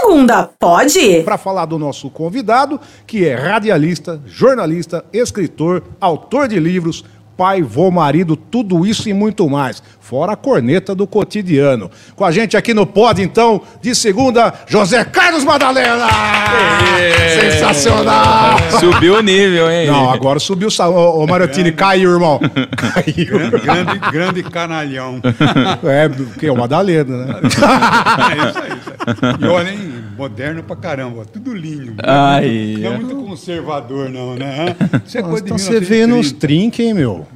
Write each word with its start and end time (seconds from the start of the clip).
segunda, 0.00 0.48
pode? 0.58 1.22
Para 1.22 1.36
falar 1.36 1.66
do 1.66 1.78
nosso 1.78 2.08
convidado, 2.10 2.80
que 3.06 3.26
é 3.26 3.34
radialista, 3.34 4.20
jornalista, 4.26 5.04
escritor, 5.12 5.82
autor 6.00 6.48
de 6.48 6.58
livros, 6.60 7.04
pai, 7.38 7.62
vô, 7.62 7.88
marido, 7.88 8.34
tudo 8.34 8.84
isso 8.84 9.08
e 9.08 9.14
muito 9.14 9.48
mais. 9.48 9.80
Fora 10.00 10.32
a 10.32 10.36
corneta 10.36 10.92
do 10.92 11.06
cotidiano. 11.06 11.88
Com 12.16 12.24
a 12.24 12.32
gente 12.32 12.56
aqui 12.56 12.74
no 12.74 12.84
Pod, 12.84 13.22
então, 13.22 13.62
de 13.80 13.94
segunda, 13.94 14.52
José 14.66 15.04
Carlos 15.04 15.44
Madalena! 15.44 16.08
Sensacional! 17.40 18.58
Subiu 18.80 19.18
o 19.18 19.22
nível, 19.22 19.70
hein? 19.70 19.86
Não, 19.86 20.10
agora 20.10 20.40
subiu 20.40 20.66
o 20.66 20.70
sal... 20.70 20.92
Ô, 20.92 21.22
ô 21.22 21.26
Marotini, 21.28 21.70
caiu, 21.70 22.10
irmão. 22.10 22.40
Caiu. 22.76 23.38
Grande, 23.38 23.58
grande, 23.60 23.98
grande 24.10 24.42
canalhão. 24.42 25.20
É, 25.84 26.08
porque 26.08 26.46
é 26.46 26.52
o 26.52 26.56
Madalena, 26.56 27.24
né? 27.24 27.40
é 27.42 28.48
isso 28.48 28.58
aí. 28.58 28.78
Isso 28.78 29.26
aí. 29.26 29.34
E 29.40 29.46
olha, 29.46 29.70
hein, 29.70 29.97
moderno 30.18 30.62
pra 30.62 30.74
caramba, 30.76 31.24
tudo 31.24 31.54
linho. 31.54 31.94
Ai, 32.02 32.76
não 32.80 32.90
é 32.90 32.94
é. 32.94 32.98
muito 32.98 33.16
conservador, 33.16 34.10
não, 34.10 34.34
né? 34.34 34.74
Isso 35.06 35.16
é 35.18 35.22
coisa 35.22 35.40
de 35.42 35.46
Então 35.46 35.58
você 35.58 35.78
vê 35.80 36.06
nos 36.06 36.32
1930. 36.32 36.38
trinques, 36.40 36.80
hein, 36.86 36.92
meu? 36.94 37.26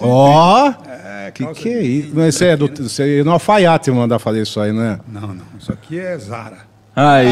Ó! 0.00 0.72
É, 0.88 1.30
que 1.32 1.44
que 1.54 1.68
é 1.68 1.82
isso? 1.82 2.12
Mas 2.14 2.34
Você 2.34 2.46
é 2.46 2.56
do, 2.56 2.66
você 2.68 3.20
é 3.20 3.24
no 3.24 3.32
alfaiate 3.32 3.90
mandar 3.90 4.18
fazer 4.18 4.42
isso 4.42 4.60
aí, 4.60 4.72
né? 4.72 4.98
Não, 5.08 5.28
não. 5.28 5.44
Isso 5.58 5.72
aqui 5.72 5.98
é 5.98 6.16
Zara. 6.18 6.58
Aí. 6.94 7.26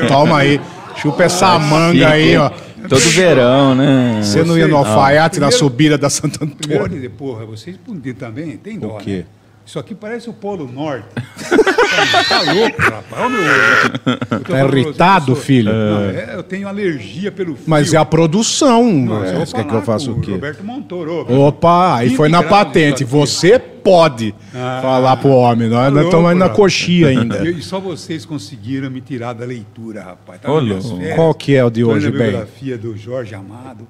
Que, 0.00 0.06
toma 0.06 0.38
aí. 0.38 0.60
Chupa 0.96 1.24
essa 1.24 1.58
manga 1.58 2.08
aí, 2.08 2.36
ó. 2.36 2.50
Todo 2.88 3.00
verão, 3.10 3.74
né? 3.74 4.20
Você 4.22 4.42
não 4.42 4.58
ia 4.58 4.66
no 4.66 4.76
alfaiate 4.76 5.38
na 5.40 5.46
Primeiro- 5.46 5.56
subida 5.58 5.96
da 5.98 6.10
Santo 6.10 6.38
Primeiro 6.46 6.84
Antônio? 6.84 7.00
que, 7.02 7.08
porra, 7.08 7.46
vocês 7.46 7.76
podiam 7.76 8.14
também, 8.14 8.56
tem 8.56 8.78
dó, 8.78 8.96
O 8.96 8.98
quê? 8.98 9.18
né? 9.18 9.24
Isso 9.64 9.78
aqui 9.78 9.94
parece 9.94 10.28
o 10.28 10.32
Polo 10.32 10.70
Norte. 10.70 11.06
tá, 11.14 12.24
tá 12.28 12.52
louco, 12.52 12.82
rapaz. 12.82 13.04
Olha 13.12 13.26
o 13.26 13.30
meu 13.30 13.42
olho. 13.42 14.44
Tá 14.44 14.64
irritado, 14.78 15.36
filho? 15.36 15.72
Não, 15.72 16.00
é, 16.10 16.34
eu 16.34 16.42
tenho 16.42 16.66
alergia 16.66 17.30
pelo 17.30 17.54
fio. 17.54 17.64
Mas 17.66 17.94
é 17.94 17.96
a 17.96 18.04
produção. 18.04 18.92
Não, 18.92 19.22
é, 19.22 19.28
se 19.28 19.34
eu 19.34 19.46
Você 19.46 19.56
quer 19.56 19.64
que 19.66 19.74
eu 19.74 19.82
faça 19.82 20.10
o 20.10 20.20
quê? 20.20 20.32
Roberto 20.32 20.64
Montoro. 20.64 21.26
ô, 21.30 21.46
Opa, 21.46 21.96
aí 21.96 22.08
20 22.08 22.16
foi 22.16 22.28
na 22.28 22.42
patente. 22.42 23.04
Você 23.04 23.56
pode 23.58 24.34
Ah, 24.52 24.80
falar 24.82 25.16
pro 25.18 25.30
homem. 25.30 25.68
Nós 25.68 25.84
tá 25.84 25.90
nós 25.90 26.04
estamos 26.06 26.12
louco, 26.24 26.28
aí 26.28 26.34
na 26.34 26.48
coxinha 26.48 27.08
ainda. 27.08 27.42
E, 27.48 27.62
só 27.62 27.78
vocês 27.78 28.24
conseguiram 28.24 28.90
me 28.90 29.00
tirar 29.00 29.32
da 29.32 29.44
leitura, 29.44 30.02
rapaz. 30.02 30.40
Tá 30.40 30.48
férias. 30.48 30.86
Qual 31.14 31.32
que 31.34 31.54
é 31.54 31.64
o 31.64 31.70
de 31.70 31.84
hoje, 31.84 32.08
a 32.08 32.10
bem? 32.10 32.20
Hum. 32.20 32.30
biografia 32.30 32.78
do 32.78 32.96
Jorge 32.96 33.34
Amado. 33.34 33.86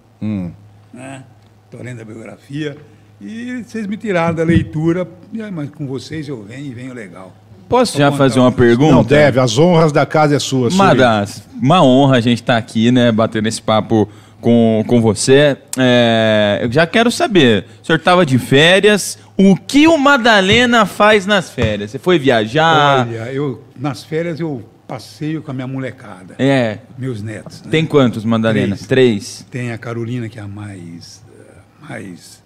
Né? 0.93 1.25
Tô 1.71 1.79
lendo 1.83 2.03
a 2.03 2.05
biografia. 2.05 2.77
E 3.23 3.63
vocês 3.63 3.87
me 3.87 3.97
tiraram 3.97 4.35
da 4.35 4.43
leitura, 4.43 5.07
mas 5.53 5.71
com 5.71 5.87
vocês 5.87 6.29
eu 6.29 6.43
venho 6.43 6.67
e 6.67 6.75
venho 6.75 6.93
legal. 6.93 7.35
Posso 7.69 7.97
já 7.97 8.11
fazer 8.13 8.35
contar 8.35 8.47
uma 8.47 8.53
pergunta? 8.53 8.93
Não 8.93 9.05
deve, 9.05 9.41
as 9.41 9.57
honras 9.59 9.93
da 9.93 10.05
casa 10.05 10.37
é 10.37 10.39
sua. 10.39 10.69
Madas, 10.71 11.43
uma 11.61 11.83
honra 11.83 12.17
a 12.17 12.21
gente 12.21 12.43
estar 12.43 12.57
aqui, 12.57 12.91
né, 12.91 13.11
batendo 13.13 13.47
esse 13.49 13.63
papo 13.63 14.09
com, 14.41 14.85
com 14.87 15.01
você. 15.01 15.57
É, 15.79 16.61
eu 16.63 16.71
já 16.71 16.87
quero 16.87 17.11
saber, 17.11 17.65
o 17.83 17.87
senhor 17.87 17.97
estava 17.99 18.27
de 18.27 18.39
férias, 18.39 19.19
o 19.39 19.57
que 19.57 19.87
o 19.89 19.97
Madalena 19.97 20.85
faz 20.85 21.25
nas 21.25 21.49
férias? 21.49 21.93
Você 21.93 21.99
foi 21.99 22.19
viajar? 22.19 23.07
Olha, 23.09 23.33
eu, 23.33 23.63
nas 23.79 24.03
férias 24.05 24.39
eu 24.41 24.63
passeio 24.87 25.41
com 25.41 25.51
a 25.53 25.55
minha 25.55 25.67
molecada, 25.67 26.35
É, 26.39 26.79
meus 26.99 27.23
netos. 27.23 27.63
né? 27.63 27.69
tem 27.71 27.87
quantos, 27.87 28.25
Madalena? 28.25 28.77
Três. 28.77 28.87
Três. 28.87 29.47
Tem 29.51 29.73
a 29.73 29.79
Carolina, 29.79 30.29
que 30.29 30.39
é 30.39 30.43
a 30.43 30.49
mais. 30.49 31.23
eh, 31.39 31.89
mais 31.89 32.43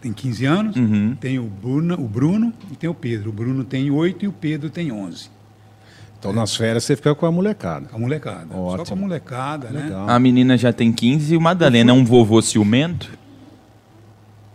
tem 0.00 0.12
15 0.12 0.44
anos. 0.46 0.76
Uhum. 0.76 1.16
Tem 1.20 1.38
o 1.38 1.44
Bruno, 1.44 1.94
o 1.94 2.08
Bruno 2.08 2.52
e 2.70 2.76
tem 2.76 2.88
o 2.88 2.94
Pedro. 2.94 3.30
O 3.30 3.32
Bruno 3.32 3.64
tem 3.64 3.90
8 3.90 4.24
e 4.24 4.28
o 4.28 4.32
Pedro 4.32 4.70
tem 4.70 4.90
11. 4.92 5.30
Então 6.18 6.32
nas 6.32 6.54
férias 6.54 6.84
você 6.84 6.96
fica 6.96 7.14
com 7.14 7.24
a 7.26 7.32
molecada. 7.32 7.86
Com 7.88 7.96
a 7.96 7.98
molecada. 7.98 8.46
Só 8.50 8.58
Ótimo. 8.58 8.86
com 8.86 8.92
a 8.92 8.96
molecada, 8.96 9.70
né? 9.70 9.84
Legal. 9.84 10.08
A 10.08 10.18
menina 10.18 10.56
já 10.58 10.72
tem 10.72 10.92
15 10.92 11.32
e 11.32 11.36
o 11.36 11.40
Madalena 11.40 11.90
é 11.92 11.94
um 11.94 12.04
vovô 12.04 12.42
ciumento? 12.42 13.10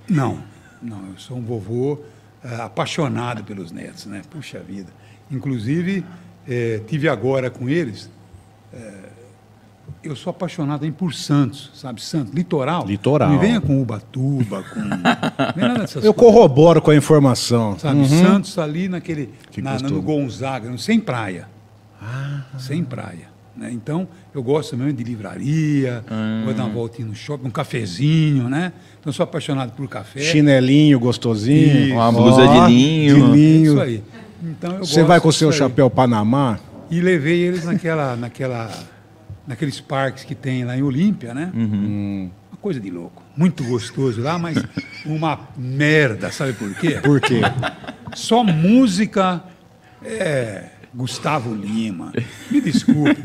Não, 0.07 0.39
não. 0.81 1.00
Eu 1.07 1.17
sou 1.17 1.38
um 1.38 1.41
vovô 1.44 2.00
eh, 2.44 2.56
apaixonado 2.62 3.44
pelos 3.44 3.72
netos, 3.72 4.06
né? 4.06 4.22
Puxa 4.29 4.59
vida. 4.59 4.89
Inclusive, 5.31 6.06
eh, 6.47 6.81
tive 6.88 7.09
agora 7.09 7.50
com 7.50 7.67
eles. 7.67 8.09
eh, 8.73 8.94
eu 10.03 10.16
sou 10.16 10.31
apaixonado 10.31 10.84
aí 10.85 10.91
por 10.91 11.13
Santos, 11.13 11.72
sabe? 11.73 12.01
Santos, 12.01 12.34
litoral. 12.34 12.85
Litoral. 12.85 13.29
Não 13.29 13.35
me 13.40 13.41
venha 13.46 13.59
com 13.62 13.81
Ubatuba, 13.81 14.63
com. 14.73 14.79
Não 14.84 15.53
vem 15.56 15.68
nada 15.68 15.79
dessas 15.81 16.03
Eu 16.03 16.13
coisas. 16.13 16.34
corroboro 16.35 16.81
com 16.81 16.91
a 16.91 16.96
informação. 16.96 17.78
Sabe, 17.79 18.07
Santos 18.07 18.57
ali 18.57 18.88
naquele. 18.88 19.29
Que 19.51 19.62
na- 19.62 19.78
no 19.79 20.01
Gonzaga, 20.01 20.75
sem 20.78 21.00
praia. 21.00 21.47
Sem 22.59 22.84
praia. 22.84 23.34
né? 23.56 23.69
Então, 23.72 24.07
eu 24.34 24.44
gosto 24.44 24.75
mesmo 24.78 24.94
de 24.94 25.03
livraria, 25.03 26.03
vou 26.44 26.53
dar 26.53 26.66
uma 26.66 26.74
voltinha 26.74 27.07
no 27.07 27.16
shopping, 27.16 27.47
um 27.47 27.51
cafezinho, 27.51 28.50
né? 28.50 28.74
Então, 29.00 29.09
eu 29.09 29.13
sou 29.13 29.24
apaixonado 29.24 29.72
por 29.72 29.88
café. 29.88 30.19
Chinelinho 30.19 31.00
gostosinho. 31.00 31.85
Isso. 31.88 31.94
Uma 31.94 32.12
blusa 32.12 32.45
de 32.47 32.68
linho. 32.74 33.16
De 33.16 33.22
É 33.22 33.25
linho. 33.35 33.72
Isso 33.74 33.81
aí. 33.81 34.03
Então, 34.44 34.72
eu 34.74 34.85
Você 34.85 34.95
gosto 35.00 35.07
vai 35.07 35.19
com 35.22 35.29
o 35.29 35.34
seu 35.34 35.50
aí. 35.50 35.56
chapéu 35.56 35.90
Panamá? 35.90 36.59
E 36.91 37.00
levei 37.01 37.40
eles 37.41 37.63
naquela, 37.66 38.16
naquela, 38.16 38.69
naqueles 39.47 39.79
parques 39.79 40.23
que 40.23 40.35
tem 40.35 40.63
lá 40.63 40.78
em 40.78 40.81
Olímpia, 40.81 41.33
né? 41.33 41.51
Hum. 41.53 42.29
Uma 42.51 42.57
coisa 42.61 42.79
de 42.79 42.89
louco. 42.89 43.23
Muito 43.35 43.63
gostoso 43.63 44.22
lá, 44.22 44.38
mas 44.39 44.57
uma 45.06 45.39
merda, 45.57 46.31
sabe 46.31 46.53
por 46.53 46.73
quê? 46.75 47.00
Por 47.03 47.19
quê? 47.22 47.41
Só 48.13 48.44
música 48.44 49.44
é 50.03 50.69
Gustavo 50.94 51.53
Lima. 51.53 52.13
Me 52.50 52.61
desculpe? 52.61 53.22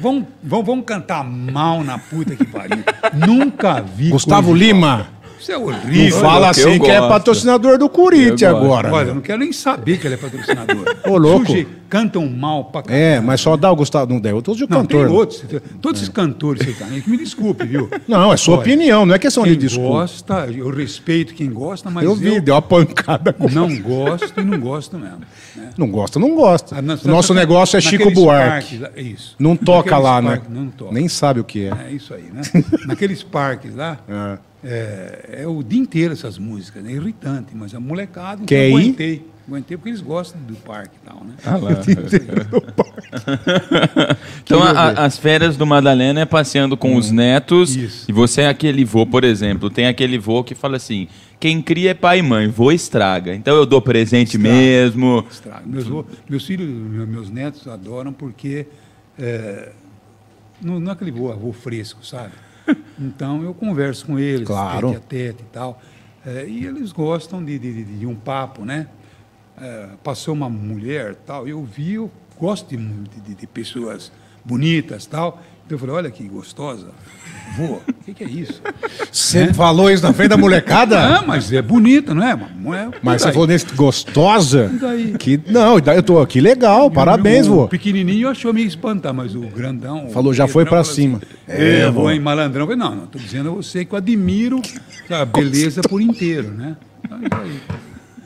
Vão, 0.00 0.26
vão, 0.42 0.64
vão 0.64 0.82
cantar 0.82 1.22
mal 1.22 1.84
na 1.84 1.98
puta 1.98 2.34
que 2.34 2.44
pariu. 2.44 2.82
Nunca 3.26 3.80
vi. 3.80 4.10
Gustavo 4.10 4.56
igual. 4.56 5.06
Isso 5.44 5.52
é 5.52 5.58
Não 5.58 5.64
horrível. 5.66 6.20
fala 6.20 6.46
eu 6.46 6.50
assim 6.50 6.78
que 6.78 6.90
é 6.90 6.98
gosto. 6.98 7.08
patrocinador 7.10 7.78
do 7.78 7.88
Corinthians 7.88 8.42
Eu 8.42 8.56
agora. 8.56 8.92
Olha, 8.92 9.08
eu 9.08 9.14
não 9.14 9.22
quero 9.22 9.38
nem 9.40 9.52
saber 9.52 9.98
que 9.98 10.06
ele 10.06 10.14
é 10.14 10.16
patrocinador. 10.16 10.96
Ô, 11.06 11.16
louco. 11.18 11.52
Cantam 11.86 12.26
mal 12.26 12.64
pra 12.64 12.82
caralho. 12.82 13.04
É, 13.04 13.20
mas 13.20 13.40
só 13.40 13.56
dá 13.56 13.70
o 13.70 13.76
Gustavo. 13.76 14.12
Não 14.12 14.18
der, 14.20 14.34
outros 14.34 14.56
de 14.56 14.62
Não, 14.68 14.78
cantor. 14.80 15.06
tem 15.06 15.14
outros. 15.16 15.44
Todos 15.80 16.00
esses 16.00 16.12
cantores 16.12 16.64
sertanejos, 16.64 17.04
que 17.04 17.10
me 17.10 17.16
desculpe, 17.18 17.64
viu? 17.66 17.88
Não, 18.08 18.32
é 18.32 18.36
sua 18.36 18.54
Olha, 18.54 18.60
opinião, 18.62 19.06
não 19.06 19.14
é 19.14 19.18
questão 19.18 19.44
de 19.44 19.50
Quem 19.50 19.58
desculpa. 19.58 19.90
gosta, 19.90 20.46
eu 20.52 20.70
respeito 20.70 21.34
quem 21.34 21.50
gosta, 21.50 21.90
mas 21.90 22.02
eu 22.02 22.10
eu, 22.10 22.16
vi, 22.16 22.40
deu 22.40 22.54
uma 22.54 22.62
pancada 22.62 23.32
com. 23.32 23.48
não 23.48 23.68
gosto 23.78 24.40
e 24.40 24.42
não 24.42 24.58
gosto 24.58 24.98
mesmo. 24.98 25.18
né? 25.54 25.70
Não 25.78 25.88
gosta, 25.88 26.18
não 26.18 26.34
gosta. 26.34 26.74
Ah, 26.76 26.80
o 26.80 27.08
nosso 27.08 27.32
na- 27.32 27.40
negócio 27.40 27.76
é 27.76 27.80
Chico 27.80 28.10
Buarque. 28.10 28.78
parques 28.78 29.04
isso. 29.04 29.36
Não 29.38 29.54
toca 29.54 29.90
Naqueles 29.90 30.04
lá, 30.04 30.22
né? 30.22 30.40
Não 30.48 30.66
toca. 30.68 30.92
Nem 30.92 31.08
sabe 31.08 31.38
o 31.40 31.44
que 31.44 31.66
é. 31.66 31.72
É 31.90 31.92
isso 31.92 32.12
aí, 32.12 32.24
né? 32.32 32.42
Naqueles 32.86 33.22
parques 33.22 33.74
lá, 33.76 33.98
É. 34.08 34.38
é, 34.64 35.40
é 35.42 35.46
o 35.46 35.62
dia 35.62 35.80
inteiro 35.80 36.12
essas 36.12 36.38
músicas, 36.38 36.84
é 36.86 36.90
irritante, 36.90 37.54
mas 37.54 37.74
a 37.74 37.80
molecada 37.80 38.34
então 38.36 38.46
Quer 38.46 38.68
ir? 38.68 38.72
aguentei. 38.74 39.34
Aguentei 39.46 39.76
porque 39.76 39.90
eles 39.90 40.00
gostam 40.00 40.40
do 40.40 40.54
parque 40.54 40.94
e 41.02 41.06
tal, 41.06 41.22
né? 41.22 41.34
Ah 41.44 41.58
lá. 41.58 41.72
então, 44.42 44.62
a- 44.62 44.90
as 45.04 45.18
férias 45.18 45.56
do 45.56 45.66
Madalena 45.66 46.20
é 46.20 46.24
passeando 46.24 46.76
com 46.76 46.96
os 46.96 47.10
netos. 47.10 47.76
Isso. 47.76 48.06
E 48.08 48.12
você 48.12 48.42
é 48.42 48.48
aquele 48.48 48.84
vô, 48.84 49.06
por 49.06 49.24
exemplo. 49.24 49.70
Tem 49.70 49.86
aquele 49.86 50.18
vô 50.18 50.42
que 50.42 50.54
fala 50.54 50.76
assim: 50.76 51.08
quem 51.38 51.60
cria 51.60 51.90
é 51.90 51.94
pai 51.94 52.20
e 52.20 52.22
mãe, 52.22 52.48
vô 52.48 52.72
estraga. 52.72 53.34
Então 53.34 53.54
eu 53.56 53.66
dou 53.66 53.80
presente 53.82 54.38
mesmo. 54.38 55.24
Estraga. 55.30 55.62
Meus, 55.66 55.84
vô- 55.86 56.04
meus 56.28 56.46
filhos, 56.46 56.68
meus 57.08 57.30
netos 57.30 57.66
adoram 57.68 58.12
porque 58.12 58.66
é, 59.18 59.72
não, 60.62 60.80
não 60.80 60.90
é 60.90 60.94
aquele 60.94 61.10
avô, 61.10 61.30
avô 61.30 61.52
fresco, 61.52 62.04
sabe? 62.04 62.32
Então 62.98 63.42
eu 63.42 63.52
converso 63.54 64.06
com 64.06 64.18
eles, 64.18 64.46
Claro. 64.46 64.88
tete 64.92 64.96
a 64.96 65.00
tete 65.00 65.42
e 65.42 65.46
tal. 65.52 65.82
é, 66.26 66.46
e 66.46 66.64
eles 66.64 66.90
gostam 66.92 67.44
de, 67.44 67.58
de, 67.58 67.84
de- 67.84 68.06
um 68.06 68.14
papo, 68.14 68.64
né? 68.64 68.88
É, 69.60 69.88
passou 70.02 70.32
uma 70.34 70.48
mulher 70.48 71.14
tal, 71.26 71.46
eu 71.46 71.62
vi, 71.62 71.94
eu 71.94 72.10
gosto 72.38 72.68
de, 72.76 72.76
de, 73.20 73.34
de 73.34 73.46
pessoas 73.46 74.10
bonitas 74.44 75.06
tal. 75.06 75.40
Então 75.66 75.76
eu 75.76 75.78
falei, 75.78 75.94
olha 75.94 76.10
que 76.10 76.22
gostosa. 76.28 76.88
Vô, 77.56 77.74
o 77.74 77.80
que, 78.04 78.12
que 78.12 78.24
é 78.24 78.28
isso? 78.28 78.60
Você 79.10 79.52
falou 79.54 79.90
isso 79.90 80.02
na 80.02 80.12
frente 80.12 80.28
da 80.30 80.36
molecada? 80.36 80.98
Ah, 81.18 81.24
mas 81.26 81.52
é 81.52 81.62
bonita, 81.62 82.12
não 82.12 82.22
é? 82.22 82.36
Não 82.60 82.74
é 82.74 82.90
Mas 83.02 83.22
você 83.22 83.32
falou 83.32 83.46
nesse 83.46 83.66
gostosa? 83.74 84.70
E 84.74 84.78
daí? 84.78 85.12
Que, 85.18 85.40
não, 85.46 85.78
e 85.78 85.80
daí 85.80 85.96
eu 85.96 86.02
tô 86.02 86.20
aqui 86.20 86.40
legal, 86.40 86.90
parabéns, 86.90 87.46
o, 87.46 87.50
vô. 87.54 87.62
O 87.64 87.68
pequenininho 87.68 88.28
achou 88.28 88.52
meio 88.52 88.66
espantar, 88.66 89.14
mas 89.14 89.34
o 89.34 89.40
grandão. 89.42 90.06
o 90.06 90.10
Falou, 90.10 90.34
já 90.34 90.46
foi 90.48 90.64
pra 90.64 90.82
falou 90.82 90.84
cima. 90.94 91.20
Assim, 91.48 91.62
é, 91.62 91.90
vou 91.90 92.10
em 92.10 92.20
malandrão. 92.20 92.62
Eu 92.64 92.66
falei, 92.66 92.82
não, 92.82 92.94
não, 92.96 93.06
tô 93.06 93.18
dizendo 93.18 93.50
a 93.50 93.52
você 93.52 93.84
que 93.84 93.94
eu 93.94 93.98
admiro 93.98 94.60
a 95.08 95.24
beleza 95.24 95.80
por 95.82 96.02
inteiro, 96.02 96.48
né? 96.50 96.76
Aí, 97.10 97.28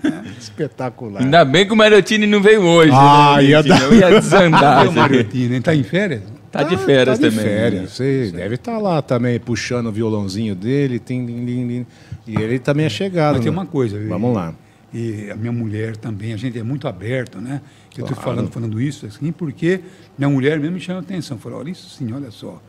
aí. 0.05 0.13
Espetacular. 0.39 1.23
Ainda 1.23 1.45
bem 1.45 1.67
que 1.67 1.73
o 1.73 1.77
Marotini 1.77 2.27
não 2.27 2.41
veio 2.41 2.63
hoje. 2.63 2.93
Ah, 2.95 3.35
né, 3.37 3.45
ia 3.45 3.63
dar- 3.63 3.93
ia 3.93 4.21
desandar. 4.21 4.61
Cadê 4.61 4.87
o 4.87 4.91
aqui. 4.91 4.99
Mariottino? 4.99 5.55
Ele 5.55 5.61
tá 5.61 5.75
em 5.75 5.83
férias? 5.83 6.23
Tá 6.51 6.63
de 6.63 6.77
férias 6.79 7.19
tá 7.19 7.29
de 7.29 7.37
também. 7.37 7.51
férias. 7.51 7.93
Você 7.93 8.33
deve 8.33 8.55
estar 8.55 8.79
lá 8.79 9.03
também, 9.03 9.39
puxando 9.39 9.87
o 9.89 9.93
violãozinho 9.93 10.55
dele. 10.55 10.99
Tim, 10.99 11.27
tim, 11.27 11.47
tim, 11.47 11.69
tim. 11.69 11.87
E 12.27 12.37
ele 12.37 12.59
também 12.59 12.87
é 12.87 12.89
chegado. 12.89 13.35
Mas 13.35 13.45
tem 13.45 13.53
né? 13.53 13.59
uma 13.59 13.67
coisa. 13.67 13.99
Vamos 14.09 14.35
lá. 14.35 14.55
E 14.93 15.31
a 15.31 15.37
minha 15.37 15.53
mulher 15.53 15.97
também, 15.97 16.33
a 16.33 16.37
gente 16.37 16.59
é 16.59 16.63
muito 16.63 16.89
aberto, 16.89 17.41
né? 17.41 17.61
Eu 17.97 18.05
estou 18.05 18.17
falando, 18.17 18.49
falando 18.51 18.81
isso 18.81 19.07
assim 19.07 19.33
porque 19.33 19.81
minha 20.17 20.31
mulher 20.31 20.59
mesmo 20.59 20.75
me 20.75 20.81
chama 20.81 21.01
a 21.01 21.03
atenção. 21.03 21.37
Falou, 21.37 21.59
olha 21.59 21.71
isso 21.71 21.91
sim, 21.91 22.13
olha 22.13 22.31
só. 22.31 22.63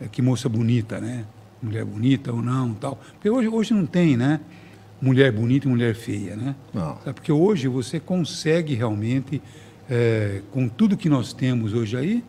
É, 0.00 0.06
que 0.08 0.22
moça 0.22 0.48
bonita, 0.48 1.00
né? 1.00 1.24
Mulher 1.62 1.84
bonita 1.84 2.32
ou 2.32 2.40
não 2.40 2.72
tal. 2.72 2.98
Porque 3.14 3.28
hoje, 3.28 3.48
hoje 3.48 3.74
não 3.74 3.84
tem, 3.84 4.16
né? 4.16 4.40
Mulher 5.00 5.30
bonita 5.32 5.66
e 5.66 5.70
mulher 5.70 5.94
feia, 5.94 6.36
né? 6.36 6.54
Não. 6.72 6.96
Sabe? 7.04 7.12
Porque 7.14 7.32
hoje 7.32 7.68
você 7.68 8.00
consegue 8.00 8.74
realmente, 8.74 9.42
é, 9.90 10.40
com 10.52 10.68
tudo 10.68 10.96
que 10.96 11.08
nós 11.08 11.34
temos 11.34 11.74
hoje 11.74 11.96
aí, 11.96 12.24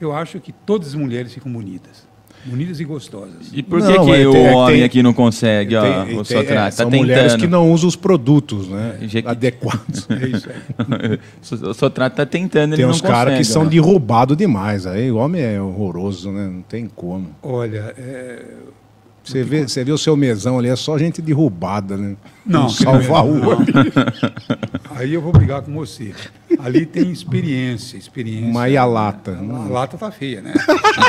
eu 0.00 0.12
acho 0.14 0.40
que 0.40 0.52
todas 0.52 0.88
as 0.88 0.94
mulheres 0.94 1.32
ficam 1.32 1.52
bonitas. 1.52 2.12
Bonitas 2.46 2.78
e 2.78 2.84
gostosas. 2.84 3.48
E 3.54 3.62
por 3.62 3.80
Não, 3.80 3.86
que, 3.86 3.92
que 3.94 4.10
é, 4.20 4.28
o 4.28 4.32
tem- 4.32 4.44
é 4.44 4.48
que 4.50 4.54
homem 4.54 4.74
tem- 4.76 4.84
aqui 4.84 5.02
não 5.02 5.14
consegue, 5.14 5.74
ó, 5.76 5.80
Tem- 5.82 6.02
o 6.02 6.06
tem- 6.06 6.24
Sotrate? 6.24 6.52
é, 6.52 6.54
tá 6.56 6.70
são 6.72 6.90
tentando. 6.90 7.00
mulheres 7.06 7.36
que 7.36 7.46
não 7.46 7.72
usam 7.72 7.88
os 7.88 7.96
produtos 7.96 8.68
né, 8.68 8.98
adequados. 9.24 10.06
É 10.12 10.26
isso 10.26 10.50
aí. 10.50 11.18
o 11.70 11.72
Sotrate 11.72 12.16
tá 12.16 12.26
tentando, 12.26 12.76
Tem 12.76 12.84
ele 12.84 12.92
uns 12.92 13.00
caras 13.00 13.38
que 13.38 13.44
são 13.44 13.62
ó. 13.62 13.64
derrubados 13.64 14.36
demais. 14.36 14.84
Aí 14.86 15.10
o 15.10 15.16
homem 15.16 15.40
é 15.42 15.58
horroroso, 15.58 16.30
né? 16.30 16.46
Não 16.46 16.60
tem 16.60 16.86
como. 16.86 17.30
Olha, 17.42 17.94
é, 17.96 18.42
Você 19.24 19.42
vê, 19.42 19.62
você 19.66 19.82
vê 19.82 19.90
o 19.90 19.96
seu 19.96 20.14
mesão 20.16 20.58
ali, 20.58 20.68
é 20.68 20.76
só 20.76 20.98
gente 20.98 21.22
derrubada, 21.22 21.96
né? 21.96 22.14
Não, 22.44 22.68
salva 22.68 23.08
não, 23.08 23.30
o 23.30 23.46
olho. 23.48 23.66
aí 24.94 25.14
eu 25.14 25.22
vou 25.22 25.32
brigar 25.32 25.62
com 25.62 25.72
você. 25.72 26.12
Ali 26.58 26.84
tem 26.84 27.10
experiência, 27.10 27.96
experiência. 27.96 28.52
Mas 28.52 28.72
e 28.72 28.76
a 28.76 28.84
lata? 28.84 29.36
A 29.40 29.68
lata 29.68 29.96
tá 29.96 30.10
feia, 30.10 30.42
né? 30.42 30.52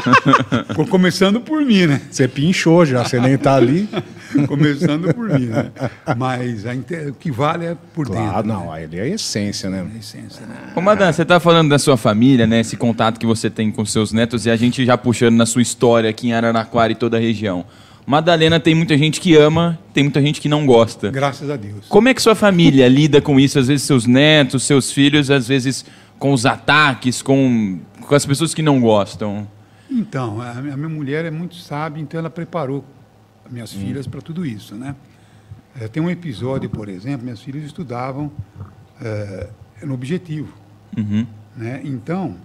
Co- 0.75 0.87
Começando 0.87 1.41
por 1.41 1.61
mim, 1.63 1.87
né? 1.87 2.01
Você 2.09 2.27
pinchou 2.27 2.85
já, 2.85 3.03
você 3.03 3.19
nem 3.19 3.37
tá 3.37 3.55
ali. 3.55 3.87
Começando 4.47 5.13
por 5.13 5.29
mim, 5.29 5.47
né? 5.47 5.71
Mas 6.17 6.65
a 6.65 6.73
inte- 6.73 7.09
o 7.09 7.13
que 7.13 7.31
vale 7.31 7.65
é 7.65 7.77
por 7.93 8.07
Claro, 8.07 8.43
dentro. 8.43 8.47
não, 8.47 8.71
aí 8.71 8.87
é 8.93 9.01
a 9.01 9.07
essência, 9.07 9.69
né? 9.69 9.83
né? 9.83 9.91
A 9.95 9.97
essência, 9.99 10.45
né? 10.45 10.55
Ô, 10.75 10.81
Madan, 10.81 11.11
você 11.11 11.23
tá 11.25 11.39
falando 11.39 11.69
da 11.69 11.77
sua 11.79 11.95
família, 11.97 12.47
né? 12.47 12.59
Esse 12.61 12.75
contato 12.77 13.19
que 13.19 13.25
você 13.25 13.49
tem 13.49 13.71
com 13.71 13.85
seus 13.85 14.11
netos 14.11 14.45
e 14.45 14.49
a 14.49 14.55
gente 14.55 14.85
já 14.85 14.97
puxando 14.97 15.35
na 15.35 15.45
sua 15.45 15.61
história 15.61 16.09
aqui 16.09 16.27
em 16.29 16.33
Araraquara 16.33 16.91
e 16.91 16.95
toda 16.95 17.17
a 17.17 17.19
região. 17.19 17.65
Madalena 18.05 18.59
tem 18.59 18.75
muita 18.75 18.95
gente 18.97 19.19
que 19.19 19.35
ama, 19.35 19.79
tem 19.93 20.03
muita 20.03 20.21
gente 20.21 20.39
que 20.39 20.47
não 20.47 20.65
gosta. 20.65 21.09
Graças 21.09 21.49
a 21.49 21.55
Deus. 21.55 21.87
Como 21.87 22.07
é 22.07 22.13
que 22.13 22.21
sua 22.21 22.35
família 22.35 22.87
lida 22.87 23.19
com 23.19 23.39
isso? 23.39 23.57
Às 23.57 23.67
vezes 23.67 23.83
seus 23.85 24.05
netos, 24.05 24.63
seus 24.63 24.91
filhos, 24.91 25.31
às 25.31 25.47
vezes 25.47 25.85
com 26.19 26.31
os 26.31 26.45
ataques, 26.45 27.21
com, 27.21 27.79
com 28.01 28.13
as 28.15 28.25
pessoas 28.25 28.53
que 28.53 28.61
não 28.61 28.79
gostam. 28.79 29.47
Então, 29.89 30.39
a 30.41 30.53
minha 30.61 30.89
mulher 30.89 31.25
é 31.25 31.31
muito 31.31 31.55
sábia, 31.55 32.01
então 32.01 32.19
ela 32.19 32.29
preparou 32.29 32.85
as 33.45 33.51
minhas 33.51 33.71
filhas 33.73 34.05
para 34.07 34.21
tudo 34.21 34.45
isso, 34.45 34.75
né? 34.75 34.95
Eh, 35.79 35.87
tem 35.87 36.01
um 36.01 36.09
episódio, 36.09 36.69
por 36.69 36.87
exemplo, 36.89 37.23
minhas 37.23 37.41
filhas 37.41 37.63
estudavam 37.63 38.31
eh, 39.01 39.49
no 39.83 39.93
Objetivo, 39.93 40.53
Uhum. 40.97 41.25
né? 41.55 41.81
Então, 41.83 42.35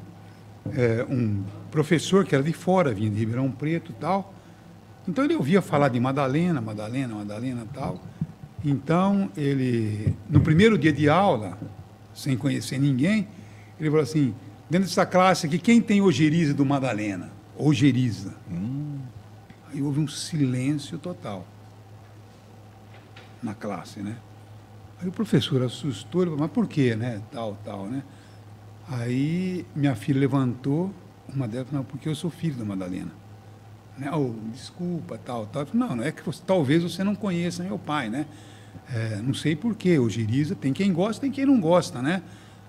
eh, 0.75 1.05
um 1.09 1.43
professor 1.71 2.25
que 2.25 2.35
era 2.35 2.43
de 2.45 2.53
fora, 2.53 2.93
vinha 2.93 3.09
de 3.11 3.19
Ribeirão 3.19 3.51
Preto 3.51 3.93
e 3.93 3.95
tal, 3.95 4.35
então 5.09 5.25
ele 5.25 5.35
ouvia 5.35 5.63
falar 5.63 5.89
de 5.89 5.99
Madalena, 5.99 6.61
Madalena, 6.61 7.15
Madalena 7.15 7.63
e 7.63 7.75
tal. 7.75 8.01
Então, 8.65 9.31
ele, 9.37 10.15
no 10.29 10.41
primeiro 10.41 10.77
dia 10.77 10.93
de 10.93 11.09
aula, 11.09 11.59
sem 12.15 12.37
conhecer 12.37 12.79
ninguém, 12.79 13.27
ele 13.79 13.89
falou 13.89 14.03
assim, 14.03 14.35
dentro 14.69 14.87
dessa 14.87 15.07
classe 15.07 15.47
aqui, 15.47 15.59
quem 15.59 15.81
tem 15.81 16.03
ojeriza 16.03 16.53
do 16.53 16.65
Madalena? 16.65 17.31
Ojeriza. 17.57 18.35
Aí 19.73 19.81
houve 19.81 20.01
um 20.01 20.09
silêncio 20.09 20.99
total 20.99 21.47
na 23.43 23.55
classe, 23.55 24.01
né? 24.01 24.17
Aí 25.01 25.09
o 25.09 25.13
professor 25.13 25.63
assustou, 25.63 26.23
ele 26.23 26.31
falou, 26.31 26.45
mas 26.45 26.53
por 26.53 26.69
quê, 26.69 26.95
né? 26.95 27.23
Tal, 27.33 27.57
tal, 27.65 27.87
né? 27.87 28.03
Aí 28.89 29.65
minha 29.75 29.95
filha 29.95 30.21
levantou, 30.21 30.93
uma 31.35 31.49
delas 31.49 31.69
falou, 31.69 31.85
porque 31.85 32.09
eu 32.09 32.15
sou 32.15 32.31
filho 32.31 32.57
da 32.57 32.65
Madalena. 32.65 33.20
Né? 34.01 34.11
Desculpa, 34.51 35.19
tal, 35.19 35.45
tal. 35.47 35.67
Não, 35.75 35.97
não 35.97 36.05
é 36.05 36.11
que 36.11 36.25
você- 36.25 36.43
talvez 36.47 36.83
você 36.83 37.05
não 37.05 37.15
conheça 37.15 37.63
meu 37.63 37.79
pai, 37.79 38.09
né? 38.09 38.25
É, 38.93 39.21
não 39.23 39.35
sei 39.35 39.55
porquê, 39.55 39.99
Ojeriza 39.99 40.55
tem 40.55 40.73
quem 40.73 40.93
gosta, 40.93 41.21
tem 41.21 41.31
quem 41.31 41.45
não 41.45 41.61
gosta, 41.61 42.01
né? 42.01 42.23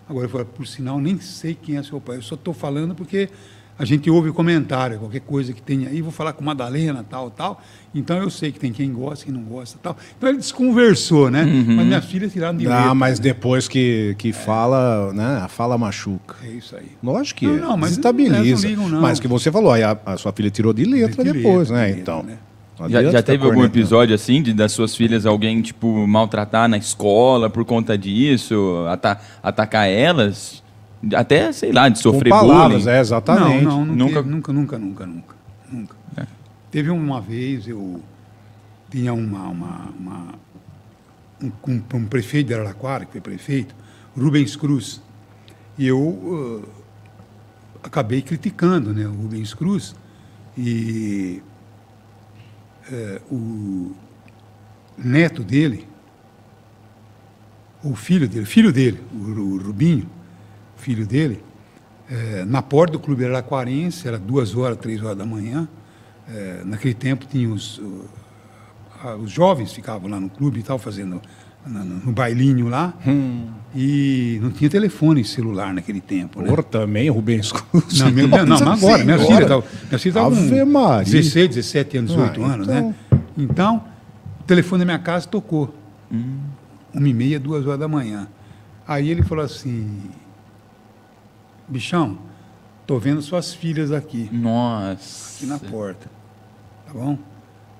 Agora, 0.09 0.27
por 0.43 0.67
sinal, 0.67 0.99
nem 0.99 1.19
sei 1.21 1.55
quem 1.55 1.77
é 1.77 1.83
seu 1.83 2.01
pai. 2.01 2.17
Eu 2.17 2.21
só 2.21 2.35
estou 2.35 2.53
falando 2.53 2.93
porque 2.93 3.29
a 3.79 3.85
gente 3.85 4.09
ouve 4.09 4.31
comentário, 4.31 4.99
qualquer 4.99 5.21
coisa 5.21 5.53
que 5.53 5.61
tenha 5.61 5.89
aí, 5.89 6.01
vou 6.01 6.11
falar 6.11 6.33
com 6.33 6.43
Madalena, 6.43 7.03
tal, 7.09 7.31
tal. 7.31 7.61
Então 7.93 8.17
eu 8.17 8.29
sei 8.29 8.51
que 8.51 8.59
tem 8.59 8.71
quem 8.71 8.93
gosta, 8.93 9.25
quem 9.25 9.33
não 9.33 9.41
gosta, 9.41 9.79
tal. 9.81 9.97
Então 10.17 10.29
ele 10.29 10.37
desconversou, 10.37 11.31
né? 11.31 11.43
Mas 11.43 11.85
minha 11.85 12.01
filha 12.01 12.27
tiraram 12.29 12.57
de 12.57 12.65
letra. 12.65 12.89
Ah, 12.91 12.95
mas 12.95 13.19
depois 13.19 13.67
que, 13.67 14.15
que 14.17 14.31
fala, 14.31 15.11
né? 15.13 15.39
A 15.43 15.47
fala 15.47 15.77
machuca. 15.77 16.35
É 16.43 16.47
isso 16.49 16.75
aí. 16.75 16.85
Lógico 17.03 17.39
que 17.39 17.47
Não, 17.47 17.55
é. 17.55 17.59
não, 17.59 17.77
mas 17.77 17.89
desestabiliza. 17.91 18.35
elas 18.37 18.61
não 18.63 18.69
ligam, 18.69 18.89
não. 18.89 19.01
Mas 19.01 19.19
que 19.19 19.27
você 19.27 19.51
falou, 19.51 19.71
aí 19.71 19.83
a, 19.83 19.97
a 20.05 20.17
sua 20.17 20.31
filha 20.31 20.49
tirou 20.51 20.73
de 20.73 20.85
letra 20.85 21.23
De 21.23 21.33
depois, 21.33 21.69
letra, 21.69 21.75
né? 21.75 21.87
de 21.91 21.95
letra, 21.97 22.01
Então. 22.01 22.23
né? 22.23 22.37
Já, 22.89 23.03
já 23.11 23.21
teve 23.21 23.45
algum 23.45 23.63
episódio 23.63 24.15
assim 24.15 24.41
de 24.41 24.53
das 24.53 24.71
suas 24.71 24.95
filhas 24.95 25.23
alguém 25.27 25.61
tipo 25.61 26.07
maltratar 26.07 26.67
na 26.67 26.77
escola 26.77 27.47
por 27.47 27.63
conta 27.63 27.95
disso, 27.95 28.85
ata- 28.89 29.19
atacar 29.43 29.87
elas, 29.87 30.63
até 31.15 31.51
sei 31.51 31.71
lá 31.71 31.89
de 31.89 31.95
Com 31.95 32.01
sofrer 32.11 32.29
palavras, 32.29 32.83
bullying? 32.83 32.95
é, 32.97 32.99
exatamente. 32.99 33.63
Não, 33.65 33.85
não, 33.85 33.85
não 33.85 33.95
Nunca- 34.07 34.21
nunca, 34.21 34.53
nunca, 34.53 34.77
nunca, 34.77 34.77
nunca, 34.77 35.05
nunca, 35.05 35.35
nunca. 35.71 35.95
É. 36.17 36.27
Teve 36.69 36.89
uma 36.89 37.19
vez 37.19 37.67
eu 37.67 38.01
tinha 38.89 39.13
uma, 39.13 39.47
uma, 39.47 39.89
uma 39.99 40.27
um, 41.41 41.51
um, 41.67 41.81
um 41.95 42.05
prefeito 42.05 42.47
de 42.47 42.53
Araraquara, 42.53 43.05
que 43.05 43.11
foi 43.13 43.21
prefeito, 43.21 43.73
Rubens 44.17 44.55
Cruz, 44.55 45.01
e 45.77 45.87
eu 45.87 46.63
ah, 47.83 47.87
acabei 47.87 48.21
criticando, 48.21 48.93
né, 48.93 49.07
o 49.07 49.11
Rubens 49.13 49.53
Cruz 49.53 49.95
e 50.57 51.41
eh, 52.91 53.21
o 53.31 53.91
neto 54.97 55.43
dele, 55.43 55.87
o 57.83 57.95
filho 57.95 58.27
dele, 58.27 58.45
filho 58.45 58.71
dele, 58.71 58.99
o, 59.13 59.17
o 59.17 59.57
Rubinho, 59.57 60.07
filho 60.81 61.05
dele, 61.05 61.41
eh, 62.09 62.43
na 62.45 62.61
porta 62.61 62.93
do 62.93 62.99
Clube 62.99 63.23
Araraquarense, 63.23 64.07
era 64.07 64.17
duas 64.17 64.55
horas, 64.55 64.77
três 64.77 65.01
horas 65.01 65.17
da 65.17 65.25
manhã. 65.25 65.67
eh, 66.27 66.61
naquele 66.65 66.93
tempo 66.93 67.25
tinha 67.25 67.49
os, 67.49 67.81
ah, 69.03 69.15
os 69.15 69.29
jovens 69.31 69.73
ficavam 69.73 70.09
lá 70.09 70.19
no 70.19 70.29
clube 70.29 70.59
e 70.59 70.63
tal, 70.63 70.77
fazendo 70.79 71.21
no, 71.65 71.83
no 72.05 72.11
bailinho 72.11 72.67
lá. 72.69 72.93
E 73.75 74.39
não 74.41 74.49
tinha 74.51 74.69
telefone 74.69 75.23
celular 75.23 75.73
naquele 75.73 76.01
tempo. 76.01 76.41
Né? 76.41 76.47
Porra, 76.49 76.63
também, 76.63 77.09
Rubens 77.09 77.51
Cruz. 77.51 77.99
Não, 77.99 78.11
meu, 78.11 78.27
não, 78.27 78.45
mas 78.47 78.61
agora, 78.61 79.03
minha 79.03 79.19
filha 79.19 79.41
estava 79.41 79.63
minha 79.89 79.99
filha 79.99 80.13
tava 80.13 80.27
Ave 80.27 80.59
com 80.59 80.65
Maria. 80.65 81.05
16, 81.05 81.49
17 81.55 81.97
anos, 81.97 82.11
Ah, 82.11 82.15
18 82.15 82.43
anos, 82.43 82.67
né? 82.67 82.93
Então, 83.37 83.83
o 84.39 84.43
telefone 84.43 84.79
da 84.79 84.85
minha 84.85 84.99
casa 84.99 85.27
tocou. 85.27 85.73
Uma 86.93 87.07
e 87.07 87.13
meia, 87.13 87.39
duas 87.39 87.65
horas 87.65 87.79
da 87.79 87.87
manhã. 87.87 88.27
Aí 88.87 89.09
ele 89.09 89.23
falou 89.23 89.45
assim, 89.45 89.87
bichão, 91.71 92.17
tô 92.85 92.99
vendo 92.99 93.21
suas 93.21 93.53
filhas 93.53 93.91
aqui, 93.91 94.29
Nossa. 94.31 95.37
aqui 95.37 95.45
na 95.45 95.57
porta, 95.59 96.09
tá 96.85 96.93
bom? 96.93 97.17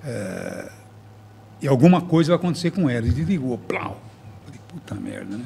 É, 0.04 0.72
e 1.62 1.68
alguma 1.68 2.02
coisa 2.02 2.30
vai 2.32 2.38
acontecer 2.38 2.72
com 2.72 2.90
elas. 2.90 3.18
E 3.18 3.22
ligou, 3.24 3.58
plau. 3.58 4.02
Falei, 4.46 4.60
puta 4.68 4.96
merda, 4.96 5.38
né? 5.38 5.46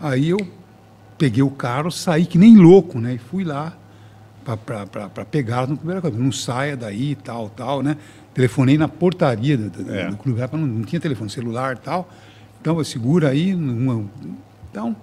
Aí 0.00 0.28
eu 0.28 0.38
peguei 1.18 1.42
o 1.42 1.50
carro, 1.50 1.90
saí 1.90 2.26
que 2.26 2.38
nem 2.38 2.56
louco, 2.56 2.98
né? 3.00 3.14
E 3.14 3.18
fui 3.18 3.42
lá 3.44 3.76
para 4.44 5.24
pegar 5.24 5.66
no 5.68 5.76
Clube 5.76 5.92
Araraquara. 5.92 6.16
Não 6.22 6.32
saia 6.32 6.76
daí, 6.76 7.14
tal, 7.14 7.48
tal, 7.48 7.82
né? 7.82 7.96
Telefonei 8.34 8.76
na 8.78 8.88
portaria 8.88 9.56
do, 9.58 9.70
do, 9.70 9.94
É. 9.94 10.08
do 10.08 10.16
Clube 10.16 10.40
não, 10.52 10.58
não 10.66 10.82
tinha 10.84 11.00
telefone 11.00 11.30
celular 11.30 11.76
e 11.76 11.80
tal. 11.80 12.08
Então, 12.60 12.78
eu 12.78 12.84
segura 12.84 13.28
aí. 13.30 13.54
numa- 13.54 14.04
então, 14.70 14.96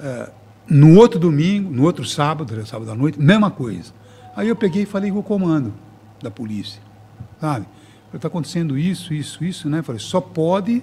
é, 0.00 0.30
no 0.68 0.96
outro 0.96 1.18
domingo, 1.18 1.70
no 1.72 1.82
outro 1.84 2.04
sábado, 2.04 2.66
sábado 2.66 2.90
à 2.90 2.94
noite, 2.94 3.20
mesma 3.20 3.50
coisa. 3.50 3.92
Aí 4.36 4.48
eu 4.48 4.56
peguei 4.56 4.82
e 4.82 4.86
falei 4.86 5.10
com 5.10 5.18
o 5.18 5.22
comando 5.22 5.72
da 6.22 6.30
polícia, 6.30 6.80
sabe? 7.40 7.66
Está 8.14 8.28
acontecendo 8.28 8.78
isso, 8.78 9.12
isso, 9.12 9.44
isso, 9.44 9.68
né? 9.68 9.82
Falei, 9.82 10.00
só 10.00 10.20
pode 10.20 10.82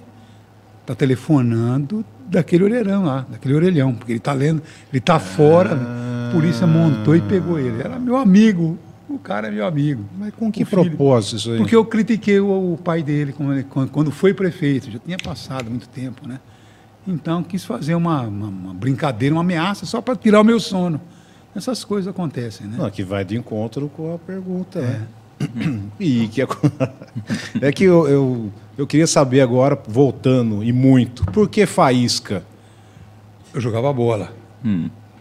tá 0.86 0.94
telefonando 0.94 2.04
daquele 2.28 2.64
orelhão 2.64 3.04
lá, 3.04 3.26
daquele 3.28 3.54
orelhão, 3.54 3.94
porque 3.94 4.12
ele 4.12 4.18
está 4.18 4.32
lendo, 4.32 4.62
ele 4.90 4.98
está 4.98 5.18
fora, 5.18 5.74
a 6.28 6.32
polícia 6.32 6.66
montou 6.66 7.16
e 7.16 7.20
pegou 7.22 7.58
ele. 7.58 7.80
Era 7.80 7.98
meu 7.98 8.16
amigo, 8.16 8.78
o 9.08 9.18
cara 9.18 9.48
é 9.48 9.50
meu 9.50 9.66
amigo. 9.66 10.04
Mas 10.18 10.32
com 10.34 10.52
que 10.52 10.62
propósito 10.88 11.36
isso 11.36 11.50
aí? 11.50 11.58
Porque 11.58 11.74
eu 11.74 11.84
critiquei 11.84 12.38
o, 12.38 12.74
o 12.74 12.78
pai 12.82 13.02
dele 13.02 13.32
quando, 13.32 13.52
ele- 13.54 13.64
quando- 13.64 13.90
quando 13.90 14.10
foi 14.10 14.32
prefeito, 14.34 14.90
já 14.90 14.98
tinha 14.98 15.16
passado 15.18 15.68
muito 15.70 15.88
tempo, 15.88 16.28
né? 16.28 16.38
Então 17.06 17.42
quis 17.42 17.64
fazer 17.64 17.94
uma, 17.94 18.22
uma- 18.22 18.48
uma 18.48 18.74
brincadeira, 18.74 19.34
uma 19.34 19.42
ameaça 19.42 19.84
só 19.86 20.00
para 20.00 20.16
tirar 20.16 20.40
o 20.40 20.44
meu 20.44 20.58
sono. 20.58 21.00
Essas 21.54 21.84
coisas 21.84 22.08
acontecem, 22.10 22.66
né? 22.66 22.76
Não, 22.78 22.90
que 22.90 23.02
vai 23.04 23.24
de 23.24 23.36
encontro 23.36 23.88
com 23.88 24.14
a 24.14 24.18
pergunta, 24.18 24.80
né? 24.80 25.06
E 26.00 26.26
que 26.28 26.42
é, 26.42 26.46
é 27.60 27.72
que 27.72 27.84
eu, 27.84 28.08
eu, 28.08 28.52
eu 28.78 28.86
queria 28.86 29.06
saber 29.06 29.40
agora, 29.40 29.78
voltando 29.86 30.64
e 30.64 30.72
muito, 30.72 31.24
por 31.26 31.48
que 31.48 31.66
faísca? 31.66 32.44
Eu 33.52 33.60
jogava 33.60 33.92
bola. 33.92 34.32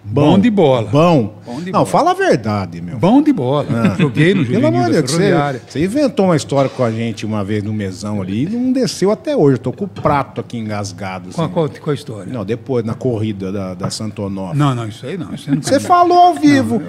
Bom 0.06 0.38
de 0.38 0.50
bola. 0.50 0.90
Bom. 0.90 1.34
Bom 1.46 1.60
de 1.60 1.72
não, 1.72 1.80
bola. 1.80 1.86
fala 1.86 2.12
a 2.12 2.14
verdade, 2.14 2.82
meu. 2.82 2.98
Bom 2.98 3.22
de 3.22 3.32
bola. 3.32 3.96
Joguei 3.98 4.34
no 4.34 4.46
Pelo 4.46 4.68
amor 4.68 4.86
de 4.88 5.02
Deus, 5.02 5.12
você, 5.12 5.62
você 5.68 5.84
inventou 5.86 6.26
uma 6.26 6.36
história 6.36 6.70
com 6.70 6.84
a 6.84 6.92
gente 6.92 7.26
uma 7.26 7.44
vez 7.44 7.64
no 7.64 7.74
mesão 7.74 8.22
ali 8.22 8.44
e 8.44 8.50
não 8.50 8.74
desceu 8.74 9.12
até 9.12 9.36
hoje. 9.36 9.56
Eu 9.56 9.62
tô 9.62 9.72
com 9.72 9.86
o 9.86 9.88
prato 9.88 10.42
aqui 10.42 10.58
engasgado. 10.58 11.30
Qual, 11.32 11.46
assim. 11.46 11.54
qual, 11.54 11.70
qual 11.70 11.92
a 11.92 11.94
história? 11.94 12.34
Não, 12.34 12.44
depois, 12.44 12.84
na 12.84 12.94
corrida 12.94 13.52
da, 13.52 13.74
da 13.74 13.90
Santonópolis. 13.90 14.60
Não, 14.60 14.76
não, 14.76 14.88
isso 14.88 15.06
aí 15.06 15.18
não. 15.18 15.34
Isso 15.34 15.50
aí 15.50 15.56
não 15.56 15.64
Você 15.64 15.80
falou 15.80 16.18
ao 16.18 16.36
vivo. 16.36 16.82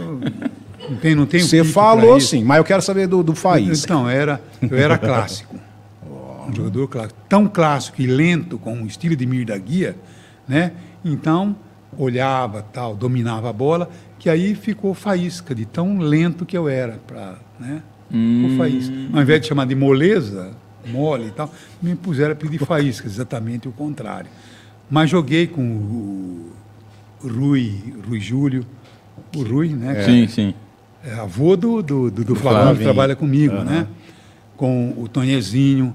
Não 0.88 0.96
tem, 0.96 1.14
não 1.14 1.24
tem 1.24 1.40
um 1.40 1.46
Você 1.46 1.62
pique 1.62 1.72
falou 1.72 2.20
sim, 2.20 2.44
mas 2.44 2.58
eu 2.58 2.64
quero 2.64 2.82
saber 2.82 3.06
do, 3.06 3.22
do 3.22 3.34
Faísca. 3.34 3.86
Então, 3.86 4.08
era, 4.08 4.40
eu 4.60 4.76
era 4.76 4.98
clássico. 4.98 5.56
Um 6.46 6.54
jogador 6.54 6.88
clássico. 6.88 7.18
Tão 7.26 7.46
clássico 7.46 8.02
e 8.02 8.06
lento, 8.06 8.58
com 8.58 8.82
o 8.82 8.86
estilo 8.86 9.16
de 9.16 9.24
Mir 9.24 9.46
da 9.46 9.56
Guia, 9.56 9.96
né? 10.46 10.72
Então, 11.02 11.56
olhava, 11.98 12.62
tal, 12.62 12.94
dominava 12.94 13.50
a 13.50 13.52
bola, 13.52 13.90
que 14.18 14.28
aí 14.28 14.54
ficou 14.54 14.94
faísca, 14.94 15.54
de 15.54 15.64
tão 15.64 15.98
lento 15.98 16.46
que 16.46 16.56
eu 16.56 16.68
era. 16.68 16.98
Pra, 17.06 17.36
né? 17.58 17.82
Ficou 18.10 18.56
faísca. 18.56 18.94
Ao 19.12 19.22
invés 19.22 19.40
de 19.40 19.48
chamar 19.48 19.66
de 19.66 19.74
moleza, 19.74 20.52
mole 20.86 21.28
e 21.28 21.30
tal, 21.30 21.52
me 21.82 21.94
puseram 21.94 22.32
a 22.32 22.36
pedir 22.36 22.58
faísca, 22.58 23.06
exatamente 23.06 23.68
o 23.68 23.72
contrário. 23.72 24.30
Mas 24.90 25.10
joguei 25.10 25.46
com 25.46 25.62
o 25.62 26.52
Rui, 27.22 27.94
Rui 28.06 28.20
Júlio, 28.20 28.66
o 29.34 29.42
Rui, 29.42 29.68
né? 29.68 30.04
Sim, 30.04 30.28
sim. 30.28 30.54
é 31.02 31.14
avô 31.14 31.56
do, 31.56 31.82
do, 31.82 32.10
do, 32.10 32.24
do 32.24 32.34
que 32.34 32.82
trabalha 32.82 33.16
comigo, 33.16 33.56
né? 33.56 33.86
Com 34.56 34.94
o 34.96 35.08
Tonhezinho, 35.08 35.94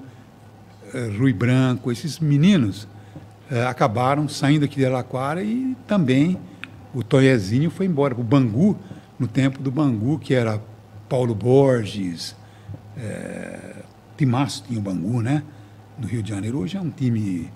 eh, 0.93 1.11
Rui 1.17 1.31
Branco, 1.31 1.91
esses 1.91 2.19
meninos 2.19 2.87
eh, 3.51 3.65
acabaram 3.65 4.27
saindo 4.27 4.65
aqui 4.65 4.77
de 4.77 4.85
Araquara 4.85 5.43
e 5.43 5.75
também 5.87 6.37
o 6.93 7.03
Tonhezinho 7.03 7.69
foi 7.69 7.85
embora 7.85 8.15
para 8.15 8.21
o 8.21 8.23
Bangu, 8.23 8.77
no 9.17 9.27
tempo 9.27 9.61
do 9.61 9.69
Bangu, 9.69 10.17
que 10.17 10.33
era 10.33 10.61
Paulo 11.07 11.35
Borges, 11.35 12.35
eh, 12.97 13.75
Timaço 14.17 14.63
tinha 14.67 14.79
o 14.79 14.81
Bangu, 14.81 15.21
né? 15.21 15.43
No 15.97 16.07
Rio 16.07 16.21
de 16.21 16.29
Janeiro. 16.29 16.59
Hoje 16.59 16.77
é 16.77 16.81
um 16.81 16.89
time... 16.89 17.49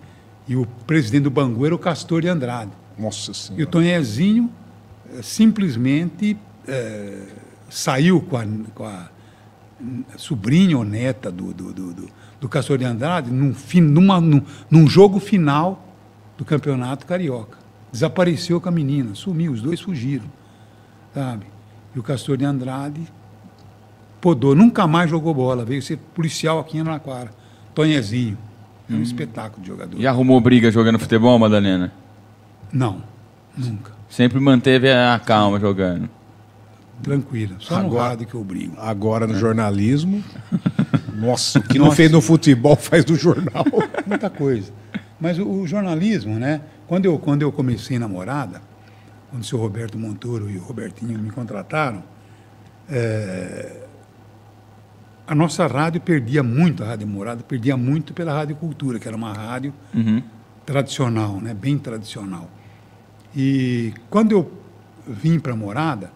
E 0.47 0.55
o 0.55 0.65
presidente 0.65 1.23
do 1.23 1.31
Bangu 1.31 1.65
era 1.65 1.73
o 1.73 1.79
Castor 1.79 2.21
de 2.21 2.27
Andrade. 2.27 2.71
Nossa 2.97 3.31
E 3.31 3.31
o 3.31 3.35
senhora. 3.35 3.65
Tonhezinho 3.67 4.50
eh, 5.13 5.21
simplesmente 5.21 6.38
eh, 6.67 7.27
saiu 7.69 8.21
com 8.21 8.38
a, 8.38 8.45
com 8.75 8.85
a 8.85 9.09
sobrinha 10.17 10.77
ou 10.77 10.83
neta 10.83 11.31
do, 11.31 11.53
do, 11.53 11.73
do, 11.73 11.93
do, 11.93 12.09
do 12.39 12.49
Castor 12.49 12.77
de 12.77 12.85
Andrade 12.85 13.31
num, 13.31 13.53
fim, 13.53 13.81
numa, 13.81 14.19
num, 14.19 14.41
num 14.69 14.87
jogo 14.87 15.19
final 15.19 15.85
do 16.37 16.45
Campeonato 16.45 17.05
Carioca. 17.05 17.57
Desapareceu 17.91 18.59
com 18.59 18.69
a 18.69 18.71
menina, 18.71 19.13
sumiu, 19.13 19.51
os 19.51 19.61
dois 19.61 19.79
fugiram. 19.79 20.25
Sabe? 21.13 21.45
E 21.95 21.99
o 21.99 22.03
Castor 22.03 22.37
de 22.37 22.45
Andrade 22.45 23.01
podou, 24.19 24.55
nunca 24.55 24.87
mais 24.87 25.09
jogou 25.09 25.33
bola, 25.33 25.63
veio 25.63 25.81
ser 25.81 25.97
policial 25.97 26.59
aqui 26.59 26.77
em 26.77 26.81
Araraquara. 26.81 27.31
Tonhezinho. 27.75 28.37
É 28.89 28.93
um 28.93 29.01
espetáculo 29.01 29.61
de 29.61 29.69
jogador. 29.69 29.99
Já 29.99 30.09
arrumou 30.09 30.39
briga 30.41 30.69
jogando 30.69 30.99
futebol, 30.99 31.39
Madalena? 31.39 31.91
Não, 32.71 33.01
nunca. 33.57 33.93
Sempre 34.09 34.39
manteve 34.39 34.91
a 34.91 35.19
calma 35.19 35.59
jogando. 35.59 36.09
Tranquilo. 37.03 37.55
Só 37.60 37.79
no 37.79 37.88
Agora- 37.88 38.10
rádio 38.10 38.27
que 38.27 38.33
eu 38.36 38.43
brigo. 38.43 38.75
Agora 38.79 39.27
no 39.27 39.36
jornalismo. 39.36 40.24
Nossa, 41.15 41.60
o 41.60 41.63
que 41.63 41.77
não 41.77 41.91
fez 41.91 42.10
no 42.12 42.22
futebol 42.22 42.75
faz 42.75 43.05
no 43.05 43.15
jornal. 43.15 43.65
Muita 44.07 44.29
coisa. 44.29 44.72
Mas 45.19 45.38
o, 45.38 45.48
o 45.48 45.67
jornalismo, 45.67 46.36
né? 46.39 46.62
Quando 46.88 47.05
eu, 47.05 47.19
quando 47.19 47.41
eu 47.43 47.51
comecei 47.51 48.00
namorada, 48.00 48.62
quando 49.29 49.43
o 49.43 49.45
seu 49.45 49.60
Roberto 49.60 49.98
Montoro 49.98 50.50
e 50.50 50.57
o 50.57 50.62
Robertinho 50.63 51.17
me 51.19 51.29
contrataram, 51.29 52.03
eh, 52.89 53.81
a 55.25 55.33
nossa 55.36 55.65
rádio 55.67 56.01
perdia 56.01 56.43
muito, 56.43 56.83
a 56.83 56.88
Rádio 56.88 57.07
Morada 57.07 57.43
perdia 57.43 57.77
muito 57.77 58.13
pela 58.13 58.33
Rádio 58.33 58.55
Cultura, 58.57 59.00
que 59.00 59.07
era 59.07 59.15
uma 59.15 59.31
rádio 59.31 59.74
tradicional, 60.65 61.39
né? 61.39 61.53
bem 61.53 61.77
tradicional. 61.77 62.50
E 63.36 63.93
quando 64.10 64.31
eu 64.33 64.51
vim 65.07 65.39
para 65.39 65.53
a 65.53 65.55
Morada, 65.55 66.12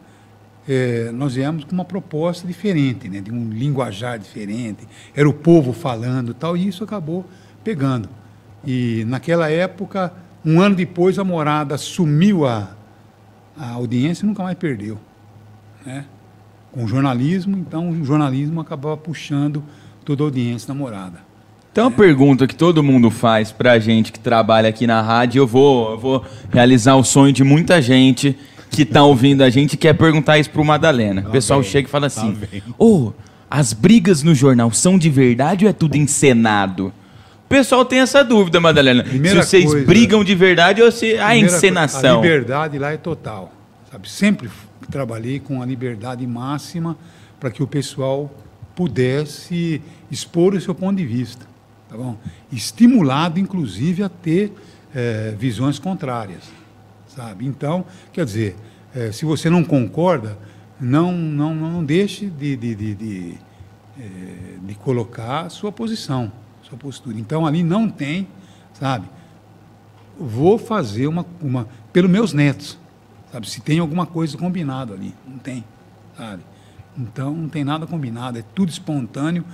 eh, 0.67 1.12
nós 1.13 1.36
viemos 1.36 1.63
com 1.63 1.71
uma 1.71 1.86
proposta 1.86 2.45
diferente, 2.45 3.07
né? 3.07 3.21
de 3.21 3.31
um 3.31 3.50
linguajar 3.50 4.19
diferente, 4.19 4.88
era 5.15 5.27
o 5.27 5.33
povo 5.33 5.71
falando 5.71 6.33
tal, 6.33 6.57
e 6.57 6.67
isso 6.67 6.83
acabou 6.83 7.25
pegando. 7.63 8.09
E 8.65 9.05
naquela 9.07 9.50
época, 9.50 10.12
um 10.43 10.59
ano 10.59 10.75
depois, 10.75 11.17
a 11.17 11.24
Morada 11.24 11.75
assumiu 11.75 12.45
a, 12.45 12.69
a 13.57 13.71
audiência 13.71 14.25
e 14.25 14.27
nunca 14.27 14.43
mais 14.43 14.57
perdeu. 14.57 14.97
Né? 15.86 16.05
Com 16.71 16.83
o 16.83 16.88
jornalismo, 16.88 17.57
então 17.57 17.89
o 17.89 18.05
jornalismo 18.05 18.59
acabava 18.59 18.97
puxando 18.97 19.63
toda 20.03 20.24
a 20.24 20.25
audiência 20.25 20.67
da 20.67 20.74
Morada. 20.74 21.25
Então, 21.71 21.86
uma 21.86 21.91
pergunta 21.91 22.47
que 22.47 22.55
todo 22.55 22.81
mundo 22.81 23.12
faz 23.12 23.51
pra 23.51 23.77
gente 23.77 24.12
que 24.12 24.19
trabalha 24.19 24.67
aqui 24.67 24.88
na 24.88 25.01
rádio, 25.01 25.41
eu 25.41 25.47
vou, 25.47 25.91
eu 25.91 26.00
vou 26.00 26.25
realizar 26.51 26.95
o 26.95 27.03
sonho 27.03 27.31
de 27.31 27.43
muita 27.43 27.81
gente 27.81 28.36
que 28.86 28.91
tá 28.93 29.03
ouvindo 29.03 29.43
a 29.43 29.50
gente 29.50 29.75
quer 29.77 29.93
perguntar 29.93 30.38
isso 30.38 30.50
pro 30.50 30.63
Madalena. 30.63 31.25
o 31.27 31.31
pessoal 31.31 31.62
vem, 31.62 31.69
chega 31.72 31.88
e 31.88 31.91
fala 31.91 32.03
lá 32.03 32.07
assim. 32.07 32.38
Ô, 32.77 33.12
as 33.50 33.74
brigas 33.74 34.24
no 34.24 34.36
jornal 34.36 34.72
são 34.72 34.98
de 34.98 35.10
verdade 35.10 35.65
ou 35.65 35.69
é 35.69 35.74
tudo 35.74 35.96
encenado? 35.96 36.88
O 37.46 37.48
pessoal 37.50 37.86
tem 37.86 38.00
essa 38.00 38.24
dúvida, 38.24 38.60
Madalena. 38.60 39.03
Primeira 39.03 39.41
se 39.41 39.50
vocês 39.50 39.65
coisa- 39.65 39.86
brigam 39.86 40.24
de 40.24 40.36
verdade 40.36 40.81
ou 40.81 40.91
se 40.91 41.17
a 41.17 41.36
encenação. 41.38 42.19
A 42.19 42.22
liberdade 42.22 42.77
lá 42.77 42.91
é 42.91 42.98
total. 42.98 43.53
Sabe? 43.91 44.10
Sempre 44.10 44.50
trabalhei 44.91 45.39
com 45.39 45.62
a 45.62 45.65
liberdade 45.65 46.27
máxima 46.27 46.98
para 47.39 47.50
que 47.50 47.63
o 47.63 47.67
pessoal 47.67 48.29
pudesse 48.75 49.81
expor 50.12 50.53
o 50.53 50.62
seu 50.62 50.75
ponto 50.75 50.98
de 50.98 51.05
vista. 51.05 51.46
Tá 51.89 51.96
bom? 51.98 52.17
Estimulado, 52.51 53.39
inclusive, 53.39 54.03
a 54.03 54.10
ter 54.10 54.51
eh, 54.93 55.34
visões 55.39 55.79
contrárias. 55.79 56.43
Sabe? 57.17 57.45
Então, 57.45 57.83
quer 58.13 58.24
dizer, 58.24 58.55
eh, 58.95 59.12
se 59.12 59.25
você 59.25 59.50
não 59.50 59.63
concorda, 59.63 60.38
não, 60.79 61.12
não, 61.12 61.53
não 61.53 61.83
deixe 61.83 62.27
de, 62.27 62.55
de, 62.55 62.75
de, 62.75 62.95
de, 62.95 63.36
eh, 64.00 64.57
de 64.62 64.75
colocar 64.75 65.50
sua 65.50 65.71
posição, 65.71 66.31
sua 66.62 66.77
postura. 66.77 67.19
Então, 67.19 67.45
ali 67.45 67.62
não 67.62 67.89
tem, 67.89 68.27
sabe? 68.71 69.09
vou 70.19 70.57
fazer 70.57 71.07
uma, 71.07 71.25
uma 71.41 71.67
pelos 71.93 72.09
meus 72.09 72.33
netos, 72.33 72.77
sabe? 73.31 73.50
Se 73.50 73.62
tem 73.62 73.79
alguma 73.79 74.05
coisa 74.05 74.38
combinado 74.38 74.93
ali, 74.93 75.13
não 75.27 75.38
tem, 75.38 75.63
sabe? 76.17 76.43
Então 76.97 77.33
não 77.33 77.50
tem 77.50 77.63
nada 77.63 77.86
combinado, 77.86 78.39
é 78.39 78.43
tudo 78.55 78.69
espontâneo. 78.69 79.45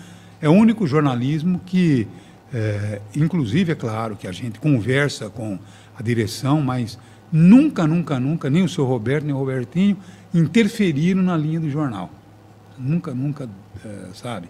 É 0.42 0.48
o 0.48 0.54
único 0.54 0.88
jornalismo 0.88 1.60
que, 1.66 2.08
é, 2.54 3.02
inclusive, 3.16 3.72
é 3.72 3.76
claro 3.76 4.16
que 4.16 4.28
a 4.28 4.32
gente 4.32 4.60
conversa 4.60 5.30
com 5.30 5.60
a 5.98 6.02
direção, 6.02 6.62
mas 6.62 6.98
nunca, 7.34 7.88
nunca, 7.88 8.20
nunca, 8.20 8.50
nem 8.50 8.64
o 8.64 8.70
seu 8.70 8.86
Roberto 8.86 9.26
nem 9.26 9.34
o 9.34 9.38
Robertinho 9.40 9.98
interferiram 10.34 11.22
na 11.24 11.36
linha 11.36 11.60
do 11.60 11.70
jornal. 11.70 12.10
Nunca, 12.78 13.14
nunca, 13.14 13.50
é, 13.84 14.14
sabe? 14.14 14.50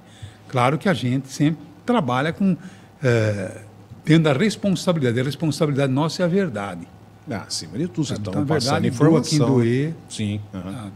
Claro 0.50 0.78
que 0.78 0.90
a 0.90 0.94
gente 0.94 1.30
sempre 1.30 1.64
trabalha 1.86 2.34
com 2.34 2.58
é, 3.02 3.62
tendo 4.04 4.28
a 4.28 4.34
responsabilidade. 4.34 5.20
A 5.20 5.24
responsabilidade 5.24 5.92
nossa 5.92 6.22
é 6.22 6.26
a 6.26 6.28
verdade. 6.28 6.88
Ah, 7.32 7.44
acima 7.48 7.78
de 7.78 7.88
tudo, 7.88 8.06
vocês 8.06 8.20
Então, 8.20 8.34
estão 8.34 8.46
passando 8.46 8.82
verdade 8.82 8.98
doa 8.98 9.22
quem 9.22 9.38
informação. 9.38 9.48
doer, 9.56 9.94
Sim. 10.10 10.42
aham. 10.54 10.74
sabe? 10.74 10.92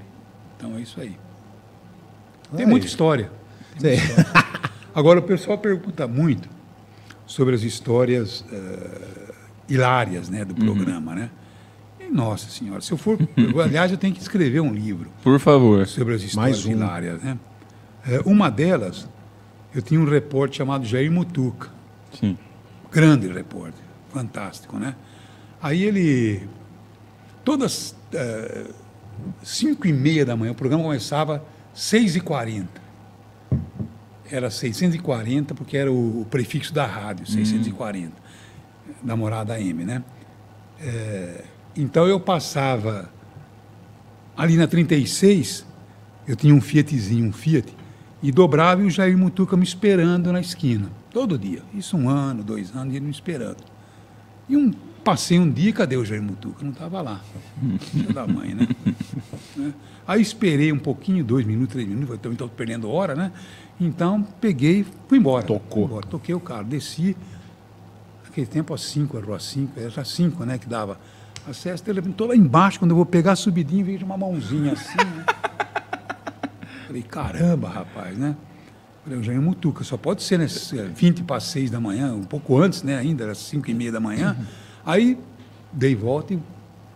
Então 0.57 0.75
é 0.77 0.81
isso 0.81 0.99
aí. 0.99 1.17
Tem 2.55 2.65
Aí. 2.65 2.69
muita 2.69 2.85
história. 2.85 3.31
Sei. 3.77 3.97
Agora, 4.93 5.19
o 5.19 5.23
pessoal 5.23 5.57
pergunta 5.57 6.07
muito 6.07 6.49
sobre 7.25 7.55
as 7.55 7.61
histórias 7.63 8.43
eh, 8.51 9.33
hilárias 9.69 10.29
né, 10.29 10.43
do 10.43 10.55
programa, 10.55 11.13
né? 11.13 11.29
Nossa 12.11 12.49
senhora, 12.49 12.81
se 12.81 12.91
eu 12.91 12.97
for... 12.97 13.17
eu, 13.37 13.61
aliás, 13.61 13.91
eu 13.91 13.97
tenho 13.97 14.13
que 14.13 14.21
escrever 14.21 14.59
um 14.61 14.73
livro 14.73 15.09
Por 15.23 15.39
favor. 15.39 15.85
sobre 15.87 16.15
as 16.15 16.21
histórias 16.21 16.65
um. 16.65 16.71
hilárias, 16.71 17.21
né? 17.21 17.37
Eh, 18.07 18.21
uma 18.25 18.49
delas, 18.49 19.07
eu 19.73 19.81
tinha 19.81 19.99
um 19.99 20.05
repórter 20.05 20.57
chamado 20.57 20.85
Jair 20.85 21.11
Mutuca, 21.11 21.69
Sim. 22.19 22.37
grande 22.91 23.27
repórter, 23.27 23.83
fantástico, 24.13 24.77
né? 24.77 24.95
Aí 25.61 25.83
ele, 25.83 26.47
todas 27.43 27.95
eh, 28.13 28.65
cinco 29.43 29.87
e 29.87 29.93
meia 29.93 30.25
da 30.25 30.35
manhã, 30.35 30.51
o 30.51 30.55
programa 30.55 30.83
começava 30.83 31.43
seis 31.73 32.15
e 32.15 32.19
quarenta. 32.21 32.81
Era 34.29 34.49
640 34.49 35.55
porque 35.55 35.77
era 35.77 35.91
o, 35.91 36.21
o 36.21 36.25
prefixo 36.25 36.73
da 36.73 36.85
rádio, 36.85 37.25
640, 37.25 38.11
da 39.01 39.15
morada 39.15 39.59
M, 39.59 39.85
né? 39.85 40.03
Eh, 40.81 41.43
então 41.77 42.07
eu 42.07 42.19
passava 42.19 43.09
ali 44.35 44.57
na 44.57 44.67
36, 44.67 45.65
eu 46.27 46.35
tinha 46.35 46.53
um 46.53 46.61
Fiatzinho, 46.61 47.29
um 47.29 47.31
Fiat, 47.31 47.73
e 48.21 48.31
dobrava 48.31 48.81
e 48.81 48.85
o 48.85 48.89
Jair 48.89 49.17
Mutuca 49.17 49.55
me 49.55 49.63
esperando 49.63 50.31
na 50.31 50.41
esquina, 50.41 50.91
todo 51.11 51.37
dia. 51.37 51.61
Isso 51.73 51.95
um 51.95 52.09
ano, 52.09 52.43
dois 52.43 52.75
anos, 52.75 52.93
ele 52.93 53.05
me 53.05 53.11
esperando. 53.11 53.63
E 54.49 54.57
um 54.57 54.71
passei 55.03 55.39
um 55.39 55.49
dia, 55.49 55.71
cadê 55.71 55.95
o 55.95 56.03
Jair 56.03 56.21
Mutuca? 56.21 56.63
Não 56.63 56.71
estava 56.71 57.01
lá. 57.01 57.21
Filho 57.79 58.13
da 58.13 58.27
mãe, 58.27 58.53
né? 58.53 58.67
Né? 59.55 59.73
Aí 60.07 60.21
esperei 60.21 60.71
um 60.71 60.77
pouquinho, 60.77 61.23
dois 61.23 61.43
minutos, 61.43 61.73
três 61.73 61.87
minutos, 61.87 62.15
também 62.19 62.33
estou 62.33 62.47
perdendo 62.47 62.89
hora, 62.89 63.15
né? 63.15 63.31
Então, 63.79 64.21
peguei, 64.39 64.85
fui 65.07 65.17
embora. 65.17 65.43
Tocou. 65.43 65.69
Fui 65.69 65.83
embora, 65.85 66.05
toquei 66.05 66.35
o 66.35 66.39
carro, 66.39 66.65
desci. 66.65 67.17
Naquele 68.23 68.45
tempo, 68.45 68.73
às 68.73 68.81
5, 68.81 69.17
a 69.17 69.21
rua 69.21 69.39
5, 69.39 69.79
era 69.79 70.05
5, 70.05 70.45
né, 70.45 70.59
que 70.59 70.67
dava 70.67 70.99
acesso. 71.51 71.83
Estou 71.89 72.27
lá 72.27 72.35
embaixo, 72.35 72.79
quando 72.79 72.91
eu 72.91 72.95
vou 72.95 73.05
pegar 73.05 73.33
a 73.33 73.35
subidinha, 73.35 73.83
vejo 73.83 74.05
uma 74.05 74.17
mãozinha 74.17 74.73
assim, 74.73 74.97
né? 74.97 75.25
Falei, 76.87 77.03
caramba, 77.03 77.69
rapaz, 77.69 78.17
né? 78.17 78.35
Falei, 79.03 79.19
o 79.19 79.23
Jair 79.23 79.41
Mutuca, 79.41 79.83
só 79.83 79.97
pode 79.97 80.23
ser 80.23 80.37
né, 80.39 80.47
20 80.93 81.23
para 81.23 81.39
6 81.39 81.71
da 81.71 81.79
manhã, 81.79 82.13
um 82.13 82.23
pouco 82.23 82.57
antes, 82.57 82.83
né, 82.83 82.97
ainda, 82.97 83.23
era 83.23 83.35
5 83.35 83.69
e 83.69 83.73
meia 83.73 83.91
da 83.91 83.99
manhã. 83.99 84.35
Aí, 84.85 85.17
dei 85.71 85.95
volta 85.95 86.33
e 86.33 86.39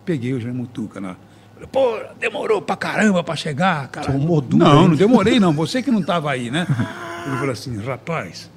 peguei 0.04 0.32
o 0.34 0.40
Jair 0.40 0.54
Mutuca 0.54 1.00
na... 1.00 1.16
Falei, 1.54 1.68
pô, 1.70 1.98
demorou 2.18 2.60
pra 2.60 2.76
caramba 2.76 3.22
pra 3.22 3.36
chegar, 3.36 3.88
cara. 3.88 4.10
Tomou 4.10 4.40
dura, 4.40 4.64
Não, 4.64 4.88
não 4.88 4.96
demorei 4.96 5.38
não, 5.38 5.52
você 5.52 5.82
que 5.82 5.90
não 5.90 6.00
estava 6.00 6.30
aí, 6.30 6.50
né? 6.50 6.66
Ele 7.26 7.36
falou 7.36 7.52
assim, 7.52 7.76
rapaz, 7.78 8.50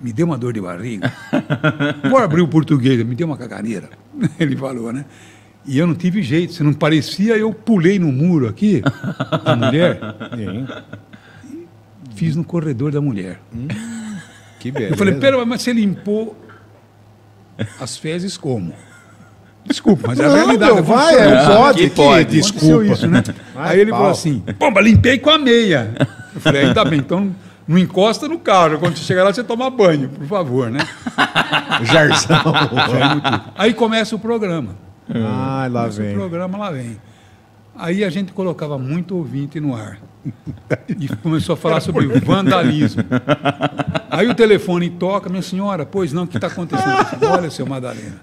me 0.00 0.12
deu 0.12 0.26
uma 0.26 0.36
dor 0.36 0.52
de 0.52 0.60
barriga. 0.60 1.12
Vou 2.10 2.18
abrir 2.18 2.42
o 2.42 2.48
português, 2.48 3.02
me 3.04 3.14
deu 3.14 3.26
uma 3.26 3.36
caganeira. 3.36 3.88
Ele 4.38 4.56
falou, 4.56 4.92
né? 4.92 5.04
E 5.66 5.78
eu 5.78 5.86
não 5.86 5.94
tive 5.94 6.22
jeito, 6.22 6.52
se 6.52 6.62
não 6.62 6.74
parecia, 6.74 7.36
eu 7.38 7.52
pulei 7.52 7.98
no 7.98 8.12
muro 8.12 8.46
aqui, 8.46 8.82
a 9.46 9.56
mulher, 9.56 9.98
Sim. 10.36 10.66
fiz 12.14 12.36
no 12.36 12.44
corredor 12.44 12.92
da 12.92 13.00
mulher. 13.00 13.40
Que 14.60 14.70
beleza. 14.70 14.92
Eu 14.92 14.98
falei, 14.98 15.14
pera, 15.14 15.42
mas 15.46 15.62
você 15.62 15.72
limpou 15.72 16.36
as 17.80 17.96
fezes 17.96 18.36
como? 18.36 18.74
Desculpa, 19.64 20.08
mas 20.08 20.20
é 20.20 20.24
a 20.26 20.28
Não, 20.28 20.34
realidade. 20.34 20.74
meu, 20.74 20.84
vai, 20.84 21.14
é, 21.14 21.46
pode, 21.46 21.78
que 21.78 21.88
que 21.88 21.96
pode. 21.96 22.36
desculpa. 22.36 22.84
Isso, 22.84 23.06
né? 23.06 23.22
Vai, 23.54 23.72
Aí 23.72 23.80
ele 23.80 23.90
pau. 23.90 24.00
falou 24.00 24.12
assim, 24.12 24.40
pomba, 24.58 24.82
limpei 24.82 25.18
com 25.18 25.30
a 25.30 25.38
meia. 25.38 25.94
Eu 26.34 26.40
falei, 26.42 26.66
ainda 26.66 26.84
bem, 26.84 26.98
então 26.98 27.34
não 27.66 27.78
encosta 27.78 28.28
no 28.28 28.38
carro. 28.38 28.78
Quando 28.78 28.96
você 28.96 29.04
chegar 29.04 29.24
lá, 29.24 29.32
você 29.32 29.42
toma 29.44 29.70
banho, 29.70 30.08
por 30.08 30.26
favor, 30.26 30.70
né? 30.70 30.80
Jarzão. 31.84 32.42
Aí 33.56 33.72
começa 33.74 34.14
o 34.14 34.18
programa. 34.18 34.76
Ai, 35.08 35.68
lá 35.68 35.82
Começa 35.82 36.00
o 36.00 36.04
vem. 36.04 36.14
programa, 36.14 36.58
lá 36.58 36.70
vem. 36.70 36.96
Aí 37.76 38.04
a 38.04 38.10
gente 38.10 38.32
colocava 38.32 38.78
muito 38.78 39.16
ouvinte 39.16 39.58
no 39.60 39.74
ar. 39.74 39.98
E 40.88 41.08
começou 41.16 41.52
a 41.54 41.56
falar 41.56 41.80
sobre 41.80 42.06
vandalismo. 42.20 43.02
Aí 44.10 44.28
o 44.28 44.34
telefone 44.34 44.88
toca, 44.90 45.28
minha 45.28 45.42
senhora, 45.42 45.84
pois 45.84 46.12
não, 46.12 46.22
o 46.22 46.26
que 46.26 46.36
está 46.36 46.46
acontecendo? 46.46 47.04
Olha, 47.30 47.50
seu 47.50 47.66
Madalena, 47.66 48.20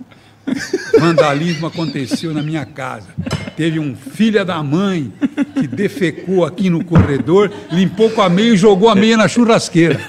vandalismo 1.00 1.68
aconteceu 1.68 2.34
na 2.34 2.42
minha 2.42 2.66
casa. 2.66 3.08
Teve 3.56 3.80
um 3.80 3.96
filho 3.96 4.44
da 4.44 4.62
mãe 4.64 5.12
que 5.54 5.68
defecou 5.68 6.46
aqui 6.46 6.70
no 6.70 6.84
corredor, 6.84 7.52
limpou 7.72 8.10
com 8.10 8.22
a 8.22 8.30
meia 8.30 8.54
e 8.54 8.58
jogou 8.58 8.90
a 8.90 8.96
meia 8.96 9.18
na 9.18 9.28
churrasqueira. 9.28 10.00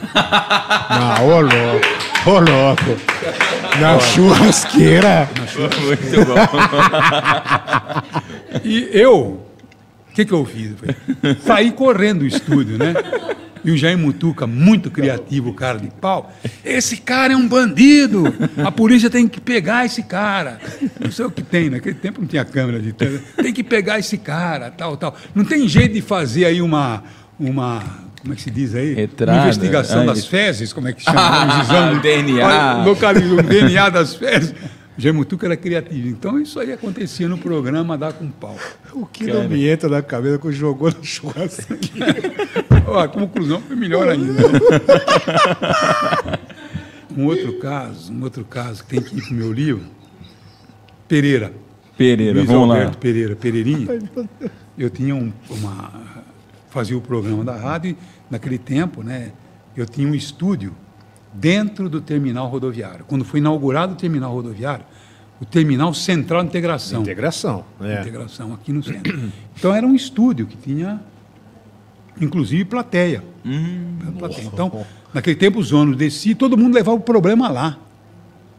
Não, 0.90 1.28
ô 1.28 1.40
louco. 1.40 1.86
Ô 2.26 2.32
louco. 2.38 3.00
Na 3.80 3.98
churrasqueira. 3.98 5.28
Muito 5.84 6.26
bom. 6.26 6.34
E 8.64 8.88
eu, 8.92 9.40
o 10.10 10.14
que, 10.14 10.24
que 10.24 10.32
eu 10.32 10.44
fiz? 10.44 10.74
Saí 11.44 11.72
correndo 11.72 12.20
do 12.20 12.26
estúdio, 12.26 12.78
né? 12.78 12.94
E 13.64 13.70
o 13.70 13.76
Jair 13.76 13.96
Mutuca, 13.96 14.46
muito 14.46 14.90
criativo, 14.90 15.52
cara 15.54 15.78
de 15.78 15.88
pau. 15.88 16.32
Esse 16.64 16.96
cara 16.96 17.32
é 17.32 17.36
um 17.36 17.46
bandido. 17.46 18.24
A 18.64 18.72
polícia 18.72 19.08
tem 19.08 19.28
que 19.28 19.40
pegar 19.40 19.84
esse 19.86 20.02
cara. 20.02 20.58
Não 21.00 21.10
sei 21.12 21.24
o 21.24 21.30
que 21.30 21.42
tem, 21.42 21.70
naquele 21.70 21.94
tempo 21.94 22.20
não 22.20 22.26
tinha 22.28 22.44
câmera 22.44 22.80
de 22.80 22.92
tele. 22.92 23.20
Tem 23.40 23.52
que 23.52 23.62
pegar 23.62 23.98
esse 23.98 24.18
cara, 24.18 24.70
tal, 24.70 24.96
tal. 24.96 25.16
Não 25.34 25.44
tem 25.44 25.68
jeito 25.68 25.94
de 25.94 26.02
fazer 26.02 26.44
aí 26.46 26.60
uma. 26.60 27.04
uma 27.38 27.82
como 28.20 28.32
é 28.32 28.36
que 28.36 28.42
se 28.42 28.50
diz 28.50 28.74
aí? 28.74 28.94
Retrada. 28.94 29.32
Uma 29.38 29.42
investigação 29.42 30.02
Ah, 30.02 30.06
das 30.06 30.24
fezes, 30.26 30.72
como 30.72 30.86
é 30.88 30.92
que 30.92 31.02
chama? 31.02 31.58
Exame. 31.62 32.00
DNA. 32.00 32.84
Localizou 32.84 33.38
o 33.38 33.42
DNA 33.42 33.88
das 33.90 34.14
fezes. 34.14 34.54
O 35.02 35.04
Jair 35.04 35.14
Mutuca 35.16 35.46
era 35.46 35.56
criativo. 35.56 36.06
Então 36.06 36.38
isso 36.38 36.60
aí 36.60 36.72
acontecia 36.72 37.28
no 37.28 37.36
programa 37.36 37.98
Dá 37.98 38.12
com 38.12 38.30
Pau. 38.30 38.56
O 38.92 39.04
que 39.04 39.24
não 39.26 39.48
me 39.48 39.66
entra 39.66 39.88
na 39.88 40.00
cabeça 40.00 40.38
que 40.38 40.52
jogou 40.52 40.92
na 40.92 41.02
churrasqueira. 41.02 42.14
Ó, 42.86 43.00
a 43.00 43.08
conclusão 43.08 43.60
foi 43.62 43.74
melhor 43.74 44.08
ainda. 44.08 44.32
né? 44.32 44.60
um 47.18 47.26
outro 47.26 47.58
caso, 47.58 48.12
um 48.12 48.22
outro 48.22 48.44
caso 48.44 48.84
que 48.84 48.90
tem 48.90 49.02
que 49.02 49.18
ir 49.18 49.22
para 49.22 49.32
o 49.32 49.34
meu 49.34 49.52
livro, 49.52 49.82
Pereira. 51.08 51.52
Pereira, 51.98 52.34
Luiz 52.38 52.46
vamos 52.46 52.70
Alberto 52.70 52.92
lá. 52.94 53.00
Pereira, 53.00 53.34
Pereirinha. 53.34 53.88
Eu 54.78 54.88
tinha 54.88 55.16
um- 55.16 55.32
uma. 55.50 55.90
Fazia 56.70 56.96
o 56.96 57.00
programa 57.00 57.42
da 57.44 57.56
rádio 57.56 57.90
e, 57.90 57.96
naquele 58.30 58.56
tempo, 58.56 59.02
né, 59.02 59.32
eu 59.76 59.84
tinha 59.84 60.06
um 60.06 60.14
estúdio 60.14 60.72
dentro 61.34 61.88
do 61.88 62.00
terminal 62.00 62.46
rodoviário. 62.48 63.04
Quando 63.06 63.24
foi 63.24 63.40
inaugurado 63.40 63.94
o 63.94 63.96
terminal 63.96 64.32
rodoviário, 64.32 64.84
o 65.42 65.44
terminal 65.44 65.92
central 65.92 66.42
de 66.42 66.48
integração. 66.48 67.02
Integração. 67.02 67.64
É. 67.80 68.00
integração 68.00 68.54
aqui 68.54 68.72
no 68.72 68.82
centro. 68.82 69.30
Então 69.58 69.74
era 69.74 69.86
um 69.86 69.94
estúdio 69.94 70.46
que 70.46 70.56
tinha, 70.56 71.00
inclusive, 72.20 72.64
plateia. 72.64 73.22
Plateia. 74.18 74.46
Então, 74.46 74.84
naquele 75.12 75.36
tempo, 75.36 75.58
os 75.58 75.72
ônibus 75.72 75.98
desciam, 75.98 76.36
todo 76.36 76.56
mundo 76.56 76.74
levava 76.74 76.96
o 76.96 77.00
problema 77.00 77.48
lá. 77.48 77.76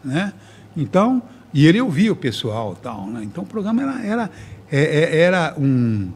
Né? 0.04 0.32
Então, 0.78 1.22
e 1.54 1.66
ele 1.66 1.82
ouvia 1.82 2.12
o 2.12 2.16
pessoal 2.16 2.76
tal. 2.76 3.08
Né? 3.08 3.22
Então, 3.24 3.44
o 3.44 3.48
programa 3.48 3.82
era, 3.82 4.06
era, 4.06 4.30
é- 4.72 4.82
é- 5.04 5.20
era 5.22 5.56
um, 5.58 6.12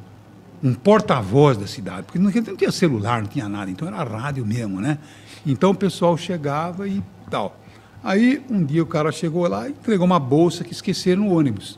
um 0.63 0.73
porta-voz 0.73 1.57
da 1.57 1.67
cidade, 1.67 2.03
porque 2.03 2.19
naquele 2.19 2.45
tempo 2.45 2.51
não 2.51 2.57
tinha 2.57 2.71
celular, 2.71 3.21
não 3.21 3.29
tinha 3.29 3.47
nada, 3.49 3.69
então 3.71 3.87
era 3.87 4.03
rádio 4.03 4.45
mesmo, 4.45 4.79
né? 4.81 4.97
Então 5.45 5.71
o 5.71 5.75
pessoal 5.75 6.17
chegava 6.17 6.87
e 6.87 7.01
tal. 7.29 7.57
Aí 8.03 8.41
um 8.49 8.63
dia 8.63 8.81
o 8.83 8.85
cara 8.85 9.11
chegou 9.11 9.47
lá 9.47 9.67
e 9.67 9.71
entregou 9.71 10.05
uma 10.05 10.19
bolsa 10.19 10.63
que 10.63 10.71
esqueceram 10.71 11.23
no 11.23 11.37
ônibus, 11.37 11.77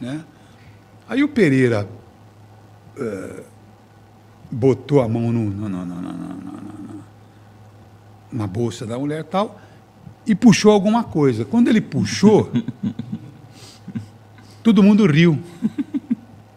né? 0.00 0.24
Aí 1.08 1.22
o 1.22 1.28
Pereira 1.28 1.86
eh, 2.96 3.42
botou 4.50 5.02
a 5.02 5.08
mão 5.08 5.32
no, 5.32 5.50
no- 5.50 5.68
no- 5.68 5.84
no- 5.86 7.04
na 8.32 8.46
bolsa 8.46 8.86
da 8.86 8.98
mulher 8.98 9.20
e 9.20 9.24
tal 9.24 9.60
e 10.26 10.34
puxou 10.34 10.72
alguma 10.72 11.04
coisa. 11.04 11.44
Quando 11.44 11.68
ele 11.68 11.80
puxou, 11.80 12.50
todo 14.62 14.82
mundo 14.82 15.06
riu. 15.06 15.38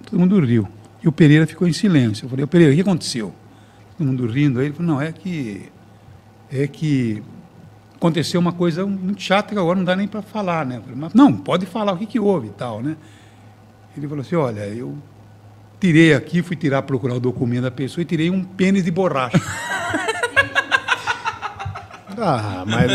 Todo 0.06 0.20
mundo 0.20 0.40
riu. 0.40 0.68
E 1.04 1.08
o 1.08 1.12
Pereira 1.12 1.46
ficou 1.46 1.68
em 1.68 1.74
silêncio. 1.74 2.26
Eu 2.26 2.30
falei, 2.30 2.46
"Ô, 2.46 2.48
Pereira, 2.48 2.72
o 2.72 2.76
que 2.76 2.82
aconteceu? 2.82 3.34
Todo 3.98 4.08
mundo 4.08 4.26
rindo. 4.26 4.60
Aí 4.60 4.68
ele 4.68 4.74
falou, 4.74 4.94
não, 4.94 5.02
é 5.02 5.12
que. 5.12 5.70
É 6.50 6.66
que 6.68 7.22
aconteceu 7.98 8.40
uma 8.40 8.52
coisa 8.54 8.86
muito 8.86 9.22
chata 9.22 9.54
que 9.54 9.60
agora 9.60 9.78
não 9.78 9.84
dá 9.84 9.96
nem 9.96 10.08
para 10.08 10.22
falar, 10.22 10.66
né? 10.66 10.80
Falei, 10.82 10.96
"Mas, 11.00 11.14
não, 11.14 11.34
pode 11.34 11.66
falar, 11.66 11.94
o 11.94 11.98
que, 11.98 12.06
que 12.06 12.20
houve 12.20 12.48
e 12.48 12.52
tal, 12.52 12.82
né? 12.82 12.96
Ele 13.98 14.08
falou 14.08 14.22
assim, 14.22 14.36
olha, 14.36 14.62
eu 14.68 14.96
tirei 15.80 16.14
aqui, 16.14 16.42
fui 16.44 16.56
tirar, 16.56 16.84
procurar 16.84 17.16
o 17.16 17.20
documento 17.20 17.64
da 17.64 17.72
pessoa 17.72 18.02
e 18.04 18.06
tirei 18.06 18.30
um 18.30 18.44
pênis 18.44 18.84
de 18.86 18.92
borracha. 18.92 19.42
Ah, 22.20 22.64
mas. 22.66 22.92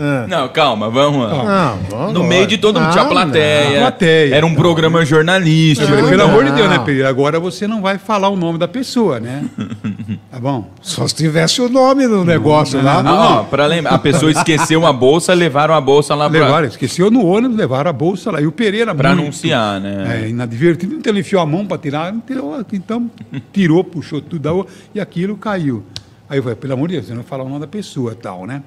Ah. 0.00 0.26
Não, 0.26 0.48
calma, 0.48 0.88
vamos 0.88 1.20
lá. 1.22 1.44
Não, 1.44 1.78
vamos 1.90 2.14
No 2.14 2.22
lá. 2.22 2.26
meio 2.28 2.46
de 2.46 2.56
todo 2.56 2.80
mundo, 2.80 2.92
tinha 2.92 3.04
Não, 3.04 3.10
plateia. 3.10 3.70
não. 3.72 3.78
Plateia. 3.80 4.34
Era 4.34 4.46
um 4.46 4.54
programa 4.54 5.00
Eu 5.00 5.04
jornalístico. 5.04 5.86
falei, 5.86 6.02
Não, 6.02 6.08
pelo 6.08 6.22
não. 6.22 6.30
amor 6.30 6.44
de 6.46 6.52
Deus, 6.52 6.70
né, 6.70 6.78
Pereira? 6.78 7.10
Agora 7.10 7.38
você 7.38 7.66
não 7.66 7.82
vai 7.82 7.98
falar 7.98 8.30
o 8.30 8.36
nome 8.36 8.58
da 8.58 8.66
pessoa, 8.66 9.20
né? 9.20 9.44
Tá 10.30 10.38
bom? 10.38 10.60
não. 10.60 10.66
Só 10.82 11.08
se 11.08 11.14
tivesse 11.14 11.60
o 11.62 11.68
nome 11.70 12.06
no 12.06 12.22
negócio 12.24 12.82
lá. 12.82 13.00
Ah, 13.04 13.40
ó, 13.40 13.44
pra 13.44 13.64
lembrar, 13.66 13.94
a 13.94 13.98
pessoa 13.98 14.30
esqueceu 14.30 14.78
uma 14.80 14.92
bolsa, 14.92 15.32
levaram 15.32 15.74
a 15.74 15.80
bolsa 15.80 16.14
lá 16.14 16.28
pra, 16.28 16.40
Levaram, 16.44 16.66
esqueceu 16.68 17.10
no 17.10 17.24
ônibus, 17.24 17.56
levaram 17.56 17.88
a 17.88 17.92
bolsa 17.94 18.30
lá. 18.30 18.40
E 18.40 18.46
o 18.46 18.52
Pereira, 18.52 18.94
pra 18.94 19.08
muito, 19.10 19.22
anunciar, 19.22 19.80
né? 19.80 20.22
É, 20.24 20.28
inadvertido, 20.28 20.94
então 20.96 21.10
ele 21.10 21.20
enfiou 21.20 21.40
a 21.40 21.46
mão 21.46 21.64
para 21.66 21.78
tirar, 21.78 22.12
não 22.12 22.20
tirou, 22.20 22.62
então 22.72 23.10
tirou, 23.52 23.82
puxou 23.82 24.20
tudo 24.20 24.38
da 24.42 24.52
outra, 24.52 24.72
e 24.94 25.00
aquilo 25.00 25.34
caiu. 25.36 25.82
Aí 26.28 26.38
eu 26.38 26.42
falei, 26.42 26.56
pelo 26.56 26.74
amor 26.74 26.88
de 26.88 26.94
Deus, 26.96 27.06
você 27.06 27.14
não 27.14 27.22
falar 27.24 27.44
o 27.44 27.48
nome 27.48 27.60
da 27.60 27.66
pessoa 27.66 28.14
tal, 28.14 28.46
né? 28.46 28.62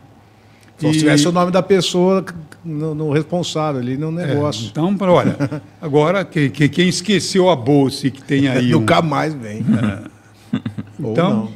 Só 0.80 0.90
se 0.92 0.96
E- 0.96 1.00
tivesse 1.00 1.28
o 1.28 1.32
nome 1.32 1.52
da 1.52 1.62
pessoa 1.62 2.26
no, 2.66 2.96
no 2.96 3.12
responsável 3.12 3.80
ali 3.80 3.98
no 3.98 4.08
É, 4.20 4.26
negócio. 4.26 4.66
então, 4.72 4.98
pra- 4.98 5.12
olha, 5.12 5.36
agora 5.80 6.26
que, 6.26 6.50
que- 6.50 6.68
quem 6.68 6.90
esqueceu 6.90 7.52
a 7.52 7.56
bolsa 7.56 8.08
e 8.08 8.12
que 8.12 8.24
tem 8.24 8.48
aí 8.50 8.74
um, 8.74 8.80
Nunca 8.80 9.00
mais 9.00 9.32
vem. 9.36 9.64
Ou 9.64 10.60
Então, 11.10 11.50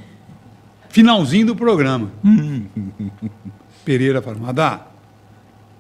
finalzinho 0.90 1.48
do 1.48 1.56
programa. 1.56 2.12
Pereira 3.86 4.22
fala, 4.22 4.38
Madá, 4.38 4.88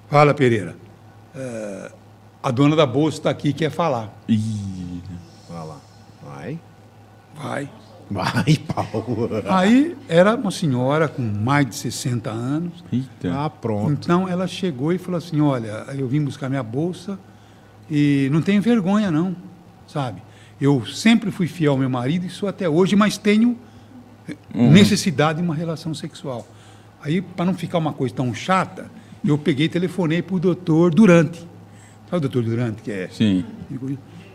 fala 0.10 0.34
Pereira, 0.34 0.76
é, 1.36 1.92
a 2.44 2.52
dona 2.52 2.76
da 2.76 2.86
bolsa 2.86 3.18
está 3.18 3.30
aqui 3.32 3.50
e 3.50 3.54
quer 3.54 3.72
falar. 3.72 4.14
Ih, 4.30 5.02
Vai 5.50 5.68
lá. 5.68 5.78
Vai. 6.24 6.60
Vai. 7.36 7.70
Vai, 8.10 8.58
pau. 8.74 8.86
Aí 9.50 9.98
era 10.08 10.36
uma 10.36 10.52
senhora 10.52 11.08
com 11.08 11.22
mais 11.22 11.68
de 11.68 11.76
60 11.76 12.30
anos. 12.30 12.84
Eita. 12.92 13.34
Ah, 13.34 13.50
pronto. 13.50 13.92
Então 13.92 14.28
ela 14.30 14.46
chegou 14.48 14.94
e 14.94 14.98
falou 14.98 15.18
assim: 15.18 15.42
Olha, 15.42 15.86
eu 15.98 16.08
vim 16.08 16.24
buscar 16.24 16.50
minha 16.50 16.62
bolsa 16.62 17.18
e 17.90 18.30
não 18.32 18.42
tenho 18.42 18.62
vergonha, 18.62 19.10
não, 19.10 19.36
sabe? 19.88 20.22
Eu 20.60 20.86
sempre 20.86 21.32
fui 21.32 21.48
fiel 21.48 21.74
ao 21.74 21.78
meu 21.78 21.90
marido, 21.90 22.26
isso 22.26 22.48
até 22.48 22.68
hoje, 22.68 22.96
mas 22.96 23.18
tenho 23.18 23.58
necessidade 24.54 25.40
de 25.40 25.46
uma 25.46 25.54
relação 25.54 25.94
sexual. 25.94 26.48
Aí, 27.02 27.22
para 27.22 27.46
não 27.46 27.54
ficar 27.54 27.78
uma 27.78 27.94
coisa 27.94 28.16
tão 28.16 28.34
chata, 28.34 28.90
eu 29.24 29.38
peguei 29.38 29.66
e 29.66 29.70
telefonei 29.70 30.22
para 30.22 30.36
o 30.36 30.40
doutor 30.40 30.94
Durante. 30.94 31.40
Sabe 32.10 32.18
o 32.18 32.20
doutor 32.20 32.44
Durante 32.44 32.82
que 32.82 32.92
é? 32.92 33.10
Sim. 33.10 33.46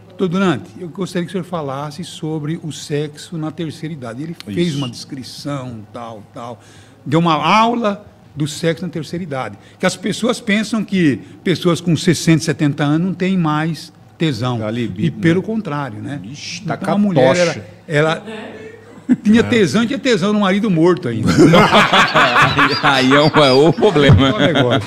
Doutor 0.08 0.28
Durante, 0.28 0.70
eu 0.78 0.88
gostaria 0.88 1.24
que 1.24 1.30
o 1.30 1.32
senhor 1.32 1.44
falasse 1.44 2.04
sobre 2.04 2.60
o 2.62 2.70
sexo 2.70 3.38
na 3.38 3.50
terceira 3.50 3.92
idade. 3.92 4.22
Ele 4.22 4.36
fez 4.44 4.68
Isso. 4.68 4.78
uma 4.78 4.88
descrição, 4.88 5.80
tal, 5.92 6.22
tal. 6.34 6.60
Deu 7.06 7.18
uma 7.18 7.34
aula 7.34 8.06
do 8.36 8.46
sexo 8.46 8.84
na 8.84 8.90
terceira 8.90 9.22
idade. 9.22 9.58
Que 9.78 9.86
as 9.86 9.96
pessoas 9.96 10.40
pensam 10.40 10.84
que 10.84 11.16
pessoas 11.42 11.80
com 11.80 11.96
60, 11.96 12.44
70 12.44 12.84
anos 12.84 13.06
não 13.06 13.14
têm 13.14 13.36
mais 13.36 13.92
tesão. 14.20 14.60
E 14.98 15.10
pelo 15.10 15.42
contrário, 15.42 16.00
né? 16.00 16.20
Ixi, 16.30 16.62
tá 16.62 16.78
então 16.80 16.94
a 16.94 16.98
mulher, 16.98 17.36
capocha. 17.36 17.64
ela, 17.88 18.22
tinha 19.24 19.42
tesão, 19.42 19.84
tinha 19.86 19.98
tesão 19.98 20.32
no 20.32 20.40
marido 20.40 20.70
morto 20.70 21.08
ainda. 21.08 21.32
Aí 22.82 23.12
é, 23.12 23.20
um, 23.20 23.26
é 23.44 23.52
o 23.52 23.72
problema. 23.72 24.38
Negócio. 24.38 24.82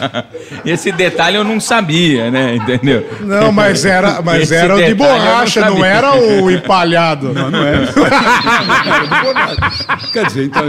Esse 0.66 0.92
detalhe 0.92 1.36
eu 1.36 1.44
não 1.44 1.60
sabia, 1.60 2.32
né? 2.32 2.56
Entendeu? 2.56 3.06
Não, 3.22 3.52
mas 3.52 3.84
era, 3.84 4.22
mas 4.22 4.44
Esse 4.44 4.56
era 4.56 4.76
o 4.76 4.82
de 4.82 4.90
não 4.92 4.98
borracha, 4.98 5.62
não, 5.62 5.78
sabia. 5.78 5.86
era 5.88 6.16
o 6.16 6.50
empalhado. 6.52 7.34
Não, 7.34 7.52
não 7.52 7.64
é. 7.66 7.74
Quer 10.14 10.26
dizer, 10.28 10.46
então, 10.46 10.64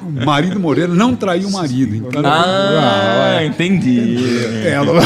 o 0.00 0.24
marido 0.24 0.58
Moreira 0.58 0.94
não 0.94 1.14
traiu 1.14 1.48
o 1.48 1.52
marido. 1.52 1.96
Então, 1.96 2.22
Ah, 2.24 3.40
entendi. 3.44 4.16
Ela- 4.64 5.02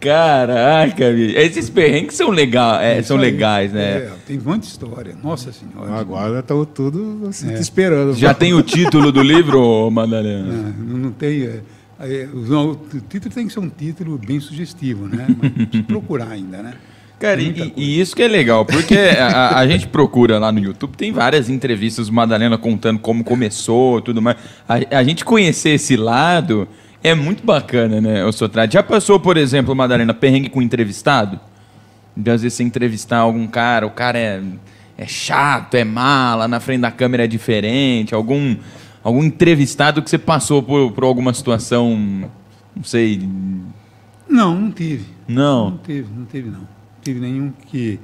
Caraca, 0.00 1.12
bicho. 1.12 1.36
Esses 1.38 1.68
perrengues 1.68 2.14
são, 2.16 2.30
legal, 2.30 2.80
é, 2.80 3.02
são 3.02 3.16
legais, 3.16 3.72
né? 3.72 3.96
É, 3.98 4.10
tem 4.26 4.38
muita 4.38 4.66
história. 4.66 5.14
Nossa 5.22 5.52
Senhora. 5.52 5.92
Agora 6.00 6.40
estão 6.40 6.64
tudo 6.64 7.26
assim, 7.28 7.48
te 7.54 7.60
esperando. 7.60 8.14
Já 8.14 8.32
tem 8.32 8.54
o 8.54 8.62
título 8.62 9.12
do 9.12 9.22
livro, 9.22 9.90
Madalena? 9.90 10.40
Não, 10.80 10.98
não 10.98 11.10
tem. 11.12 11.42
é, 11.42 11.60
é, 12.00 12.28
o, 12.32 12.70
o 12.70 12.76
título 13.08 13.34
tem 13.34 13.46
que 13.46 13.52
ser 13.52 13.60
um 13.60 13.68
título 13.68 14.18
bem 14.18 14.40
sugestivo, 14.40 15.06
né? 15.06 15.26
Mas 15.40 15.82
procurar 15.82 16.28
ainda, 16.30 16.62
né? 16.62 16.74
Cara, 17.18 17.38
e, 17.42 17.72
e 17.76 18.00
isso 18.00 18.16
que 18.16 18.22
é 18.22 18.28
legal, 18.28 18.64
porque 18.64 18.96
a, 18.96 19.58
a- 19.58 19.68
gente 19.68 19.86
procura 19.86 20.38
lá 20.38 20.50
no 20.50 20.58
YouTube, 20.58 20.96
tem 20.96 21.12
várias 21.12 21.50
entrevistas 21.50 22.06
do 22.06 22.14
Madalena 22.14 22.56
contando 22.56 22.98
como 22.98 23.22
começou 23.22 23.98
e 23.98 24.02
tudo 24.02 24.22
mais. 24.22 24.38
A, 24.66 24.98
a 24.98 25.04
gente 25.04 25.22
conhecer 25.22 25.70
esse 25.74 25.98
lado 25.98 26.66
é 27.02 27.14
muito 27.14 27.44
bacana, 27.44 28.00
né, 28.00 28.24
o 28.24 28.32
Sotrate? 28.32 28.74
Já 28.74 28.82
passou, 28.82 29.18
por 29.18 29.36
exemplo, 29.36 29.74
Madalena, 29.74 30.12
perrengue 30.14 30.48
com 30.48 30.60
entrevistado? 30.60 31.40
De 32.16 32.30
às 32.30 32.42
vezes 32.42 32.56
você 32.56 32.62
entrevistar 32.62 33.18
algum 33.18 33.46
cara, 33.46 33.86
o 33.86 33.90
cara 33.90 34.18
é, 34.18 34.42
é 34.98 35.06
chato, 35.06 35.74
é 35.76 35.84
mala, 35.84 36.46
na 36.46 36.60
frente 36.60 36.80
da 36.82 36.90
câmera 36.90 37.24
é 37.24 37.26
diferente, 37.26 38.14
algum, 38.14 38.56
algum 39.02 39.22
entrevistado 39.24 40.02
que 40.02 40.10
você 40.10 40.18
passou 40.18 40.62
por, 40.62 40.92
por 40.92 41.04
alguma 41.04 41.32
situação, 41.32 41.96
não 42.76 42.84
sei, 42.84 43.26
Não, 44.28 44.54
não 44.60 44.70
tive. 44.70 45.06
não. 45.26 45.70
Não 45.70 45.76
teve, 45.78 46.08
não 46.14 46.24
teve, 46.24 46.50
não. 46.50 46.60
Não 46.60 47.02
teve 47.02 47.20
nenhum 47.20 47.52
que. 47.66 47.98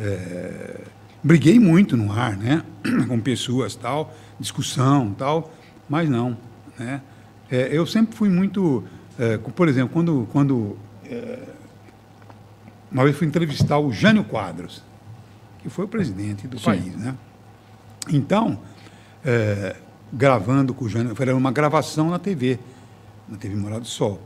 é, 0.00 0.80
briguei 1.22 1.58
muito 1.58 1.96
no 1.96 2.10
ar, 2.12 2.36
né? 2.36 2.62
Com 3.06 3.20
pessoas 3.20 3.74
tal, 3.74 4.14
discussão 4.40 5.14
tal, 5.18 5.52
mas 5.88 6.08
não. 6.08 6.36
Né? 6.78 7.00
É, 7.50 7.68
eu 7.72 7.86
sempre 7.86 8.16
fui 8.16 8.28
muito. 8.28 8.84
é, 9.18 9.38
por 9.38 9.68
exemplo, 9.68 9.90
quando. 9.92 10.28
quando 10.32 10.76
é, 11.04 11.38
uma 12.90 13.04
vez 13.04 13.16
fui 13.16 13.26
entrevistar 13.26 13.78
o 13.78 13.92
Jânio 13.92 14.24
Quadros, 14.24 14.82
que 15.58 15.68
foi 15.68 15.84
o 15.84 15.88
presidente 15.88 16.46
do 16.48 16.58
Sim. 16.58 16.64
país, 16.64 16.96
né? 16.96 17.14
Então, 18.08 18.58
é, 19.24 19.76
gravando 20.12 20.72
com 20.72 20.86
o 20.86 20.88
Jânio, 20.88 21.14
era 21.18 21.36
uma 21.36 21.52
gravação 21.52 22.10
na 22.10 22.18
TV, 22.18 22.58
na 23.28 23.36
TV 23.36 23.54
Morado 23.56 23.82
do 23.82 23.86
Sol. 23.86 24.20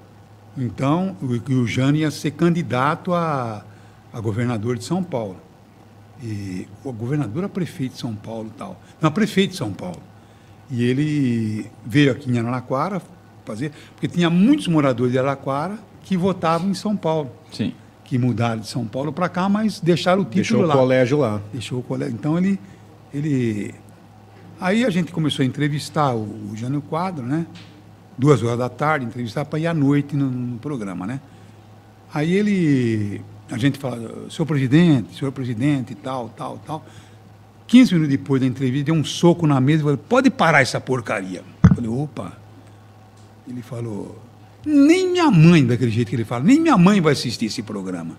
Então, 0.57 1.17
o, 1.21 1.53
o 1.55 1.67
Jânio 1.67 2.03
ia 2.03 2.11
ser 2.11 2.33
candidato 2.33 3.13
a, 3.13 3.65
a 4.13 4.21
governador 4.21 4.79
de 4.79 4.85
São 4.85 5.03
Paulo. 5.03 5.37
E 6.23 6.69
o 6.85 6.93
governador 6.93 7.43
a 7.45 7.49
prefeito 7.49 7.95
de 7.95 7.99
São 7.99 8.15
Paulo 8.15 8.53
e 8.55 8.59
tal. 8.59 8.81
Não, 9.01 9.09
a 9.09 9.11
prefeito 9.11 9.53
de 9.53 9.57
São 9.57 9.73
Paulo. 9.73 10.01
E 10.75 10.83
ele 10.85 11.67
veio 11.85 12.11
aqui 12.13 12.31
em 12.31 12.39
Araraquara 12.39 13.03
fazer, 13.45 13.73
porque 13.93 14.09
tinha 14.09 14.31
muitos 14.31 14.67
moradores 14.69 15.13
de 15.13 15.19
Araraquara 15.19 15.79
que 16.03 16.17
votavam 16.17 16.71
em 16.71 16.75
São 16.75 16.97
Paulo, 16.97 17.31
Sim. 17.53 17.75
que 18.05 18.17
mudaram 18.17 18.63
de 18.63 18.69
São 18.69 18.87
Paulo 18.87 19.13
para 19.13 19.29
cá, 19.29 19.51
mas 19.51 19.81
deixaram 19.81 20.23
o 20.23 20.25
título 20.25 20.41
Deixou 20.43 20.63
o 20.63 20.67
lá. 20.67 20.75
colégio 20.75 21.19
lá. 21.19 21.43
Deixou 21.53 21.81
o 21.81 21.83
colégio. 21.83 22.15
Então 22.15 22.39
ele, 22.39 22.59
ele. 23.13 23.75
Aí 24.59 24.83
a 24.83 24.89
gente 24.89 25.13
começou 25.13 25.43
a 25.43 25.47
entrevistar 25.47 26.15
o, 26.15 26.23
o 26.51 26.57
Jânio 26.57 26.81
Quadro, 26.81 27.23
né? 27.23 27.47
Duas 28.17 28.43
horas 28.43 28.59
da 28.59 28.71
tarde, 28.71 29.05
entrevistar 29.05 29.45
para 29.45 29.59
ir 29.59 29.67
à 29.67 29.75
noite 29.75 30.17
no, 30.17 30.31
no 30.31 30.59
programa, 30.59 31.07
né? 31.07 31.21
Aí 32.15 32.33
ele. 32.33 33.21
A 33.51 33.59
gente 33.59 33.79
fala, 33.79 34.31
senhor 34.31 34.47
presidente, 34.47 35.15
senhor 35.19 35.33
presidente, 35.33 35.95
tal, 35.95 36.31
tal, 36.31 36.59
tal. 36.65 36.83
15 37.73 37.95
minutos 37.95 38.11
depois 38.11 38.39
da 38.41 38.47
entrevista, 38.47 38.85
deu 38.87 38.95
um 38.95 39.03
soco 39.03 39.47
na 39.47 39.59
mesa 39.59 39.81
e 39.81 39.83
falou, 39.85 39.97
pode 39.97 40.29
parar 40.31 40.61
essa 40.61 40.79
porcaria. 40.79 41.43
Eu 41.71 41.75
falei, 41.75 41.89
opa. 41.91 42.33
Ele 43.49 43.63
falou, 43.63 44.21
nem 44.65 45.11
minha 45.11 45.31
mãe, 45.31 45.65
daquele 45.67 45.91
jeito 45.91 46.11
que 46.11 46.17
ele 46.17 46.25
fala, 46.27 46.45
nem 46.45 46.61
minha 46.61 46.77
mãe 46.77 47.01
vai 47.01 47.15
assistir 47.15 47.47
esse 47.47 47.63
programa. 47.63 48.17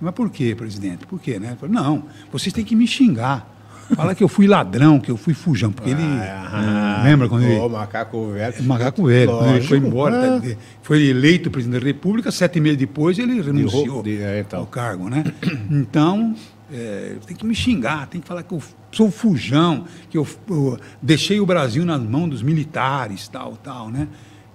Mas 0.00 0.12
por 0.12 0.28
quê, 0.28 0.56
presidente? 0.56 1.06
Por 1.06 1.20
quê, 1.20 1.38
né? 1.38 1.50
Ele 1.50 1.56
falou, 1.56 1.72
não, 1.74 2.04
vocês 2.32 2.52
têm 2.52 2.64
que 2.64 2.74
me 2.74 2.84
xingar. 2.86 3.48
Fala 3.94 4.12
que 4.14 4.22
eu 4.24 4.28
fui 4.28 4.46
ladrão, 4.48 4.98
que 5.00 5.10
eu 5.10 5.16
fui 5.16 5.32
fujão. 5.34 5.70
Porque 5.72 5.90
ele. 5.90 6.02
Ah, 6.02 7.00
lembra 7.04 7.28
quando 7.28 7.44
ele. 7.44 7.68
Macaco 7.68 8.32
velho. 8.32 8.64
Macaco 8.64 9.06
velho, 9.06 9.30
quando 9.30 9.50
ele 9.56 9.60
foi 9.66 9.78
Lógico. 9.78 9.86
embora, 9.86 10.36
Ah. 10.36 10.40
tá- 10.40 10.56
foi 10.82 11.06
eleito 11.06 11.48
presidente 11.50 11.80
da 11.80 11.86
República, 11.86 12.30
sete 12.30 12.60
meses 12.60 12.76
depois 12.76 13.18
ele 13.18 13.40
renunciou 13.40 14.02
de- 14.02 14.20
é, 14.20 14.40
então. 14.40 14.60
ao 14.60 14.66
cargo, 14.66 15.08
né? 15.08 15.24
Então, 15.70 16.34
é, 16.72 17.16
tem 17.26 17.36
que 17.36 17.46
me 17.46 17.54
xingar, 17.54 18.06
tem 18.06 18.20
que 18.20 18.26
falar 18.26 18.42
que 18.42 18.52
eu 18.52 18.62
sou 18.92 19.10
fujão, 19.10 19.84
que 20.10 20.18
eu, 20.18 20.26
eu 20.48 20.78
deixei 21.00 21.40
o 21.40 21.46
Brasil 21.46 21.84
nas 21.84 22.00
mãos 22.00 22.28
dos 22.28 22.42
militares, 22.42 23.28
tal, 23.28 23.56
tal, 23.56 23.90
né? 23.90 24.08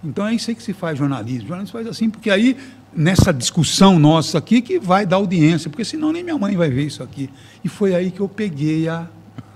Então 0.04 0.28
é 0.28 0.34
isso 0.34 0.50
aí 0.50 0.56
que 0.56 0.62
se 0.62 0.74
faz 0.74 0.98
jornalismo. 0.98 1.48
Jornalismo 1.48 1.74
faz 1.74 1.88
assim, 1.88 2.10
porque 2.10 2.30
aí, 2.30 2.58
nessa 2.94 3.34
discussão 3.34 3.98
nossa 3.98 4.38
aqui, 4.38 4.62
que 4.62 4.78
vai 4.78 5.06
dar 5.06 5.16
audiência, 5.16 5.70
porque 5.70 5.86
senão 5.86 6.12
nem 6.12 6.24
minha 6.24 6.38
mãe 6.38 6.56
vai 6.56 6.70
ver 6.70 6.86
isso 6.86 7.02
aqui. 7.02 7.30
E 7.64 7.70
foi 7.70 7.96
aí 7.96 8.12
que 8.12 8.20
eu 8.20 8.28
peguei 8.28 8.90
a, 8.90 9.08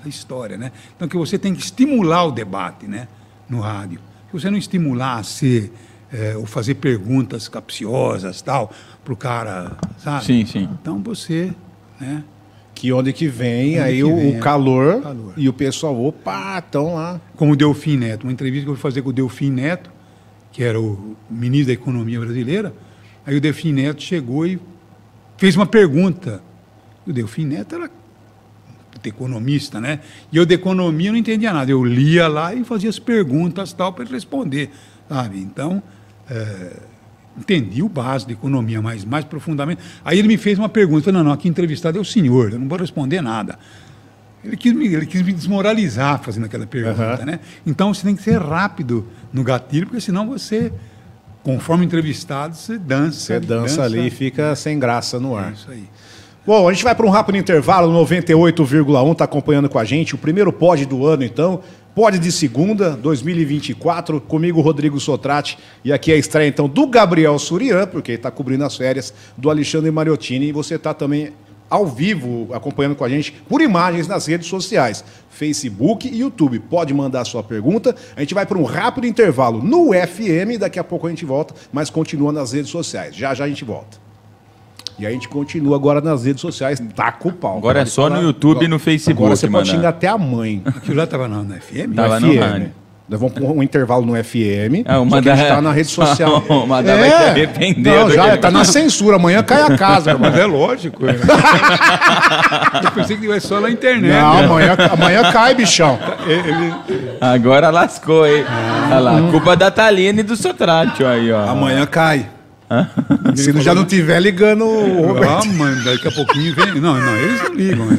a 0.04 0.08
história, 0.08 0.58
né? 0.58 0.72
Então 0.96 1.08
que 1.08 1.18
você 1.18 1.38
tem 1.38 1.54
que 1.54 1.62
estimular 1.62 2.26
o 2.26 2.32
debate, 2.32 2.88
né? 2.88 3.08
No 3.50 3.60
rádio. 3.60 4.00
Se 4.28 4.34
você 4.34 4.50
não 4.50 4.58
estimular 4.58 5.18
a 5.20 5.24
ser, 5.24 5.72
é, 6.12 6.36
ou 6.38 6.46
fazer 6.46 6.76
perguntas 6.76 7.48
capciosas, 7.48 8.42
tal, 8.42 8.72
para 9.04 9.14
o 9.14 9.18
cara, 9.18 9.78
sabe? 9.98 10.26
Sim, 10.26 10.46
sim. 10.46 10.70
Então 10.82 11.02
você, 11.04 11.54
né? 12.00 12.24
Que 12.78 12.94
onde 12.94 13.12
que 13.12 13.28
vem, 13.28 13.72
Onde 13.72 13.80
aí 13.80 13.96
que 13.98 14.04
o, 14.04 14.16
vem, 14.16 14.34
o 14.34 14.38
é. 14.38 14.40
calor, 14.40 15.02
Calor. 15.02 15.34
e 15.36 15.50
o 15.50 15.54
pessoal, 15.54 16.00
opa, 16.00 16.60
estão 16.60 16.94
lá. 16.94 17.20
como 17.36 17.54
o 17.54 17.56
Delfim 17.56 17.98
Neto, 17.98 18.24
uma 18.24 18.32
entrevista 18.32 18.66
que 18.66 18.70
eu 18.70 18.76
fui 18.76 18.82
fazer 18.82 19.02
com 19.02 19.10
o 19.10 19.14
Delfim 19.14 19.50
Neto, 19.50 19.90
que 20.52 20.64
era 20.64 20.80
o 20.80 21.18
ministro 21.28 21.68
da 21.68 21.74
Economia 21.74 22.20
brasileira. 22.20 22.72
Aí 23.26 23.36
o 23.36 23.42
Delfim 23.42 23.74
Neto 23.74 24.04
chegou 24.04 24.46
e 24.46 24.60
fez 25.38 25.56
uma 25.56 25.66
pergunta. 25.66 26.40
O 27.06 27.12
Delfim 27.12 27.46
Neto 27.46 27.74
era 27.74 27.90
economista, 29.04 29.80
né? 29.82 30.02
E 30.32 30.38
eu 30.38 30.46
de 30.46 30.54
economia 30.54 31.12
não 31.12 31.18
entendia 31.18 31.52
nada. 31.54 31.72
Eu 31.72 31.84
lia 31.84 32.28
lá 32.28 32.54
e 32.54 32.64
fazia 32.64 32.90
as 32.90 33.00
perguntas 33.00 33.74
tal 33.74 33.92
para 33.94 34.04
ele 34.04 34.14
responder, 34.14 34.70
sabe? 35.10 35.40
Então, 35.40 35.82
é, 36.30 36.74
entendi 37.38 37.84
o 37.84 37.90
básico 37.90 38.30
de 38.30 38.38
economia, 38.38 38.82
mas 38.82 39.06
mais 39.06 39.24
profundamente. 39.26 39.82
Aí 40.04 40.20
ele 40.20 40.28
me 40.28 40.38
fez 40.38 40.58
uma 40.58 40.70
pergunta. 40.70 41.06
Falei, 41.06 41.18
não, 41.20 41.26
não, 41.26 41.32
aqui 41.32 41.48
entrevistado 41.48 41.98
é 41.98 42.02
o 42.02 42.06
senhor, 42.06 42.52
eu 42.54 42.60
não 42.60 42.68
vou 42.68 42.78
responder 42.78 43.22
nada. 43.22 43.58
Ele 44.44 44.56
quis, 44.56 44.72
me, 44.74 44.88
ele 44.88 45.06
quis 45.06 45.22
me 45.24 45.34
desmoralizar 45.34 46.22
fazendo 46.22 46.46
aquela 46.46 46.66
pergunta, 46.66 47.02
Aham. 47.04 47.26
né? 47.26 47.40
Então 47.66 47.94
você 47.94 48.04
tem 48.04 48.16
que 48.16 48.22
ser 48.24 48.40
rápido 48.40 49.06
no 49.34 49.44
gatilho, 49.44 49.88
porque 49.88 50.00
senão 50.00 50.28
você, 50.28 50.72
conforme 51.44 51.86
entrevistado, 51.86 52.56
você 52.56 52.78
dança. 52.78 53.20
Você 53.20 53.40
dança 53.40 53.84
ali 53.84 54.08
e 54.08 54.10
fica 54.10 54.56
sem 54.56 54.80
graça 54.80 55.20
no 55.20 55.38
É 55.38 55.44
ar. 55.44 55.54
isso 55.54 55.70
aí. 55.70 55.84
Bom, 56.46 56.70
a 56.70 56.72
gente 56.72 56.84
vai 56.84 56.96
para 56.96 57.06
um 57.06 57.10
rápido 57.10 57.38
intervalo, 57.38 57.92
98,1 58.06 59.12
está 59.12 59.26
acompanhando 59.26 59.68
com 59.68 59.78
a 59.78 59.84
gente. 59.84 60.16
O 60.16 60.18
primeiro 60.18 60.54
pod 60.54 60.86
do 60.86 61.06
ano, 61.06 61.24
então. 61.26 61.62
Pod 61.98 62.20
de 62.20 62.32
segunda, 62.32 62.92
2024. 62.92 64.22
Comigo, 64.22 64.62
Rodrigo 64.62 65.00
Sotrate. 65.00 65.58
E 65.84 65.92
aqui 65.92 66.12
é 66.12 66.14
a 66.14 66.18
estreia, 66.20 66.48
então, 66.48 66.70
do 66.70 66.86
Gabriel 66.86 67.40
Surian, 67.40 67.88
porque 67.88 68.12
está 68.12 68.30
cobrindo 68.30 68.64
as 68.64 68.78
férias, 68.78 69.12
do 69.36 69.50
Alexandre 69.50 69.90
Mariottini. 69.90 70.50
E 70.50 70.52
você 70.52 70.76
está 70.76 70.94
também 70.94 71.34
ao 71.68 71.88
vivo, 71.88 72.50
acompanhando 72.54 72.96
com 72.96 73.04
a 73.04 73.10
gente 73.10 73.32
por 73.50 73.62
imagens 73.62 74.08
nas 74.08 74.28
redes 74.28 74.46
sociais, 74.48 75.04
Facebook 75.32 76.08
e 76.08 76.20
YouTube. 76.20 76.60
Pode 76.60 76.94
mandar 76.94 77.26
sua 77.26 77.42
pergunta. 77.42 77.96
A 78.16 78.20
gente 78.20 78.36
vai 78.36 78.46
para 78.46 78.60
um 78.60 78.64
rápido 78.64 79.08
intervalo 79.08 79.64
no 79.64 79.88
FM, 79.88 80.60
daqui 80.60 80.78
a 80.78 80.84
pouco 80.84 81.08
a 81.08 81.10
gente 81.10 81.26
volta, 81.26 81.56
mas 81.74 81.90
continua 81.90 82.32
nas 82.32 82.52
redes 82.52 82.70
sociais. 82.70 83.16
Já 83.16 83.34
já 83.34 83.46
a 83.46 83.50
gente 83.50 83.66
volta. 83.66 84.07
E 85.00 85.06
a 85.06 85.12
gente 85.12 85.28
continua 85.30 85.76
agora 85.76 86.02
nas 86.02 86.26
redes 86.26 86.42
sociais, 86.42 86.82
tá 86.96 87.12
com 87.12 87.30
o 87.30 87.32
pau. 87.34 87.58
Agora 87.58 87.80
é 87.80 87.82
Pode 87.82 87.92
só 87.92 88.10
no 88.10 88.20
YouTube 88.22 88.66
e 88.66 88.68
no 88.68 88.80
Facebook, 88.80 89.22
Agora 89.22 89.36
você 89.36 89.48
pode 89.48 89.68
mano. 89.70 89.78
xingar 89.78 89.90
até 89.90 90.08
a 90.08 90.18
mãe. 90.18 90.62
Aquilo 90.66 90.98
lá 90.98 91.04
estava 91.04 91.28
na, 91.28 91.44
na 91.44 91.56
FM? 91.56 91.94
Tava 91.96 92.20
no 92.20 92.28
no 92.28 92.34
FM. 92.34 92.40
rádio. 92.40 92.72
Nós 93.10 93.20
vamos 93.22 93.36
pôr 93.40 93.50
um 93.52 93.64
intervalo 93.64 94.06
no 94.06 94.22
FM. 94.22 94.84
É, 94.86 94.98
uma 94.98 95.18
só 95.18 95.22
que 95.22 95.30
a 95.30 95.36
gente 95.36 95.48
da- 95.48 95.56
tá 95.56 95.62
na 95.62 95.72
rede 95.72 95.88
social. 95.94 96.44
O 96.50 96.66
Madá 96.68 96.96
vai 96.98 97.10
se 97.10 97.16
arrepender 97.16 97.94
Não, 97.94 98.10
já, 98.12 98.28
ele 98.30 98.38
tá 98.38 98.52
na 98.52 98.66
censura. 98.66 99.16
Amanhã 99.16 99.42
cai 99.44 99.62
a 99.62 99.78
casa, 99.78 100.12
irmão. 100.12 100.30
Mas 100.30 100.40
é 100.42 100.46
lógico. 100.46 101.04
é. 101.08 101.12
Eu 102.84 102.92
pensei 102.92 103.16
que 103.18 103.40
só 103.40 103.62
na 103.62 103.70
internet. 103.70 104.12
Não, 104.12 104.40
amanhã, 104.40 104.76
amanhã 104.92 105.32
cai, 105.32 105.54
bichão. 105.56 105.98
Agora 107.22 107.70
lascou, 107.70 108.28
hein? 108.28 108.44
Olha 108.88 109.00
lá, 109.00 109.22
culpa 109.32 109.56
da 109.56 109.72
Thaline 109.72 110.20
e 110.20 110.24
do 110.24 110.36
Sotratio 110.36 111.08
aí, 111.08 111.32
ó. 111.32 111.48
Amanhã 111.50 111.86
cai. 111.86 112.26
Se 113.36 113.50
ele 113.50 113.62
já 113.62 113.74
não 113.74 113.86
tiver 113.86 114.20
ligando 114.20 114.66
o 114.66 115.08
Roberto. 115.08 115.30
Ah, 115.30 115.46
mano, 115.54 115.84
daqui 115.86 116.08
a 116.08 116.12
pouquinho 116.12 116.54
vem. 116.54 116.82
Não, 116.82 116.96
não, 117.00 117.16
eles 117.18 117.44
não 117.44 117.54
ligam. 117.54 117.86
Né? 117.86 117.98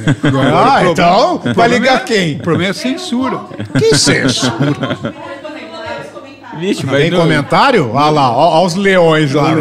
Ah, 0.52 0.81
O 0.83 0.92
então 0.92 1.42
vai 1.54 1.68
ligar 1.68 1.96
é- 1.96 2.04
quem? 2.04 2.37
O 2.37 2.42
problema 2.42 2.68
é 2.68 2.70
a 2.70 2.74
censura. 2.74 3.40
Que 3.78 3.94
censura. 3.96 4.54
Vixe, 6.59 6.85
mas 6.85 6.96
Tem 6.96 7.11
no, 7.11 7.18
comentário? 7.18 7.90
Olha 7.92 8.11
lá, 8.11 8.33
ó, 8.33 8.61
ó 8.61 8.66
os 8.66 8.74
leões 8.74 9.33
lá. 9.33 9.54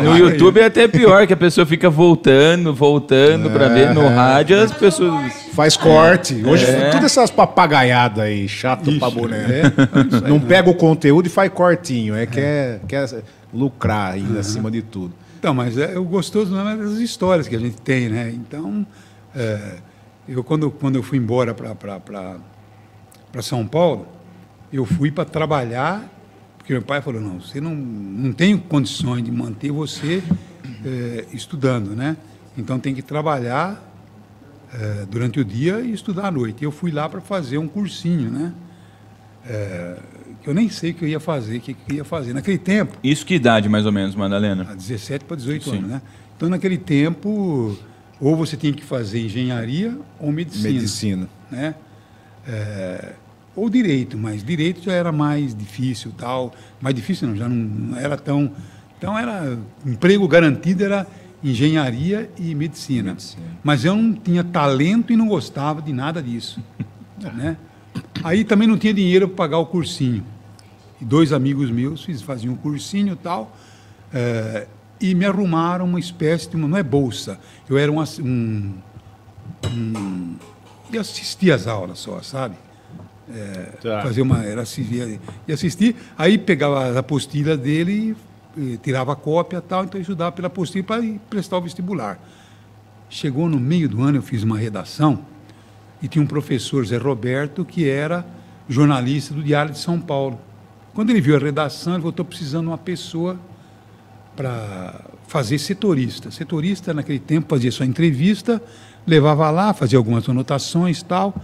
no 0.00 0.16
YouTube 0.16 0.60
é 0.60 0.66
até 0.66 0.86
pior, 0.86 1.26
que 1.26 1.32
a 1.32 1.36
pessoa 1.36 1.66
fica 1.66 1.90
voltando, 1.90 2.72
voltando 2.72 3.50
pra 3.50 3.66
ver. 3.68 3.92
No 3.92 4.06
rádio 4.06 4.60
as 4.62 4.70
pessoas... 4.72 5.32
Faz 5.52 5.76
corte. 5.76 6.40
Hoje, 6.46 6.64
todas 6.92 7.06
essas 7.06 7.30
papagaiadas 7.30 8.22
aí, 8.24 8.48
chato 8.48 8.90
pra 8.98 9.10
boné. 9.10 9.62
Não 10.28 10.38
pega 10.38 10.70
o 10.70 10.74
conteúdo 10.74 11.26
e 11.26 11.28
faz 11.28 11.50
cortinho. 11.52 12.14
É, 12.14 12.24
Quer, 12.26 12.80
quer 12.86 13.06
lucrar 13.52 14.12
ainda 14.12 14.40
acima 14.40 14.70
de 14.70 14.82
tudo. 14.82 15.14
Então, 15.38 15.54
mas 15.54 15.78
é, 15.78 15.98
o 15.98 16.04
gostoso 16.04 16.50
não 16.52 16.68
é 16.68 16.76
das 16.76 16.98
histórias 16.98 17.48
que 17.48 17.56
a 17.56 17.58
gente 17.58 17.80
tem, 17.80 18.08
né? 18.08 18.30
Então, 18.30 18.86
é, 19.34 19.78
eu 20.28 20.44
quando, 20.44 20.70
quando 20.70 20.96
eu 20.96 21.02
fui 21.02 21.18
embora 21.18 21.54
para 21.54 23.42
São 23.42 23.66
Paulo, 23.66 24.06
eu 24.72 24.84
fui 24.84 25.10
para 25.10 25.24
trabalhar, 25.24 26.08
porque 26.58 26.72
meu 26.72 26.82
pai 26.82 27.00
falou, 27.00 27.20
não, 27.20 27.40
você 27.40 27.60
não, 27.60 27.74
não 27.74 28.32
tem 28.32 28.56
condições 28.56 29.24
de 29.24 29.32
manter 29.32 29.72
você 29.72 30.22
é, 30.84 31.26
estudando, 31.32 31.96
né? 31.96 32.16
Então 32.56 32.78
tem 32.78 32.94
que 32.94 33.02
trabalhar 33.02 33.82
é, 34.72 35.06
durante 35.10 35.40
o 35.40 35.44
dia 35.44 35.80
e 35.80 35.92
estudar 35.92 36.26
à 36.26 36.30
noite. 36.30 36.62
Eu 36.62 36.70
fui 36.70 36.90
lá 36.90 37.08
para 37.08 37.20
fazer 37.20 37.58
um 37.58 37.66
cursinho, 37.66 38.30
né? 38.30 38.52
É, 39.46 39.98
eu 40.46 40.54
nem 40.54 40.68
sei 40.68 40.90
o 40.90 40.94
que 40.94 41.04
eu 41.04 41.08
ia 41.08 41.20
fazer, 41.20 41.58
o 41.58 41.60
que 41.60 41.76
eu 41.88 41.96
ia 41.96 42.04
fazer. 42.04 42.32
Naquele 42.32 42.58
tempo, 42.58 42.96
Isso 43.02 43.24
que 43.26 43.34
idade, 43.34 43.68
mais 43.68 43.86
ou 43.86 43.92
menos, 43.92 44.14
Madalena? 44.14 44.66
a 44.70 44.74
17 44.74 45.24
para 45.24 45.36
18 45.36 45.64
Sim. 45.64 45.78
anos, 45.78 45.90
né? 45.90 46.02
Então, 46.36 46.48
naquele 46.48 46.78
tempo, 46.78 47.76
ou 48.18 48.36
você 48.36 48.56
tinha 48.56 48.72
que 48.72 48.82
fazer 48.82 49.20
engenharia 49.20 49.98
ou 50.18 50.32
medicina. 50.32 50.72
Medicina. 50.72 51.28
Né? 51.50 51.74
É, 52.48 53.12
ou 53.54 53.68
direito, 53.68 54.16
mas 54.16 54.42
direito 54.42 54.82
já 54.82 54.92
era 54.92 55.12
mais 55.12 55.54
difícil, 55.54 56.12
tal. 56.16 56.54
Mais 56.80 56.94
difícil 56.94 57.28
não, 57.28 57.36
já 57.36 57.48
não, 57.48 57.56
não 57.56 57.98
era 57.98 58.16
tão... 58.16 58.50
Então, 58.96 59.18
era 59.18 59.58
emprego 59.84 60.26
garantido 60.28 60.84
era 60.84 61.06
engenharia 61.42 62.30
e 62.38 62.54
medicina. 62.54 63.16
Mas 63.62 63.84
eu 63.84 63.94
não 63.94 64.12
tinha 64.12 64.44
talento 64.44 65.12
e 65.12 65.16
não 65.16 65.26
gostava 65.26 65.80
de 65.80 65.92
nada 65.92 66.22
disso. 66.22 66.62
né? 67.34 67.56
Aí 68.22 68.44
também 68.44 68.68
não 68.68 68.76
tinha 68.76 68.92
dinheiro 68.92 69.28
para 69.28 69.36
pagar 69.36 69.58
o 69.58 69.66
cursinho. 69.66 70.24
E 71.00 71.04
dois 71.04 71.32
amigos 71.32 71.70
meus 71.70 72.04
faziam 72.22 72.54
um 72.54 72.56
cursinho 72.56 73.14
e 73.14 73.16
tal, 73.16 73.56
eh, 74.12 74.66
e 75.00 75.14
me 75.14 75.24
arrumaram 75.24 75.86
uma 75.86 75.98
espécie 75.98 76.50
de 76.50 76.56
uma, 76.56 76.68
não 76.68 76.76
é 76.76 76.82
bolsa, 76.82 77.40
eu 77.68 77.78
era 77.78 77.90
um, 77.90 77.98
um, 78.02 78.74
um 79.72 80.36
eu 80.92 81.00
assistia 81.00 81.54
às 81.54 81.66
aulas 81.66 82.00
só, 82.00 82.20
sabe? 82.20 82.56
Tá. 83.80 84.02
Fazer 84.02 84.22
uma, 84.22 84.44
era 84.44 84.62
assistir, 84.62 85.20
e 85.46 85.52
assistir, 85.52 85.96
aí 86.18 86.36
pegava 86.36 86.86
as 86.86 86.96
apostilas 86.96 87.58
dele 87.58 88.16
e, 88.56 88.74
eh, 88.74 88.78
tirava 88.82 89.12
a 89.12 89.16
cópia 89.16 89.58
e 89.58 89.60
tal, 89.60 89.84
então 89.84 89.98
eu 89.98 90.02
estudava 90.02 90.32
pela 90.32 90.48
apostila 90.48 90.84
para 90.84 91.02
prestar 91.28 91.58
o 91.58 91.62
vestibular. 91.62 92.18
Chegou 93.08 93.48
no 93.48 93.58
meio 93.58 93.88
do 93.88 94.02
ano, 94.02 94.18
eu 94.18 94.22
fiz 94.22 94.42
uma 94.42 94.58
redação, 94.58 95.24
e 96.02 96.08
tinha 96.08 96.22
um 96.22 96.26
professor, 96.26 96.84
Zé 96.86 96.96
Roberto, 96.96 97.64
que 97.64 97.88
era 97.88 98.26
jornalista 98.68 99.34
do 99.34 99.42
Diário 99.42 99.72
de 99.72 99.78
São 99.78 100.00
Paulo. 100.00 100.40
Quando 100.94 101.10
ele 101.10 101.20
viu 101.20 101.36
a 101.36 101.38
redação, 101.38 101.94
ele 101.94 102.00
falou, 102.00 102.10
estou 102.10 102.24
precisando 102.24 102.64
de 102.64 102.70
uma 102.70 102.78
pessoa 102.78 103.38
para 104.34 105.00
fazer 105.26 105.58
setorista. 105.58 106.30
Setorista, 106.30 106.94
naquele 106.94 107.18
tempo, 107.18 107.48
fazia 107.48 107.70
sua 107.70 107.86
entrevista, 107.86 108.62
levava 109.06 109.50
lá, 109.50 109.72
fazia 109.72 109.98
algumas 109.98 110.28
anotações 110.28 111.02
tal. 111.02 111.34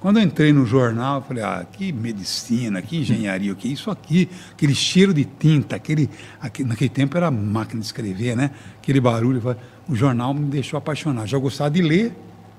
Quando 0.00 0.18
eu 0.18 0.22
entrei 0.22 0.52
no 0.52 0.64
jornal, 0.64 1.22
falei, 1.22 1.42
ah, 1.42 1.66
que 1.70 1.92
medicina, 1.92 2.80
que 2.80 2.98
engenharia, 2.98 3.52
o 3.52 3.56
que 3.56 3.68
é 3.68 3.72
isso 3.72 3.90
aqui? 3.90 4.28
Aquele 4.52 4.74
cheiro 4.74 5.12
de 5.12 5.24
tinta, 5.24 5.74
aquele, 5.74 6.08
aquele... 6.40 6.68
Naquele 6.68 6.88
tempo 6.88 7.16
era 7.16 7.30
máquina 7.32 7.80
de 7.80 7.86
escrever, 7.86 8.36
né? 8.36 8.52
Aquele 8.80 9.00
barulho. 9.00 9.42
O 9.88 9.96
jornal 9.96 10.32
me 10.32 10.44
deixou 10.46 10.78
apaixonado. 10.78 11.26
Já 11.26 11.36
gostava 11.36 11.70
de 11.70 11.82
ler, 11.82 12.16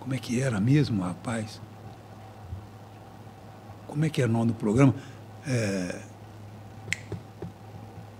como 0.00 0.14
é 0.14 0.18
que 0.18 0.40
era 0.40 0.60
mesmo, 0.60 1.02
rapaz? 1.02 1.60
Como 3.94 4.04
é 4.04 4.08
que 4.08 4.20
era 4.20 4.28
o 4.28 4.32
nome 4.32 4.48
do 4.48 4.54
programa? 4.54 4.92
É, 5.46 5.94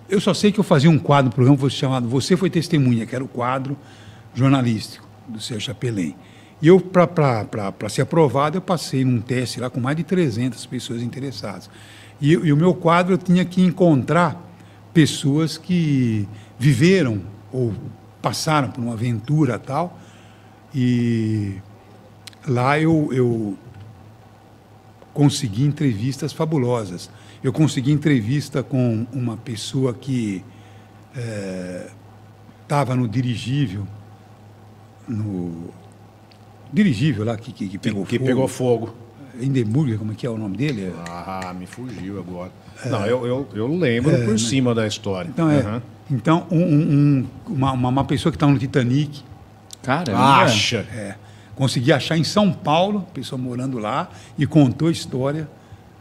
eu 0.07 0.21
só 0.21 0.33
sei 0.33 0.49
que 0.49 0.57
eu 0.57 0.63
fazia 0.63 0.89
um 0.89 0.97
quadro, 0.97 1.27
um 1.27 1.35
programa 1.35 1.69
chamado 1.69 2.07
Você 2.07 2.37
Foi 2.37 2.49
Testemunha, 2.49 3.05
que 3.05 3.13
era 3.13 3.21
o 3.21 3.27
quadro 3.27 3.75
jornalístico 4.33 5.05
do 5.27 5.41
Sérgio 5.41 5.65
Chapelin. 5.65 6.15
E 6.61 6.67
eu, 6.69 6.79
para 6.79 7.89
ser 7.89 8.03
aprovado, 8.03 8.55
eu 8.55 8.61
passei 8.61 9.03
num 9.03 9.19
teste 9.19 9.59
lá 9.59 9.69
com 9.69 9.81
mais 9.81 9.97
de 9.97 10.05
300 10.05 10.65
pessoas 10.65 11.01
interessadas. 11.01 11.69
E, 12.21 12.31
e 12.31 12.53
o 12.53 12.55
meu 12.55 12.73
quadro 12.73 13.15
eu 13.15 13.17
tinha 13.17 13.43
que 13.43 13.61
encontrar 13.61 14.41
pessoas 14.93 15.57
que 15.57 16.25
viveram 16.57 17.21
ou 17.51 17.73
passaram 18.21 18.69
por 18.69 18.81
uma 18.81 18.93
aventura 18.93 19.59
tal. 19.59 19.99
E 20.73 21.55
lá 22.47 22.79
eu, 22.79 23.09
eu 23.11 23.57
consegui 25.15 25.63
entrevistas 25.63 26.31
fabulosas. 26.33 27.09
eu 27.43 27.51
consegui 27.53 27.91
entrevista 27.91 28.61
com 28.61 29.07
uma 29.13 29.37
pessoa 29.37 29.93
que 29.93 30.43
estava 32.61 32.95
no 32.95 33.07
dirigível, 33.07 33.87
no 35.07 35.69
dirigível 36.73 37.23
lá 37.25 37.37
que, 37.37 37.51
que, 37.51 37.67
que 37.69 37.77
pegou 37.77 38.05
que 38.05 38.17
fogo. 38.17 38.27
pegou 38.27 38.47
fogo. 38.47 38.95
Hindenburg, 39.39 39.97
como 39.97 40.11
é 40.11 40.15
que 40.15 40.25
é 40.25 40.29
o 40.29 40.37
nome 40.37 40.57
dele? 40.57 40.93
Ah, 41.07 41.53
me 41.57 41.65
fugiu 41.65 42.19
agora. 42.19 42.51
Não, 42.85 43.05
eu, 43.05 43.25
eu, 43.25 43.47
eu 43.53 43.67
lembro 43.67 44.11
por 44.25 44.39
cima 44.39 44.73
da 44.75 44.85
história. 44.87 45.29
Então, 45.29 45.49
é. 45.49 45.59
Aham. 45.59 45.81
Então, 46.11 46.45
um- 46.51 46.57
um- 46.61 47.27
um- 47.49 47.53
uma, 47.53 47.71
uma, 47.71 48.03
pessoa 48.05 48.31
que 48.31 48.35
está 48.35 48.47
no 48.47 48.57
Titanic, 48.59 49.23
Caramba. 49.81 50.17
Acha. 50.43 50.85
é, 50.93 51.15
consegui 51.55 51.91
achar 51.91 52.17
em 52.17 52.23
São 52.23 52.51
Paulo, 52.51 53.07
pessoa 53.13 53.41
morando 53.41 53.79
lá, 53.79 54.09
e 54.37 54.45
contou 54.45 54.89
a 54.89 54.91
história 54.91 55.47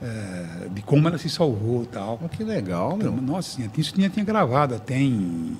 é, 0.03 0.69
de 0.71 0.83
como 0.83 1.09
ela 1.09 1.17
se 1.17 1.31
salvou 1.31 1.85
e 1.85 1.87
tal. 1.87 2.21
Oh, 2.23 2.29
que 2.29 2.45
legal, 2.45 2.97
meu. 2.97 3.13
Então, 3.13 3.23
nossa, 3.23 3.57
senhora, 3.57 3.73
isso 3.79 3.95
tinha, 3.95 4.09
tinha 4.11 4.25
gravado 4.25 4.75
até 4.75 4.99
em... 4.99 5.57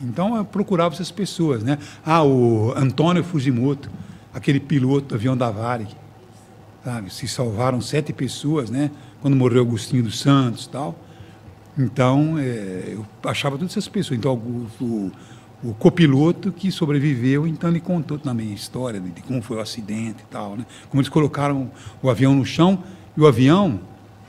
Então, 0.00 0.36
eu 0.36 0.44
procurava 0.44 0.94
essas 0.94 1.10
pessoas, 1.10 1.62
né? 1.62 1.78
Ah, 2.04 2.22
o 2.22 2.72
Antônio 2.76 3.22
Fujimoto, 3.22 3.90
aquele 4.32 4.60
piloto 4.60 5.08
do 5.08 5.14
avião 5.14 5.36
da 5.36 5.50
Varig, 5.50 5.94
sabe? 6.84 7.12
Se 7.12 7.28
salvaram 7.28 7.80
sete 7.80 8.12
pessoas, 8.12 8.70
né? 8.70 8.90
Quando 9.20 9.36
morreu 9.36 9.62
Agostinho 9.62 10.02
dos 10.02 10.18
Santos 10.18 10.64
e 10.64 10.68
tal. 10.70 10.98
Então, 11.76 12.38
é, 12.38 12.94
eu 12.94 13.04
achava 13.24 13.56
todas 13.56 13.72
essas 13.72 13.88
pessoas. 13.88 14.18
Então, 14.18 14.34
o, 14.34 14.84
o, 14.84 15.12
o 15.62 15.74
copiloto 15.74 16.50
que 16.50 16.70
sobreviveu, 16.70 17.46
então 17.46 17.68
ele 17.68 17.80
contou 17.80 18.18
também 18.18 18.50
a 18.50 18.54
história 18.54 18.98
de, 19.00 19.10
de 19.10 19.22
como 19.22 19.42
foi 19.42 19.58
o 19.58 19.60
acidente 19.60 20.22
e 20.22 20.26
tal, 20.30 20.56
né? 20.56 20.64
Como 20.88 21.00
eles 21.00 21.08
colocaram 21.08 21.70
o 22.02 22.08
avião 22.08 22.34
no 22.34 22.44
chão 22.44 22.82
e 23.16 23.20
o 23.20 23.26
avião, 23.26 23.80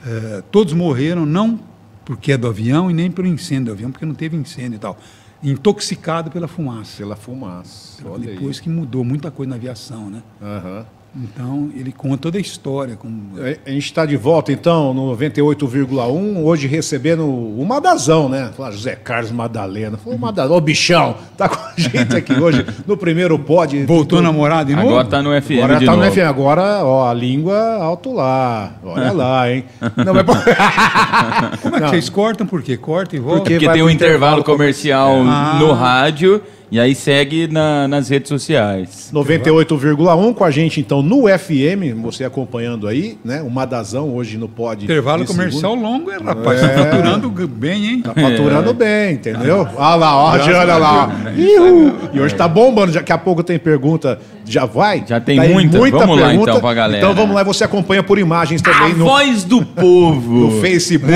eh, 0.06 0.42
todos 0.50 0.72
morreram 0.74 1.24
não 1.24 1.58
porque 2.04 2.32
é 2.32 2.36
do 2.36 2.48
avião 2.48 2.90
e 2.90 2.94
nem 2.94 3.10
pelo 3.10 3.28
incêndio 3.28 3.66
do 3.66 3.72
avião, 3.72 3.90
porque 3.90 4.04
não 4.04 4.14
teve 4.14 4.36
incêndio 4.36 4.76
e 4.76 4.78
tal. 4.78 4.98
Intoxicado 5.42 6.30
pela 6.30 6.46
fumaça. 6.46 6.98
Pela 6.98 7.16
fumaça. 7.16 8.06
Olha 8.06 8.32
Depois 8.32 8.58
aí. 8.58 8.62
que 8.62 8.68
mudou 8.68 9.04
muita 9.04 9.30
coisa 9.30 9.50
na 9.50 9.56
aviação, 9.56 10.10
né? 10.10 10.22
Aham. 10.40 10.86
Então, 11.14 11.68
ele 11.76 11.92
conta 11.92 12.16
toda 12.16 12.38
a 12.38 12.40
história. 12.40 12.96
Como... 12.96 13.32
A 13.66 13.70
gente 13.70 13.84
está 13.84 14.06
de 14.06 14.16
volta, 14.16 14.50
então, 14.50 14.94
no 14.94 15.14
98,1, 15.14 16.42
hoje 16.42 16.66
recebendo 16.66 17.26
o 17.26 17.62
Madazão, 17.66 18.30
né? 18.30 18.50
Fala, 18.56 18.72
José 18.72 18.96
Carlos 18.96 19.30
Madalena. 19.30 19.98
Falou, 19.98 20.18
Madazão, 20.18 20.56
ô 20.56 20.60
bichão, 20.60 21.14
tá 21.36 21.50
com 21.50 21.56
a 21.56 21.74
gente 21.76 22.16
aqui 22.16 22.32
hoje 22.32 22.64
no 22.86 22.96
primeiro 22.96 23.38
pod. 23.38 23.84
Voltou 23.84 24.20
a 24.20 24.22
namorar 24.22 24.64
de 24.64 24.74
novo? 24.74 24.88
Agora 24.88 25.04
tá 25.04 25.22
no 25.22 25.30
FM 25.42 25.50
Agora 25.58 25.78
de 25.78 25.84
tá 25.84 25.92
novo. 25.92 26.04
no 26.06 26.12
FM, 26.12 26.18
agora, 26.20 26.82
ó, 26.82 27.10
a 27.10 27.12
língua 27.12 27.58
alto 27.74 28.12
lá. 28.14 28.72
Olha 28.82 29.12
lá, 29.12 29.50
hein? 29.52 29.64
Não, 30.02 30.14
mas... 30.14 30.24
Como 31.60 31.76
é 31.76 31.80
que 31.80 31.88
vocês 31.90 32.08
cortam? 32.08 32.46
Por 32.46 32.62
quê? 32.62 32.78
Corta 32.78 33.14
e 33.16 33.18
volta? 33.18 33.40
Porque 33.40 33.54
Porque 33.54 33.68
tem 33.70 33.82
um 33.82 33.90
intervalo 33.90 34.40
intervalo 34.40 34.44
comercial 34.44 35.22
Ah. 35.26 35.58
no 35.60 35.72
rádio 35.72 36.42
e 36.72 36.80
aí 36.80 36.94
segue 36.94 37.46
na- 37.46 37.86
nas 37.86 38.08
redes 38.08 38.28
sociais. 38.30 39.10
98,1 39.12 40.32
com 40.34 40.42
a 40.42 40.50
gente, 40.50 40.80
então, 40.80 41.02
no 41.02 41.28
FM, 41.28 41.92
você 42.02 42.24
acompanhando 42.24 42.88
aí, 42.88 43.18
né? 43.24 43.42
O 43.42 43.50
Madazão 43.50 44.14
hoje 44.14 44.38
no 44.38 44.48
pod. 44.48 44.82
Intervalo 44.84 45.24
comercial 45.24 45.72
segunda. 45.72 45.88
longo, 45.88 46.10
hein, 46.10 46.18
rapaz? 46.24 46.62
É. 46.62 46.68
Tá 46.68 46.84
faturando 46.86 47.28
bem, 47.46 47.86
hein? 47.86 48.00
Tá 48.02 48.14
faturando 48.14 48.70
É. 48.70 48.72
bem, 48.72 49.14
entendeu? 49.14 49.68
Olha 49.76 49.94
lá, 49.96 50.16
ó, 50.16 50.30
olha 50.32 50.72
a 50.72 50.76
lá. 50.78 51.06
Deus, 51.06 51.38
Ihu! 51.38 51.92
E 52.14 52.20
hoje 52.20 52.34
tá 52.34 52.48
bombando, 52.48 52.92
daqui 52.92 53.12
a 53.12 53.18
pouco 53.18 53.42
tem 53.42 53.58
pergunta. 53.58 54.18
Já 54.44 54.64
vai? 54.66 55.04
Já 55.06 55.20
tem 55.20 55.36
Tá 55.36 55.42
aí 55.42 55.52
muita? 55.52 55.78
Vamos 55.78 56.18
lá, 56.20 56.34
então, 56.34 56.60
pra 56.60 56.74
galera. 56.74 56.98
Então 56.98 57.14
vamos 57.14 57.34
lá, 57.34 57.42
você 57.42 57.64
acompanha 57.64 58.02
por 58.02 58.18
imagens 58.18 58.60
A 58.60 58.64
também 58.64 58.94
no, 58.94 59.04
voz 59.04 59.44
do 59.44 59.62
povo. 59.66 60.34
no 60.34 60.60
Facebook 60.60 61.06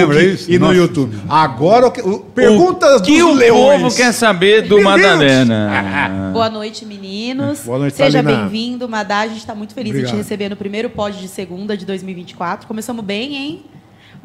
e 0.49 0.59
no 0.59 0.67
Nossa 0.67 0.79
YouTube. 0.79 1.17
Agora, 1.29 1.87
o 1.89 1.91
que- 1.91 2.01
o- 2.03 2.21
perguntas 2.21 3.01
o 3.01 3.05
que 3.05 3.21
dos 3.21 3.31
o 3.31 3.35
leões. 3.35 3.83
povo 3.83 3.95
quer 3.97 4.12
saber 4.12 4.62
do 4.62 4.77
Meu. 4.77 4.85
Madalena. 4.85 6.31
Boa 6.33 6.49
noite, 6.51 6.85
meninos. 6.85 7.61
Boa 7.65 7.79
noite, 7.79 7.97
Seja 7.97 8.23
bem-vindo, 8.23 8.89
Madá. 8.89 9.21
A 9.21 9.27
gente 9.29 9.39
está 9.39 9.55
muito 9.55 9.75
feliz 9.75 9.91
em 9.93 9.97
Obrigado. 9.97 10.12
te 10.12 10.17
receber 10.19 10.49
no 10.49 10.57
primeiro 10.57 10.91
pod 10.91 11.19
de 11.19 11.29
segunda 11.29 11.77
de 11.77 11.85
2024. 11.87 12.67
Começamos 12.67 13.05
bem, 13.05 13.35
hein? 13.37 13.62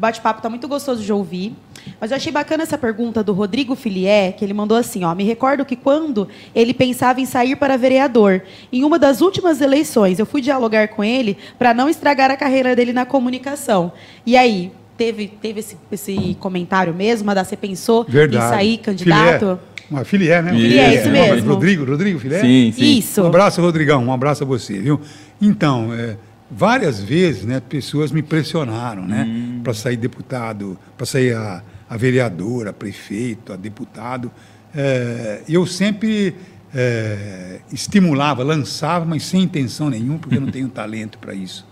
Bate-papo 0.01 0.39
está 0.39 0.49
muito 0.49 0.67
gostoso 0.67 1.03
de 1.03 1.13
ouvir. 1.13 1.53
Mas 1.99 2.09
eu 2.09 2.17
achei 2.17 2.31
bacana 2.31 2.63
essa 2.63 2.75
pergunta 2.75 3.23
do 3.23 3.33
Rodrigo 3.33 3.75
Filié, 3.75 4.31
que 4.31 4.43
ele 4.43 4.51
mandou 4.51 4.75
assim, 4.75 5.03
ó. 5.03 5.13
Me 5.13 5.23
recordo 5.23 5.63
que 5.63 5.75
quando 5.75 6.27
ele 6.55 6.73
pensava 6.73 7.21
em 7.21 7.25
sair 7.27 7.55
para 7.55 7.77
vereador, 7.77 8.41
em 8.73 8.83
uma 8.83 8.97
das 8.97 9.21
últimas 9.21 9.61
eleições, 9.61 10.17
eu 10.17 10.25
fui 10.25 10.41
dialogar 10.41 10.87
com 10.87 11.03
ele 11.03 11.37
para 11.59 11.71
não 11.71 11.87
estragar 11.87 12.31
a 12.31 12.35
carreira 12.35 12.75
dele 12.75 12.93
na 12.93 13.05
comunicação. 13.05 13.91
E 14.25 14.35
aí, 14.35 14.71
teve, 14.97 15.27
teve 15.27 15.59
esse, 15.59 15.77
esse 15.91 16.35
comentário 16.39 16.95
mesmo, 16.95 17.27
Madá? 17.27 17.43
Você 17.43 17.55
pensou 17.55 18.03
Verdade. 18.03 18.43
em 18.43 18.49
sair 18.49 18.77
candidato? 18.79 19.39
Filé. 19.39 19.57
Uma 19.91 20.03
Filié, 20.03 20.41
né? 20.41 20.51
Filé, 20.51 20.95
isso 20.95 21.05
Não, 21.05 21.11
mesmo. 21.11 21.35
mas 21.35 21.43
Rodrigo, 21.43 21.85
Rodrigo 21.85 22.17
Filé? 22.17 22.39
Sim, 22.41 22.73
sim. 22.75 22.97
Isso. 22.97 23.21
Um 23.21 23.27
abraço, 23.27 23.61
Rodrigão. 23.61 24.03
Um 24.03 24.11
abraço 24.11 24.43
a 24.43 24.47
você, 24.47 24.79
viu? 24.79 24.99
Então, 25.39 25.93
é, 25.93 26.15
várias 26.51 26.99
vezes, 26.99 27.45
né, 27.45 27.61
pessoas 27.61 28.11
me 28.11 28.21
pressionaram, 28.21 29.05
né, 29.07 29.59
para 29.63 29.73
sair 29.73 29.95
deputado, 29.95 30.77
para 30.97 31.05
sair 31.05 31.33
a, 31.35 31.63
a 31.89 31.97
vereador, 31.97 32.67
a 32.67 32.73
prefeito, 32.73 33.53
a 33.53 33.55
deputado. 33.55 34.29
É, 34.75 35.41
eu 35.47 35.65
sempre 35.65 36.35
é, 36.73 37.59
estimulava, 37.71 38.43
lançava, 38.43 39.05
mas 39.05 39.23
sem 39.23 39.43
intenção 39.43 39.89
nenhuma, 39.89 40.19
porque 40.19 40.35
eu 40.37 40.41
não 40.41 40.51
tenho 40.51 40.67
talento 40.69 41.17
para 41.17 41.33
isso. 41.33 41.65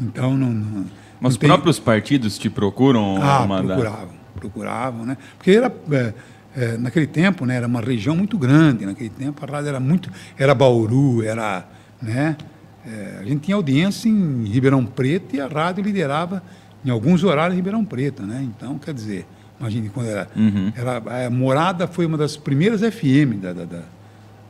Então, 0.00 0.36
não. 0.36 0.50
não 0.52 0.84
Mas 1.20 1.32
os 1.34 1.38
tenho- 1.38 1.52
próprios 1.52 1.78
partidos 1.78 2.38
te 2.38 2.48
procuram, 2.48 3.20
ah, 3.22 3.46
Madá? 3.46 3.74
procuravam, 3.74 4.14
procuravam, 4.34 5.06
né? 5.06 5.16
Porque 5.36 5.50
era, 5.50 5.72
é, 5.92 6.14
é, 6.56 6.76
naquele 6.78 7.06
tempo, 7.06 7.44
né, 7.44 7.56
era 7.56 7.66
uma 7.66 7.80
região 7.80 8.16
muito 8.16 8.38
grande, 8.38 8.86
naquele 8.86 9.10
tempo 9.10 9.44
a 9.44 9.50
rádio 9.50 9.68
era 9.68 9.80
muito, 9.80 10.10
era 10.38 10.54
Bauru, 10.54 11.22
era, 11.22 11.66
né? 12.00 12.36
É, 12.86 13.18
a 13.20 13.24
gente 13.24 13.42
tinha 13.42 13.54
audiência 13.56 14.08
em 14.08 14.44
Ribeirão 14.44 14.84
Preto 14.84 15.36
e 15.36 15.40
a 15.40 15.46
rádio 15.46 15.84
liderava 15.84 16.42
em 16.84 16.90
alguns 16.90 17.22
horários 17.22 17.54
em 17.54 17.56
Ribeirão 17.56 17.84
Preto, 17.84 18.22
né? 18.24 18.42
Então, 18.42 18.78
quer 18.78 18.92
dizer, 18.92 19.26
imagine 19.60 19.88
quando 19.88 20.08
era, 20.08 20.28
Uhum. 20.34 20.72
era 20.74 21.26
a 21.26 21.30
Morada 21.30 21.86
foi 21.86 22.06
uma 22.06 22.18
das 22.18 22.36
primeiras 22.36 22.80
FM 22.80 23.40
da, 23.40 23.52
da, 23.52 23.64
da, 23.64 23.82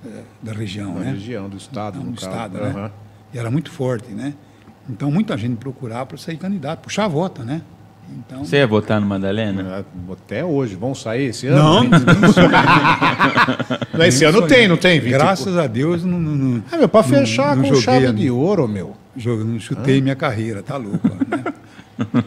é, 0.06 0.22
da 0.42 0.52
região, 0.52 0.94
Da 0.94 1.00
né? 1.00 1.10
região, 1.12 1.48
do 1.48 1.56
estado, 1.56 1.98
Não, 1.98 2.12
caso. 2.12 2.26
estado, 2.26 2.58
Aham. 2.58 2.72
né? 2.84 2.90
E 3.34 3.38
era 3.38 3.50
muito 3.50 3.70
forte, 3.70 4.10
né? 4.12 4.34
Então, 4.88 5.10
muita 5.10 5.36
gente 5.36 5.56
procurava 5.56 6.06
para 6.06 6.18
sair 6.18 6.36
candidato, 6.38 6.80
puxar 6.80 7.04
a 7.04 7.08
vota, 7.08 7.44
né? 7.44 7.62
Então, 8.10 8.44
Você 8.44 8.56
ia 8.56 8.66
votar 8.66 9.00
no 9.00 9.06
Madalena? 9.06 9.84
É, 10.08 10.12
Até 10.12 10.44
hoje, 10.44 10.74
vão 10.76 10.94
sair 10.94 11.26
esse 11.26 11.46
ano? 11.46 11.58
Não. 11.58 11.84
Não, 13.94 14.04
esse 14.06 14.24
ano 14.24 14.46
tem, 14.46 14.66
não 14.68 14.76
tem, 14.76 15.00
Vitor? 15.00 15.18
Graças 15.18 15.56
a 15.56 15.66
Deus, 15.66 16.04
não, 16.04 16.18
não, 16.18 16.34
não, 16.34 16.62
Ah, 16.72 16.76
meu, 16.78 16.88
pra 16.88 17.02
fechar 17.02 17.54
não 17.56 17.62
com 17.64 17.68
joguei 17.68 17.82
chave 17.82 18.06
a- 18.06 18.12
de 18.12 18.30
ouro, 18.30 18.66
meu. 18.68 18.94
jogo- 19.16 19.44
não 19.44 19.58
chutei 19.60 20.00
minha 20.00 20.16
carreira, 20.16 20.62
tá 20.62 20.76
louco. 20.76 21.08
Né? 21.08 21.44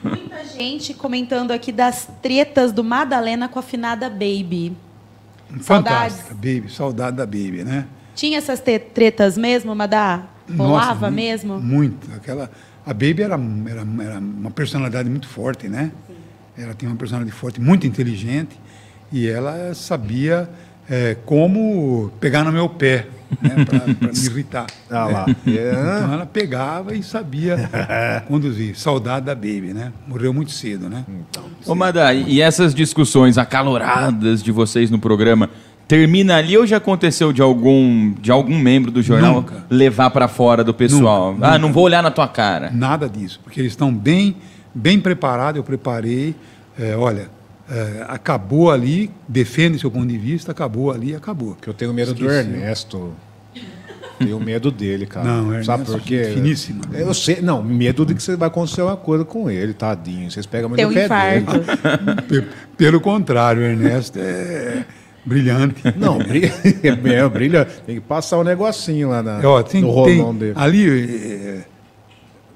Muita 0.04 0.46
gente 0.58 0.94
comentando 0.94 1.52
aqui 1.52 1.72
das 1.72 2.08
tretas 2.22 2.72
do 2.72 2.84
Madalena 2.84 3.48
com 3.48 3.60
a 3.60 3.64
finada 3.64 4.10
Baby. 4.10 4.76
Fantástica, 5.62 6.34
Baby, 6.34 6.66
saudade 6.70 7.18
da 7.18 7.26
Baby, 7.26 7.64
né? 7.64 7.86
Tinha 8.16 8.38
essas 8.38 8.62
tretas 8.94 9.38
mesmo, 9.38 9.76
Madá? 9.76 10.24
Rolava 10.56 10.94
Nossa, 10.94 11.12
mesmo? 11.12 11.60
Muito. 11.60 12.08
Aquela, 12.16 12.50
a 12.86 12.93
Baby 12.93 13.24
era, 13.24 13.39
era, 13.67 13.88
era 14.04 14.19
uma 14.19 14.52
personalidade 14.52 15.10
muito 15.10 15.28
forte, 15.28 15.67
né? 15.67 15.91
Ela 16.58 16.74
tinha 16.74 16.89
uma 16.89 16.98
personalidade 16.98 17.36
forte, 17.36 17.60
muito 17.60 17.86
inteligente, 17.88 18.60
e 19.12 19.28
ela 19.28 19.74
sabia 19.74 20.50
eh, 20.89 21.17
como 21.26 22.12
pegar 22.19 22.43
no 22.43 22.52
meu 22.52 22.69
pé, 22.69 23.08
né? 23.41 23.65
Para 23.65 23.88
me 23.88 24.19
irritar. 24.26 24.67
Ah 24.89 25.08
né? 25.08 25.13
lá. 25.13 25.26
É. 25.48 25.71
Então 25.71 26.13
ela 26.13 26.26
pegava 26.26 26.95
e 26.95 27.04
sabia 27.04 27.69
conduzir. 28.28 28.78
Saudade 28.78 29.26
da 29.26 29.36
Baby, 29.36 29.74
né? 29.74 29.91
Morreu 30.08 30.34
muito 30.34 30.52
cedo, 30.52 30.89
né? 30.89 31.04
Ô, 31.65 31.76
Madá, 31.76 32.13
e 32.13 32.41
essas 32.41 32.74
discussões 32.74 33.38
acaloradas 33.38 34.43
de 34.43 34.52
vocês 34.52 34.91
no 34.91 35.00
programa, 35.00 35.50
termina 35.88 36.38
ali 36.38 36.58
ou 36.58 36.65
já 36.65 36.78
aconteceu 36.78 37.32
de 37.32 37.41
algum, 37.41 38.13
de 38.13 38.32
algum 38.32 38.58
membro 38.58 38.91
do 38.91 39.02
jornal 39.02 39.36
Nunca. 39.36 39.65
levar 39.69 40.10
pra 40.10 40.28
fora 40.28 40.64
do 40.64 40.74
pessoal? 40.74 41.34
Nunca, 41.34 41.45
ah, 41.47 41.49
nunca. 41.51 41.60
não 41.60 41.74
vou 41.74 41.84
olhar 41.84 42.01
na 42.01 42.12
tua 42.12 42.28
cara. 42.28 42.72
Nada 42.74 43.07
disso, 43.10 43.39
porque 43.43 43.60
eles 43.60 43.72
estão 43.74 43.93
bem, 43.93 44.36
bem 44.74 44.99
preparados. 44.99 45.57
Eu 45.57 45.64
preparei. 45.64 46.36
é, 46.80 46.95
olha, 46.95 47.30
é, 47.70 48.05
acabou 48.07 48.72
ali, 48.72 49.10
defende 49.28 49.80
seu 49.80 49.89
ponto 49.91 50.07
de 50.07 50.18
vista, 50.18 50.51
acabou 50.51 50.91
ali, 50.91 51.16
acabou. 51.16 51.55
Que 51.62 51.68
eu 51.68 51.74
tenho 51.74 51.93
medo 51.93 52.14
do 52.14 52.26
Esqueci. 52.26 52.49
Ernesto. 52.49 53.14
Tenho 54.18 54.39
medo 54.39 54.72
dele, 54.72 55.05
cara. 55.05 55.28
Não, 55.28 55.47
Ernesto, 55.51 55.66
Sabe 55.66 55.84
por 55.86 55.99
quê? 55.99 56.32
finíssimo. 56.34 56.82
Eu 56.93 57.14
sei, 57.14 57.41
não, 57.41 57.62
medo 57.62 58.05
de 58.05 58.16
que 58.16 58.24
você 58.24 58.36
vai 58.38 58.47
acontecer 58.47 58.82
uma 58.82 58.95
coisa 58.95 59.26
com 59.26 59.49
ele, 59.51 59.74
tadinho. 59.74 60.32
Vocês 60.32 60.45
pegam 60.45 60.70
muito 60.70 60.88
um 60.88 60.93
pé 60.93 61.05
infarto. 61.05 61.51
dele. 61.51 62.22
Pe- 62.41 62.47
Pelo 62.78 63.01
contrário, 63.01 63.62
Ernesto 63.62 64.18
é 64.18 64.86
brilhante. 65.26 65.82
Não, 65.97 66.17
brilha, 66.17 66.51
é, 66.84 67.30
brilha. 67.30 67.65
Tem 67.65 67.95
que 67.95 68.01
passar 68.01 68.38
um 68.39 68.43
negocinho 68.43 69.09
lá 69.09 69.23
na, 69.23 69.39
Ó, 69.43 69.61
tem, 69.63 69.82
no 69.82 70.05
tem 70.05 70.17
rolão 70.19 70.36
dele. 70.36 70.53
ali 70.55 70.88
é, 71.15 71.65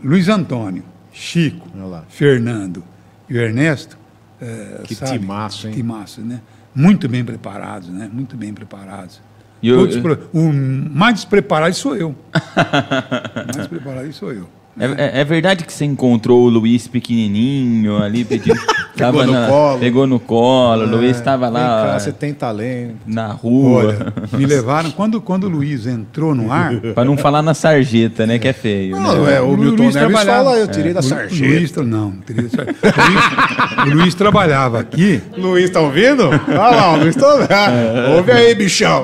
Luiz 0.03 0.27
Antônio, 0.29 0.83
Chico. 1.11 1.67
Fernando 2.07 2.83
e 3.29 3.37
o 3.37 3.41
Ernesto. 3.41 3.97
eh, 4.41 4.81
Que 4.85 4.95
sabe? 4.95 5.19
timaço, 5.19 5.67
hein? 5.67 5.73
Que 5.73 5.79
timaço, 5.81 6.21
né? 6.21 6.39
Muito 6.73 7.09
bem 7.09 7.23
preparados, 7.25 7.89
né? 7.89 8.09
Muito 8.11 8.37
bem 8.37 8.53
preparados. 8.53 9.19
E 9.61 9.67
eu- 9.67 9.79
Todos 9.79 9.97
pro- 9.97 10.29
o 10.33 10.53
mais 10.53 11.15
despreparado 11.15 11.73
sou 11.75 11.95
eu. 11.95 12.09
o 12.33 13.35
mais 13.45 13.57
despreparado 13.57 14.13
sou 14.13 14.31
eu. 14.31 14.47
É, 14.79 14.85
é- 14.85 15.21
é 15.21 15.23
verdade 15.25 15.63
que 15.65 15.73
você 15.73 15.85
encontrou 15.85 16.43
o 16.45 16.49
Luiz 16.49 16.87
pequenininho 16.87 18.01
ali 18.01 18.23
pedindo. 18.23 18.59
tava 18.95 19.25
no 19.25 19.31
na- 19.33 19.47
colo. 19.47 19.79
Pegou 19.79 20.07
no 20.07 20.19
colo. 20.19 20.83
o 20.83 20.89
Luiz 20.89 21.17
estava 21.17 21.47
lá 21.49 21.93
cá, 21.93 21.99
você 21.99 22.11
tem 22.11 22.33
talento. 22.33 22.95
na 23.05 23.27
rua. 23.27 23.83
Olha, 23.85 24.13
me 24.37 24.45
levaram. 24.47 24.91
Quando, 24.91 25.21
quando 25.21 25.45
o 25.45 25.49
Luiz 25.49 25.85
entrou 25.87 26.33
no 26.35 26.51
ar. 26.51 26.73
Pra 26.93 27.05
não 27.05 27.15
falar 27.17 27.41
na 27.41 27.53
sarjeta, 27.53 28.25
né? 28.25 28.37
Que 28.39 28.47
é 28.49 28.53
feio. 28.53 28.99
Não, 28.99 29.23
né? 29.23 29.35
é, 29.37 29.41
o 29.41 29.55
Milton 29.57 29.83
Neves 29.83 29.93
trabalhava- 29.95 30.43
fala, 30.45 30.57
eu 30.57 30.67
tirei 30.67 30.93
da 30.93 30.99
o- 30.99 31.03
sarjeta. 31.03 31.45
O 31.45 31.55
Luiz, 31.57 31.75
não, 31.75 31.85
não 32.11 32.13
tirei 32.25 32.43
da 32.45 32.49
sarjeta. 32.49 32.79
O 32.87 33.09
Luiz, 33.09 33.93
o 33.93 33.97
Luiz 33.97 34.15
trabalhava 34.15 34.79
aqui. 34.79 35.21
Luiz, 35.37 35.69
tá 35.69 35.79
ouvindo? 35.81 36.23
Olha 36.27 36.57
lá, 36.57 36.93
o 36.93 36.97
Luiz 36.99 37.15
tá 37.15 37.27
ouvindo. 37.33 38.15
Ouve 38.17 38.31
aí, 38.31 38.53
bichão. 38.55 39.03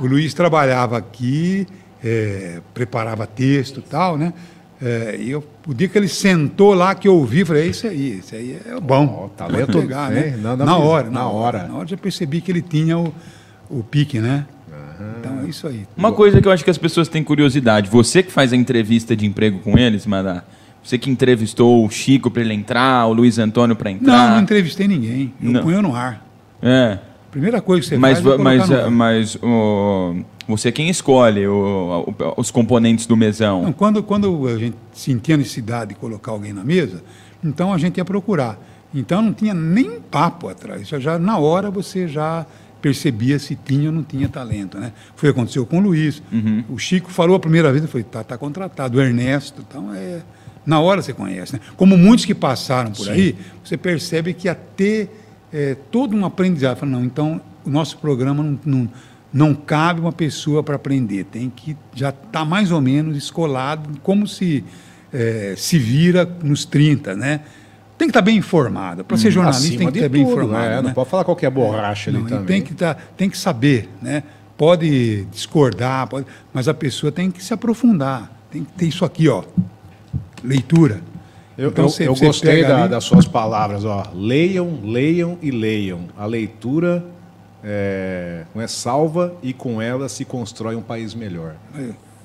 O 0.00 0.06
Luiz 0.06 0.32
trabalhava 0.34 0.96
aqui, 0.98 1.66
é, 2.04 2.60
preparava 2.74 3.26
texto 3.26 3.78
e 3.78 3.82
tal, 3.82 4.16
né? 4.18 4.32
É, 4.82 5.16
e 5.20 5.30
eu, 5.30 5.44
o 5.68 5.74
dia 5.74 5.88
que 5.88 5.98
ele 5.98 6.08
sentou 6.08 6.72
lá, 6.72 6.94
que 6.94 7.06
eu 7.06 7.14
ouvi, 7.14 7.44
falei, 7.44 7.64
é 7.64 7.66
isso 7.66 7.86
aí, 7.86 8.18
isso 8.18 8.34
aí 8.34 8.58
é 8.66 8.80
bom. 8.80 9.24
Ó, 9.24 9.28
talento, 9.28 9.78
pegar, 9.78 10.10
é, 10.10 10.30
né? 10.30 10.36
na- 10.40 10.56
na 10.56 10.64
na, 10.64 10.76
hora, 10.78 11.04
na 11.04 11.10
na 11.10 11.28
hora. 11.28 11.58
hora. 11.58 11.68
Na 11.68 11.74
hora 11.76 11.86
já 11.88 11.96
percebi 11.98 12.40
que 12.40 12.50
ele 12.50 12.62
tinha 12.62 12.96
o, 12.98 13.12
o 13.68 13.82
pique, 13.82 14.18
né? 14.18 14.46
Então 15.18 15.40
é 15.44 15.48
isso 15.48 15.66
aí. 15.66 15.86
Uma 15.96 16.12
coisa 16.12 16.40
que 16.42 16.48
eu 16.48 16.52
acho 16.52 16.62
que 16.64 16.70
as 16.70 16.76
pessoas 16.78 17.08
têm 17.08 17.22
curiosidade. 17.24 17.88
Você 17.90 18.22
que 18.22 18.30
faz 18.30 18.52
a 18.52 18.56
entrevista 18.56 19.14
de 19.16 19.24
emprego 19.26 19.58
com 19.60 19.78
eles, 19.78 20.04
Madá. 20.06 20.44
Você 20.82 20.96
que 20.98 21.10
entrevistou 21.10 21.84
o 21.84 21.90
Chico 21.90 22.30
pra 22.30 22.42
ele 22.42 22.52
entrar, 22.54 23.06
o 23.06 23.12
Luiz 23.12 23.38
Antônio 23.38 23.74
pra 23.76 23.90
entrar. 23.90 24.28
Não, 24.28 24.36
não 24.36 24.42
entrevistei 24.42 24.86
ninguém. 24.88 25.32
Eu 25.42 25.50
Não. 25.52 25.62
ponho 25.62 25.80
no 25.82 25.94
ar. 25.94 26.26
É. 26.62 26.98
Primeira 27.30 27.60
coisa 27.60 27.82
que 27.82 27.88
você 27.88 27.96
Mas, 27.96 28.20
faz 28.20 28.34
é 28.34 28.42
mas, 28.42 28.68
no 28.68 28.76
ar. 28.76 28.90
mas 28.90 29.38
o- 29.40 30.16
você 30.48 30.68
é 30.68 30.72
quem 30.72 30.88
escolhe 30.88 31.46
o- 31.46 32.04
o- 32.18 32.34
os 32.36 32.50
componentes 32.50 33.06
do 33.06 33.16
mesão. 33.16 33.62
Não, 33.62 33.72
quando, 33.72 34.02
quando 34.02 34.48
a 34.48 34.58
gente 34.58 34.76
sentia 34.92 35.36
necessidade 35.36 35.90
de 35.94 36.00
colocar 36.00 36.32
alguém 36.32 36.52
na 36.52 36.64
mesa, 36.64 37.02
então 37.44 37.72
a 37.72 37.78
gente 37.78 37.98
ia 37.98 38.04
procurar. 38.04 38.58
Então 38.92 39.22
não 39.22 39.32
tinha 39.32 39.54
nem 39.54 40.00
papo 40.00 40.48
atrás. 40.48 40.88
Já, 40.88 40.98
já 40.98 41.18
na 41.18 41.38
hora 41.38 41.70
você 41.70 42.08
já 42.08 42.44
percebia 42.82 43.38
se 43.38 43.54
tinha 43.54 43.90
ou 43.90 43.94
não 43.94 44.02
tinha 44.02 44.28
talento. 44.28 44.78
Né? 44.78 44.92
Foi 45.14 45.30
o 45.30 45.32
que 45.32 45.38
aconteceu 45.38 45.64
com 45.64 45.78
o 45.78 45.80
Luiz. 45.80 46.20
O 46.68 46.78
Chico 46.78 47.12
falou 47.12 47.36
a 47.36 47.40
primeira 47.40 47.70
vez, 47.70 47.84
eu 47.84 47.88
falei, 47.88 48.04
tá, 48.10 48.24
tá 48.24 48.36
contratado. 48.36 48.98
O 48.98 49.00
Ernesto, 49.00 49.64
então 49.68 49.94
é. 49.94 50.20
Na 50.66 50.80
hora 50.80 51.00
você 51.00 51.12
conhece. 51.12 51.52
Né? 51.54 51.60
Como 51.76 51.96
muitos 51.96 52.24
que 52.24 52.34
passaram 52.34 52.90
por 52.92 53.08
aí, 53.08 53.36
você 53.64 53.76
percebe 53.76 54.34
que 54.34 54.48
até 54.48 55.08
é, 55.52 55.76
todo 55.90 56.16
um 56.16 56.24
aprendizado. 56.24 56.84
Não, 56.86 57.04
então 57.04 57.40
o 57.64 57.70
nosso 57.70 57.98
programa 57.98 58.42
não, 58.42 58.58
não, 58.64 58.88
não 59.32 59.54
cabe 59.54 60.00
uma 60.00 60.12
pessoa 60.12 60.62
para 60.62 60.76
aprender. 60.76 61.24
Tem 61.24 61.50
que 61.50 61.76
já 61.94 62.10
estar 62.10 62.44
mais 62.44 62.70
ou 62.70 62.80
menos 62.80 63.16
escolado, 63.16 63.98
como 64.02 64.26
se 64.26 64.64
é, 65.12 65.54
se 65.56 65.78
vira 65.78 66.24
nos 66.42 66.64
30, 66.64 67.14
né? 67.14 67.40
Tem 67.98 68.08
que 68.08 68.12
estar 68.12 68.22
bem 68.22 68.38
informado. 68.38 69.04
Para 69.04 69.16
ser 69.18 69.30
jornalista 69.30 69.66
Acima 69.66 69.78
tem 69.78 69.92
que 69.92 69.98
estar 69.98 70.08
bem 70.08 70.24
tudo, 70.24 70.32
informado. 70.32 70.68
né? 70.68 70.76
né? 70.76 70.82
Não 70.82 70.92
pode 70.94 71.10
falar 71.10 71.24
qualquer 71.24 71.50
borracha 71.50 72.10
ali 72.10 72.18
Não, 72.18 72.26
e 72.26 72.30
também. 72.30 72.46
tem 72.46 72.62
que, 72.62 72.74
tá, 72.74 72.94
tem 72.94 73.28
que 73.28 73.36
saber, 73.36 73.90
né? 74.00 74.22
Pode 74.56 75.24
discordar, 75.26 76.06
pode, 76.06 76.26
mas 76.52 76.66
a 76.66 76.74
pessoa 76.74 77.12
tem 77.12 77.30
que 77.30 77.42
se 77.44 77.52
aprofundar. 77.52 78.30
Tem 78.50 78.64
que 78.64 78.72
ter 78.72 78.86
isso 78.86 79.04
aqui, 79.04 79.28
ó. 79.28 79.44
Leitura. 80.42 81.02
Eu, 81.60 81.68
Então, 81.68 81.84
eu- 81.84 81.90
você- 81.90 82.08
eu 82.08 82.16
você 82.16 82.26
gostei 82.26 82.62
da- 82.62 82.86
das 82.86 83.04
suas 83.04 83.26
palavras, 83.28 83.84
ó. 83.84 84.04
Leiam, 84.14 84.78
leiam 84.82 85.36
e 85.42 85.50
leiam. 85.50 86.06
A 86.16 86.24
leitura 86.24 87.04
é, 87.62 88.44
é 88.56 88.66
salva 88.66 89.34
e 89.42 89.52
com 89.52 89.82
ela 89.82 90.08
se 90.08 90.24
constrói 90.24 90.74
um 90.74 90.80
país 90.82 91.14
melhor. 91.14 91.54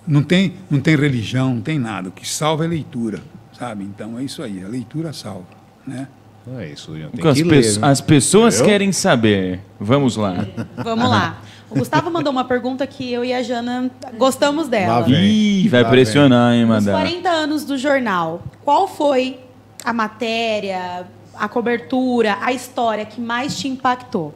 Não 0.08 0.24
tem, 0.24 0.54
não 0.70 0.80
tem 0.80 0.96
religião, 0.96 1.54
não 1.56 1.62
tem 1.62 1.78
nada. 1.78 2.08
O 2.08 2.12
que 2.14 2.26
salva 2.28 2.64
é 2.64 2.68
leitura, 2.68 3.20
sabe? 3.52 3.84
Então 3.84 4.18
é 4.18 4.24
isso 4.24 4.42
aí. 4.42 4.64
A 4.64 4.68
leitura 4.70 5.12
salva, 5.12 5.48
né? 5.86 6.08
Não 6.46 6.60
é 6.60 6.68
isso, 6.68 6.92
Ian. 6.96 7.10
Tem 7.10 7.12
Porque 7.12 7.28
as, 7.28 7.38
que 7.38 7.44
pe- 7.44 7.50
ler, 7.62 7.80
né? 7.80 7.88
as 7.88 8.02
pessoas 8.02 8.56
Entendeu? 8.56 8.72
querem 8.72 8.92
saber. 8.92 9.60
Vamos 9.80 10.16
lá. 10.16 10.46
Vamos 10.78 11.10
lá. 11.10 11.38
O 11.70 11.80
Gustavo 11.80 12.12
mandou 12.12 12.32
uma 12.32 12.46
pergunta 12.46 12.86
que 12.86 13.12
eu 13.12 13.26
e 13.26 13.34
a 13.34 13.42
Jana 13.42 13.90
gostamos 14.18 14.66
Lá 14.66 14.70
dela. 14.72 15.02
vem. 15.02 15.16
Ih, 15.26 15.68
vai 15.70 15.84
Tá 15.84 15.90
pressionar, 15.90 16.54
hein, 16.54 16.64
Os 16.64 16.70
Madá? 16.70 16.92
40 16.92 17.30
anos 17.30 17.66
do 17.66 17.78
jornal, 17.78 18.44
qual 18.64 18.88
foi 18.88 19.40
a 19.84 19.92
matéria, 19.92 21.06
a 21.34 21.48
cobertura, 21.50 22.38
a 22.42 22.54
história 22.54 23.06
que 23.06 23.20
mais 23.20 23.58
te 23.58 23.68
impactou? 23.68 24.34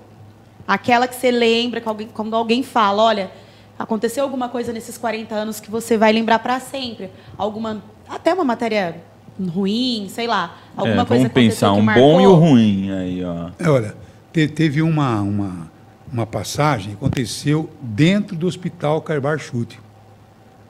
Aquela 0.68 1.08
que 1.08 1.16
você 1.16 1.32
lembra, 1.32 1.80
que 1.80 1.88
alguém, 1.88 2.08
quando 2.14 2.36
alguém 2.36 2.62
fala, 2.64 3.04
olha, 3.04 3.32
aconteceu 3.78 4.24
alguma 4.24 4.50
coisa 4.50 4.74
nesses 4.74 4.98
40 4.98 5.34
anos 5.34 5.60
que 5.60 5.70
você 5.72 5.98
vai 5.98 6.12
lembrar 6.12 6.40
para 6.40 6.60
sempre. 6.60 7.10
Alguma, 7.38 7.82
até 8.10 8.34
uma 8.34 8.44
matéria 8.44 9.02
ruim, 9.48 10.08
sei 10.10 10.28
lá. 10.28 10.58
É, 10.78 10.82
Alguma 10.82 11.06
coisa 11.06 11.24
vamos 11.24 11.34
pensar, 11.34 11.74
que 11.74 11.80
um 11.80 11.84
marcou. 11.84 12.14
bom 12.14 12.22
e 12.22 12.28
o 12.28 12.34
ruim 12.36 12.92
aí, 12.92 13.24
ó. 13.24 13.50
É, 13.60 13.70
olha, 13.70 13.96
te- 14.34 14.48
teve 14.48 14.82
uma, 14.82 15.22
uma, 15.22 15.72
uma 16.12 16.26
passagem 16.26 16.90
que 16.90 16.96
aconteceu 16.96 17.70
dentro 17.82 18.36
do 18.36 18.48
hospital 18.48 19.02
Carbar 19.02 19.40
Chute. 19.40 19.80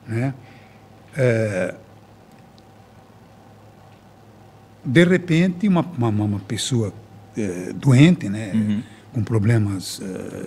Né? 0.08 0.34
É, 1.18 1.76
de 4.84 5.04
repente, 5.04 5.68
uma, 5.68 5.82
uma, 5.98 6.10
uma 6.10 6.40
pessoa 6.40 6.94
é, 7.38 7.74
doente, 7.74 8.30
né, 8.30 8.84
com 9.14 9.24
problemas 9.24 10.02
é, 10.02 10.46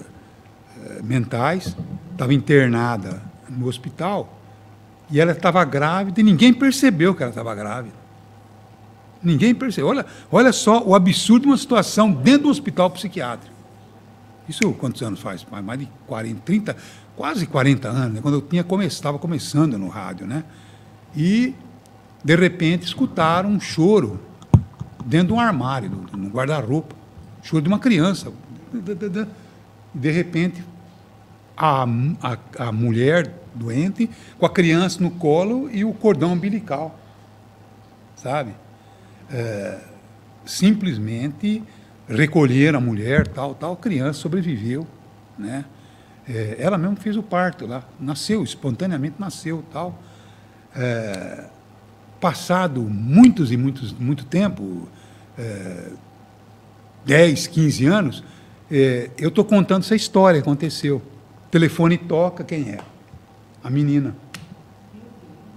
é, 0.99 1.03
mentais, 1.03 1.77
estava 2.13 2.33
internada 2.35 3.23
no 3.49 3.67
hospital 3.67 4.39
e 5.11 5.21
ela 5.21 5.33
estava 5.33 5.63
grávida 5.65 6.21
e 6.21 6.25
ninguém 6.25 6.53
percebeu 6.55 7.15
que 7.15 7.23
ela 7.23 7.31
estava 7.31 7.55
grávida. 7.55 8.02
Ninguém 9.23 9.55
percebeu. 9.55 9.89
Olha, 9.89 10.07
olha 10.31 10.53
só 10.53 10.83
o 10.83 10.95
absurdo 10.95 11.43
de 11.43 11.49
uma 11.49 11.57
situação 11.57 12.11
dentro 12.13 12.45
do 12.45 12.49
hospital 12.49 12.91
psiquiátrico. 12.91 13.55
Isso 14.49 14.73
quantos 14.75 15.01
anos 15.03 15.21
faz? 15.21 15.47
Mais 15.65 15.79
de 15.79 15.89
40, 16.07 16.41
30, 16.45 16.77
quase 17.17 17.47
40 17.47 17.89
anos, 17.89 18.15
né? 18.15 18.21
quando 18.21 18.35
eu 18.35 18.43
tinha 18.43 18.65
estava 18.85 19.19
começando 19.19 19.79
no 19.79 19.89
rádio. 19.89 20.27
Né? 20.27 20.45
E, 21.17 21.55
de 22.25 22.37
repente, 22.37 22.85
escutaram 22.85 23.51
um 23.51 23.61
choro 23.61 24.21
dentro 25.05 25.29
de 25.29 25.33
um 25.35 25.41
armário, 25.41 25.91
no 26.17 26.29
guarda-roupa. 26.29 26.97
Choro 27.43 27.63
de 27.63 27.69
uma 27.69 27.79
criança. 27.79 28.33
De 29.95 30.11
repente, 30.11 30.65
a, 31.57 31.85
a, 32.23 32.67
a 32.67 32.73
mulher 32.73 33.33
doente 33.55 34.09
com 34.39 34.47
a 34.47 34.51
criança 34.51 35.03
no 35.03 35.11
colo 35.11 35.69
e 35.71 35.85
o 35.85 35.93
cordão 35.93 36.33
umbilical. 36.33 36.99
Sabe? 38.17 38.55
É, 39.33 39.79
simplesmente 40.45 41.63
recolher 42.09 42.75
a 42.75 42.81
mulher, 42.81 43.27
tal, 43.27 43.55
tal, 43.55 43.77
criança 43.77 44.21
sobreviveu, 44.21 44.87
né? 45.39 45.65
É, 46.29 46.57
ela 46.59 46.79
mesmo 46.79 46.97
fez 46.97 47.17
o 47.17 47.23
parto 47.23 47.67
lá, 47.67 47.85
nasceu, 47.99 48.43
espontaneamente 48.45 49.17
nasceu, 49.19 49.65
tal. 49.73 49.99
É, 50.75 51.47
passado 52.21 52.81
muitos 52.83 53.51
e 53.51 53.57
muitos, 53.57 53.93
muito 53.93 54.25
tempo, 54.25 54.89
é, 55.37 55.91
10, 57.05 57.49
15 57.49 57.87
anos, 57.87 58.25
é, 58.71 59.11
eu 59.19 59.29
estou 59.29 59.45
contando 59.45 59.83
essa 59.83 59.97
história 59.97 60.41
aconteceu. 60.41 60.99
O 61.47 61.51
telefone 61.51 61.99
toca, 61.99 62.45
quem 62.45 62.71
é? 62.71 62.79
A 63.63 63.69
menina. 63.69 64.15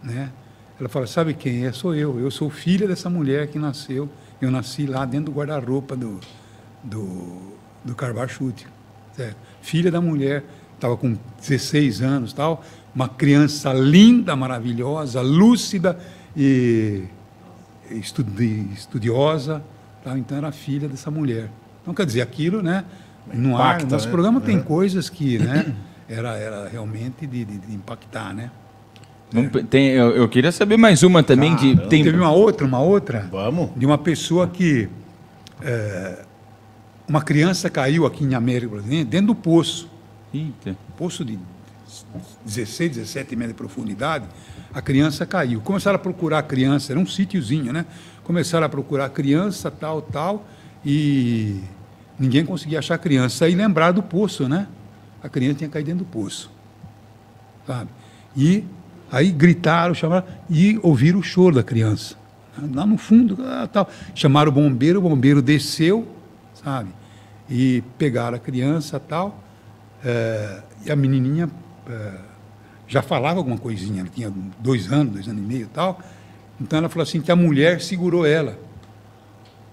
Né? 0.04 0.32
Ela 0.80 0.90
fala, 0.90 1.08
sabe 1.08 1.34
quem 1.34 1.66
é? 1.66 1.72
Sou 1.72 1.96
eu. 1.96 2.20
Eu 2.20 2.30
sou 2.30 2.50
filha 2.50 2.88
dessa 2.88 3.10
mulher 3.10 3.48
que 3.48 3.58
nasceu. 3.58 4.10
Eu 4.42 4.52
nasci 4.52 4.86
lá 4.86 5.06
dentro 5.06 5.32
do 5.32 5.38
guarda-roupa 5.38 5.96
do, 5.96 6.20
do, 6.84 7.54
do 7.84 7.96
Carbachute. 7.96 8.68
Certo? 9.16 9.38
Filha 9.62 9.90
da 9.90 10.02
mulher, 10.02 10.44
estava 10.76 10.98
com 10.98 11.18
16 11.40 12.02
anos, 12.02 12.34
tal, 12.34 12.62
uma 12.94 13.08
criança 13.08 13.72
linda, 13.72 14.36
maravilhosa, 14.36 15.22
lúcida 15.22 15.98
e 16.36 17.04
estudi- 17.90 18.68
estudiosa. 18.74 19.64
Tal, 20.04 20.18
então 20.18 20.38
era 20.38 20.52
filha 20.52 20.88
dessa 20.88 21.10
mulher. 21.10 21.50
Então, 21.82 21.94
quer 21.94 22.06
dizer, 22.06 22.22
aquilo, 22.22 22.62
né? 22.62 22.84
No 23.34 23.58
ar, 23.58 23.76
Impacta, 23.78 23.96
nosso 23.96 24.06
né? 24.08 24.12
programa 24.12 24.42
tem 24.42 24.58
É. 24.58 24.62
coisas 24.62 25.10
que, 25.10 25.40
né? 25.40 25.74
Era, 26.08 26.36
era 26.38 26.68
realmente 26.70 27.26
de, 27.26 27.44
de- 27.46 27.58
de 27.58 27.74
impactar, 27.74 28.34
né? 28.34 28.52
Vamos 29.32 29.52
tem- 29.70 29.88
eu, 29.90 30.12
eu 30.16 30.30
queria 30.30 30.52
saber 30.52 30.78
mais 30.78 31.04
uma 31.04 31.22
também 31.24 31.56
de. 31.56 31.72
Caramba. 31.74 31.90
Tem, 31.90 32.04
Teve 32.04 32.18
uma 32.18 32.32
outra, 32.32 32.66
uma 32.66 32.80
outra, 32.80 33.28
Vamos. 33.32 33.70
de 33.76 33.86
uma 33.86 33.98
pessoa 33.98 34.48
que 34.48 34.88
é, 35.62 36.24
uma 37.08 37.22
criança 37.22 37.70
caiu 37.70 38.06
aqui 38.06 38.24
em 38.24 38.34
América 38.36 38.78
dentro 38.82 39.28
do 39.28 39.36
poço, 39.36 39.90
Eita. 40.34 40.76
poço 40.98 41.26
de 41.26 41.38
16, 42.46 42.92
17 42.98 43.36
metros 43.36 43.54
de 43.54 43.58
profundidade, 43.58 44.26
a 44.74 44.82
criança 44.82 45.26
caiu. 45.26 45.60
Começaram 45.62 45.96
a 45.96 46.00
procurar 46.00 46.40
a 46.40 46.44
criança, 46.44 46.94
era 46.94 47.00
um 47.00 47.06
sítiozinho, 47.06 47.72
né? 47.74 47.86
Começaram 48.24 48.66
a 48.66 48.70
procurar 48.70 49.06
a 49.06 49.10
criança, 49.10 49.70
tal, 49.72 50.02
tal, 50.02 50.46
e 50.86 51.62
ninguém 52.20 52.46
conseguia 52.46 52.80
achar 52.80 52.96
a 52.96 52.98
criança. 52.98 53.46
Aí 53.46 53.56
lembraram 53.56 53.94
do 53.96 54.04
poço, 54.04 54.48
né? 54.48 54.68
A 55.24 55.30
criança 55.30 55.56
tinha 55.60 55.70
caído 55.70 55.88
dentro 55.90 56.06
do 56.06 56.10
poço. 56.12 56.52
Sabe? 57.66 57.90
E 58.36 58.64
aí 59.12 59.32
gritaram, 59.32 59.94
chamaram, 59.94 60.26
e 60.50 60.80
ouviram 60.82 61.20
o 61.20 61.24
choro 61.24 61.56
da 61.56 61.64
criança. 61.64 62.16
Lá 62.74 62.86
no 62.86 62.98
fundo, 62.98 63.38
ah, 63.42 63.68
tal. 63.72 63.90
Chamaram 64.14 64.50
o 64.50 64.54
bombeiro, 64.54 65.00
o 65.00 65.02
bombeiro 65.02 65.42
desceu, 65.42 66.08
sabe? 66.54 66.90
E 67.50 67.84
pegaram 67.98 68.38
a 68.38 68.40
criança 68.40 69.00
tal. 69.00 69.44
É, 70.04 70.62
e 70.86 70.92
a 70.92 70.96
menininha 70.96 71.50
é, 71.90 72.12
já 72.88 73.02
falava 73.02 73.40
alguma 73.40 73.58
coisinha, 73.58 74.02
ela 74.02 74.10
tinha 74.10 74.32
dois 74.60 74.92
anos, 74.92 75.14
dois 75.14 75.28
anos 75.28 75.42
e 75.42 75.46
meio 75.46 75.68
tal. 75.68 76.00
Então 76.60 76.80
ela 76.80 76.88
falou 76.88 77.04
assim 77.04 77.22
que 77.22 77.32
a 77.32 77.36
mulher 77.36 77.82
segurou 77.82 78.26
ela. 78.26 78.58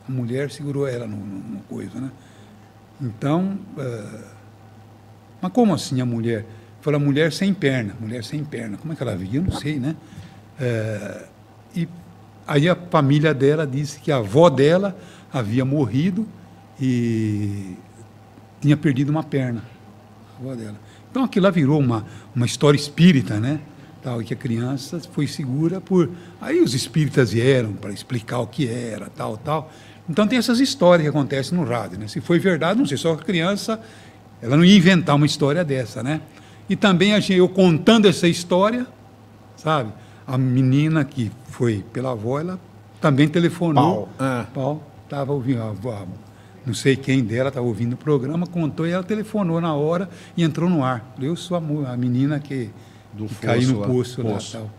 A 0.08 0.10
mulher 0.10 0.50
segurou 0.50 0.86
ela 0.86 1.06
no 1.06 1.60
coisa, 1.68 2.00
né? 2.00 2.10
Então, 3.00 3.58
é, 3.78 4.04
mas 5.40 5.52
como 5.52 5.74
assim 5.74 6.00
a 6.00 6.06
mulher? 6.06 6.44
Falou 6.82 7.00
a 7.00 7.02
mulher 7.02 7.32
sem 7.32 7.54
perna, 7.54 7.94
mulher 8.00 8.24
sem 8.24 8.42
perna. 8.44 8.76
Como 8.76 8.92
é 8.92 8.96
que 8.96 9.02
ela 9.02 9.14
via? 9.14 9.38
Eu 9.38 9.44
não 9.44 9.52
sei, 9.52 9.78
né? 9.78 9.94
É, 10.60 11.26
e 11.76 11.88
aí 12.44 12.68
a 12.68 12.74
família 12.74 13.32
dela 13.32 13.64
disse 13.64 14.00
que 14.00 14.10
a 14.10 14.16
avó 14.16 14.50
dela 14.50 14.98
havia 15.32 15.64
morrido 15.64 16.26
e 16.80 17.76
tinha 18.60 18.76
perdido 18.76 19.10
uma 19.10 19.22
perna. 19.22 19.62
A 20.36 20.42
avó 20.42 20.54
dela. 20.56 20.74
Então 21.08 21.22
aquilo 21.22 21.44
lá 21.44 21.50
virou 21.50 21.78
uma, 21.78 22.04
uma 22.34 22.46
história 22.46 22.76
espírita, 22.76 23.38
né? 23.38 23.60
Tal, 24.02 24.20
e 24.20 24.24
que 24.24 24.34
a 24.34 24.36
criança 24.36 25.00
foi 25.12 25.28
segura 25.28 25.80
por. 25.80 26.10
Aí 26.40 26.60
os 26.60 26.74
espíritas 26.74 27.30
vieram 27.30 27.74
para 27.74 27.92
explicar 27.92 28.40
o 28.40 28.46
que 28.48 28.66
era, 28.66 29.08
tal, 29.08 29.36
tal. 29.36 29.70
Então 30.10 30.26
tem 30.26 30.36
essas 30.36 30.58
histórias 30.58 31.04
que 31.04 31.08
acontecem 31.08 31.56
no 31.56 31.64
rádio, 31.64 31.96
né? 32.00 32.08
Se 32.08 32.20
foi 32.20 32.40
verdade, 32.40 32.76
não 32.76 32.86
sei, 32.86 32.96
só 32.96 33.14
que 33.14 33.22
a 33.22 33.24
criança, 33.24 33.80
ela 34.42 34.56
não 34.56 34.64
ia 34.64 34.76
inventar 34.76 35.14
uma 35.14 35.26
história 35.26 35.64
dessa, 35.64 36.02
né? 36.02 36.20
E 36.72 36.76
também 36.76 37.12
eu 37.28 37.48
contando 37.50 38.08
essa 38.08 38.26
história, 38.26 38.86
sabe? 39.56 39.92
A 40.26 40.38
menina 40.38 41.04
que 41.04 41.30
foi 41.50 41.84
pela 41.92 42.12
avó, 42.12 42.40
ela 42.40 42.58
também 42.98 43.28
telefonou. 43.28 44.06
Pau. 44.06 44.08
Ah. 44.18 44.46
Pau, 44.54 44.82
estava 45.04 45.32
ouvindo, 45.34 45.60
a, 45.60 45.66
a, 45.90 46.02
não 46.64 46.72
sei 46.72 46.96
quem 46.96 47.22
dela 47.22 47.48
estava 47.48 47.66
ouvindo 47.66 47.92
o 47.92 47.96
programa, 47.98 48.46
contou 48.46 48.86
e 48.86 48.90
ela 48.90 49.02
telefonou 49.02 49.60
na 49.60 49.74
hora 49.74 50.08
e 50.34 50.42
entrou 50.42 50.70
no 50.70 50.82
ar. 50.82 51.14
Eu 51.20 51.36
sou 51.36 51.58
a, 51.58 51.92
a 51.92 51.96
menina 51.96 52.40
que, 52.40 52.70
Do 53.12 53.26
que 53.26 53.34
caiu 53.34 53.68
no 53.68 53.74
fosso 53.74 53.80
lá, 53.82 53.86
poço 53.86 54.22
lá. 54.22 54.30
poço. 54.32 54.52
tal. 54.56 54.70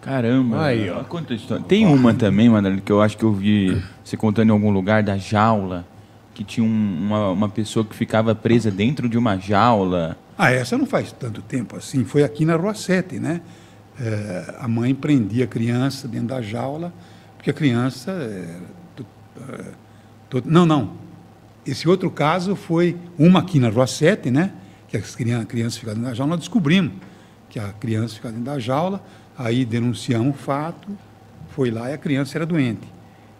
Caramba. 0.00 0.64
Aí, 0.64 0.88
ó. 0.88 1.04
Quanta 1.04 1.34
história. 1.34 1.62
Tem 1.68 1.84
uma 1.86 2.14
também, 2.14 2.48
Madalena, 2.48 2.80
que 2.80 2.90
eu 2.90 3.02
acho 3.02 3.18
que 3.18 3.24
eu 3.24 3.32
vi 3.34 3.78
você 4.02 4.16
contando 4.16 4.48
em 4.48 4.52
algum 4.52 4.70
lugar 4.70 5.02
da 5.02 5.18
jaula, 5.18 5.84
que 6.32 6.42
tinha 6.42 6.64
um- 6.66 6.98
uma, 7.06 7.28
uma 7.28 7.48
pessoa 7.50 7.84
que 7.84 7.94
ficava 7.94 8.34
presa 8.34 8.70
dentro 8.70 9.06
de 9.06 9.18
uma 9.18 9.36
jaula. 9.36 10.16
Ah, 10.36 10.50
essa 10.50 10.78
não 10.78 10.86
faz 10.86 11.12
tanto 11.12 11.42
tempo 11.42 11.76
assim. 11.76 12.04
Foi 12.04 12.22
aqui 12.22 12.44
na 12.44 12.56
Rua 12.56 12.74
7, 12.74 13.18
né? 13.18 13.42
É, 14.00 14.56
a 14.58 14.66
mãe 14.66 14.94
prendia 14.94 15.44
a 15.44 15.46
criança 15.46 16.08
dentro 16.08 16.28
da 16.28 16.40
jaula, 16.40 16.92
porque 17.36 17.50
a 17.50 17.54
criança. 17.54 18.10
é, 18.10 19.82
não, 20.44 20.64
não. 20.64 20.94
Esse 21.66 21.88
outro 21.88 22.10
caso 22.10 22.56
foi 22.56 22.96
uma 23.18 23.40
aqui 23.40 23.60
na 23.60 23.68
Rua 23.68 23.86
7, 23.86 24.30
né? 24.30 24.52
Que 24.88 24.96
as 24.96 25.14
crianças, 25.14 25.46
crianças 25.46 25.78
ficavam 25.78 25.96
dentro 25.96 26.10
da 26.10 26.16
jaula. 26.16 26.30
Nós 26.30 26.40
descobrimos 26.40 26.94
que 27.48 27.58
a 27.58 27.68
criança 27.68 28.14
ficava 28.14 28.32
dentro 28.32 28.50
da 28.50 28.58
jaula, 28.58 29.04
aí 29.36 29.64
denunciamos 29.64 30.34
o 30.34 30.38
fato, 30.38 30.88
foi 31.50 31.70
lá 31.70 31.90
e 31.90 31.92
a 31.92 31.98
criança 31.98 32.38
era 32.38 32.46
doente. 32.46 32.88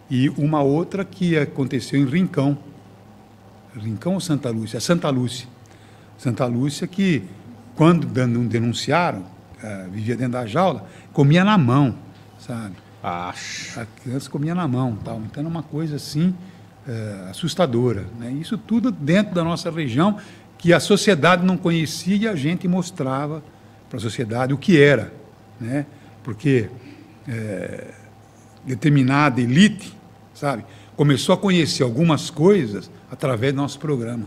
E 0.09 0.29
uma 0.29 0.61
outra 0.61 1.03
que 1.03 1.35
aconteceu 1.37 1.99
em 1.99 2.05
Rincão. 2.05 2.57
Rincão 3.75 4.13
ou 4.13 4.19
Santa 4.19 4.51
Lúcia? 4.51 4.77
É 4.77 4.79
Santa 4.79 5.09
Lúcia. 5.09 5.47
Santa 6.17 6.45
Lúcia 6.45 6.87
que, 6.87 7.23
quando 7.75 8.07
denunciaram, 8.07 9.23
eh, 9.61 9.87
vivia 9.91 10.15
dentro 10.15 10.33
da 10.33 10.45
jaula, 10.45 10.85
comia 11.11 11.43
na 11.43 11.57
mão, 11.57 11.95
sabe? 12.39 12.75
Acho. 13.01 13.79
A 13.79 13.85
criança 13.85 14.29
comia 14.29 14.55
na 14.55 14.67
mão, 14.67 14.97
tal. 15.03 15.21
Então 15.25 15.41
era 15.41 15.47
uma 15.47 15.63
coisa 15.63 15.95
assim 15.95 16.35
eh, 16.87 17.27
assustadora. 17.29 18.05
Né? 18.19 18.31
Isso 18.31 18.57
tudo 18.57 18.91
dentro 18.91 19.33
da 19.33 19.43
nossa 19.43 19.69
região 19.69 20.17
que 20.57 20.71
a 20.71 20.79
sociedade 20.79 21.45
não 21.45 21.57
conhecia 21.57 22.15
e 22.15 22.27
a 22.27 22.35
gente 22.35 22.67
mostrava 22.67 23.43
para 23.89 23.97
a 23.97 24.01
sociedade 24.01 24.53
o 24.53 24.57
que 24.57 24.81
era, 24.81 25.13
né? 25.59 25.85
Porque 26.23 26.69
eh, 27.27 27.93
determinada 28.65 29.41
elite, 29.41 29.93
sabe, 30.33 30.65
começou 30.95 31.35
a 31.35 31.37
conhecer 31.37 31.83
algumas 31.83 32.29
coisas 32.29 32.89
através 33.11 33.53
do 33.53 33.57
nosso 33.57 33.77
programa 33.77 34.25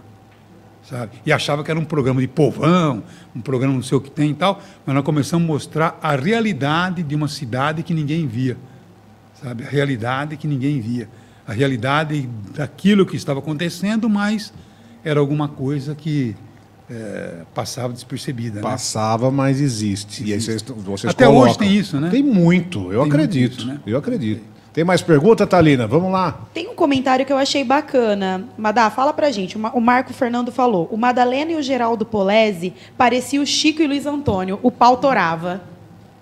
sabe? 0.89 1.13
E 1.25 1.33
achava 1.33 1.63
que 1.65 1.71
era 1.71 1.79
um 1.79 1.85
programa 1.85 2.21
de 2.21 2.29
povão, 2.29 3.03
um 3.35 3.41
programa 3.41 3.75
não 3.75 3.83
sei 3.83 3.99
o 3.99 4.01
que 4.01 4.11
tem 4.11 4.31
e 4.31 4.35
tal, 4.35 4.61
mas 4.85 4.95
nós 4.95 5.05
começamos 5.05 5.45
a 5.45 5.53
mostrar 5.53 5.99
a 6.03 6.15
realidade 6.17 7.03
de 7.03 7.15
uma 7.15 7.29
cidade 7.29 7.83
que 7.83 7.93
ninguém 7.93 8.27
via, 8.27 8.57
sabe? 9.43 9.65
A 9.65 9.69
realidade 9.69 10.37
que 10.37 10.47
ninguém 10.47 10.81
via, 10.81 11.09
a 11.47 11.53
realidade 11.53 12.29
daquilo 12.55 13.05
que 13.05 13.17
estava 13.17 13.41
acontecendo, 13.41 14.09
mas 14.09 14.53
era 15.05 15.21
alguma 15.21 15.49
coisa 15.49 15.95
que 15.95 16.35
eh, 16.91 17.43
passava 17.55 17.93
despercebida, 17.93 18.57
né? 18.57 18.63
Passava, 18.63 19.31
mas 19.31 19.61
existe. 19.61 20.25
E 20.25 20.33
aí 20.33 20.41
vocês, 20.41 20.63
vocês 20.63 21.11
Até 21.13 21.27
colocam. 21.27 21.49
hoje 21.51 21.59
tem 21.59 21.75
isso, 21.77 22.01
né? 22.01 22.11
Tem 22.11 22.23
muito, 22.23 22.79
eu 22.79 22.89
Tem 22.91 22.99
muito 22.99 23.15
acredito. 23.15 23.59
isso, 23.59 23.67
né? 23.67 23.81
Eu 23.87 23.99
acredito. 23.99 24.56
Tem 24.77 24.85
mais 24.85 25.01
pergunta, 25.01 25.47
Thalina? 25.47 25.87
Vamos 25.87 26.13
lá. 26.13 26.39
Tem 26.53 26.69
um 26.69 26.75
comentário 26.75 27.25
que 27.25 27.33
eu 27.33 27.39
achei 27.39 27.65
bacana. 27.65 28.45
Madá, 28.59 28.91
fala 28.91 29.11
pra 29.11 29.31
gente. 29.31 29.57
O 29.57 29.59
Ma- 29.59 29.73
O 29.73 29.81
Marco 29.81 30.13
Fernando 30.13 30.53
falou: 30.53 30.87
o 30.93 30.99
Madalena 30.99 31.53
e 31.53 31.57
o 31.57 31.63
Geraldo 31.63 32.05
Polese 32.05 32.75
pareciam 32.95 33.43
o 33.43 33.47
Chico 33.47 33.81
e 33.81 33.87
o 33.87 33.89
Luiz 33.89 34.05
Antônio. 34.05 34.61
O 34.63 34.71
pau 34.71 34.99
torava. 34.99 35.63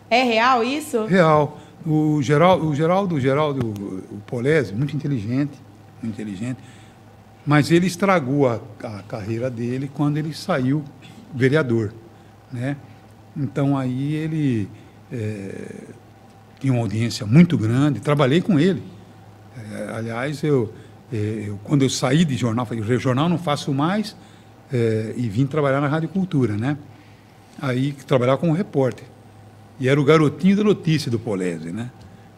É 0.09 0.23
real 0.23 0.63
isso? 0.63 1.05
Real. 1.07 1.59
O 1.85 2.23
Geraldo, 2.23 2.69
o 2.69 2.75
Geraldo, 2.77 3.15
o 3.17 3.21
Geraldo 3.21 3.75
o 4.13 4.19
Polese, 4.25 4.73
muito 4.73 4.95
inteligente, 4.95 5.59
muito 6.01 6.15
inteligente, 6.15 6.59
mas 7.45 7.73
ele 7.73 7.89
estragou 7.89 8.47
a, 8.49 8.61
a 8.85 9.03
carreira 9.03 9.51
dele 9.51 9.91
quando 9.93 10.17
ele 10.17 10.33
saiu 10.33 10.85
vereador, 11.35 11.93
né? 12.53 12.77
Então 13.37 13.77
aí 13.77 14.15
ele 14.15 14.69
eh, 15.13 15.89
tinha 16.65 16.73
uma 16.73 16.81
audiência 16.81 17.27
muito 17.27 17.59
grande, 17.59 18.01
trabalhei 18.01 18.41
com 18.41 18.59
ele. 18.59 18.83
Eh, 19.55 19.91
aliás, 19.95 20.43
eu, 20.43 20.73
eh, 21.13 21.45
eu- 21.49 21.61
quando 21.63 21.83
eu 21.83 21.91
saí 21.91 22.25
de 22.25 22.35
jornal, 22.37 22.65
falei, 22.65 22.83
jornal 22.99 23.29
não 23.29 23.37
faço 23.37 23.71
mais, 23.75 24.17
eh, 24.73 25.13
e 25.15 25.29
vim 25.29 25.45
trabalhar 25.47 25.79
na 25.83 25.89
Rádio 25.89 26.09
Cultura, 26.09 26.57
né? 26.57 26.79
Aí 27.61 27.93
trabalhar 28.07 28.39
como 28.39 28.55
repórter. 28.55 29.05
E 29.79 29.91
era 29.91 30.01
o 30.01 30.05
garotinho 30.05 30.57
da 30.57 30.65
notícia 30.65 31.11
do 31.11 31.19
Polese, 31.19 31.71
né? 31.71 31.91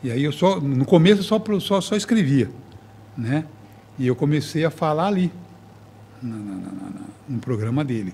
E 0.02 0.10
aí 0.10 0.24
eu 0.24 0.32
só, 0.32 0.58
no 0.60 0.84
começo 0.84 1.22
só, 1.22 1.40
só, 1.60 1.80
só 1.80 1.94
escrevia, 1.94 2.50
né? 3.16 3.44
E 3.96 4.08
eu 4.08 4.16
comecei 4.16 4.64
a 4.64 4.70
falar 4.70 5.06
ali, 5.06 5.30
na, 6.20 6.34
na, 6.36 6.54
na- 6.56 7.06
no 7.28 7.38
programa 7.38 7.84
dele, 7.84 8.12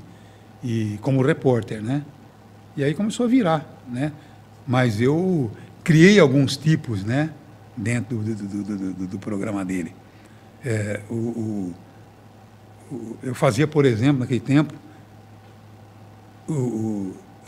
e 0.63 0.99
como 1.01 1.23
repórter, 1.23 1.83
né? 1.83 2.03
E 2.77 2.85
aí 2.85 2.93
começou 2.93 3.25
a 3.25 3.29
virar, 3.31 3.65
né? 3.91 4.13
Mas 4.67 5.01
eu 5.01 5.51
criei 5.85 6.19
alguns 6.19 6.57
tipos, 6.57 7.05
né? 7.05 7.31
Dentro 7.77 8.19
do, 8.19 8.35
do, 8.35 8.65
do, 8.93 9.07
do- 9.07 9.19
programa 9.19 9.65
dele. 9.65 9.95
É, 10.65 11.01
o, 11.09 11.15
o- 11.15 11.75
o- 12.91 13.17
eu 13.23 13.35
fazia, 13.35 13.67
por 13.67 13.85
exemplo, 13.85 14.21
naquele 14.21 14.41
tempo, 14.41 14.75
o, 16.49 16.53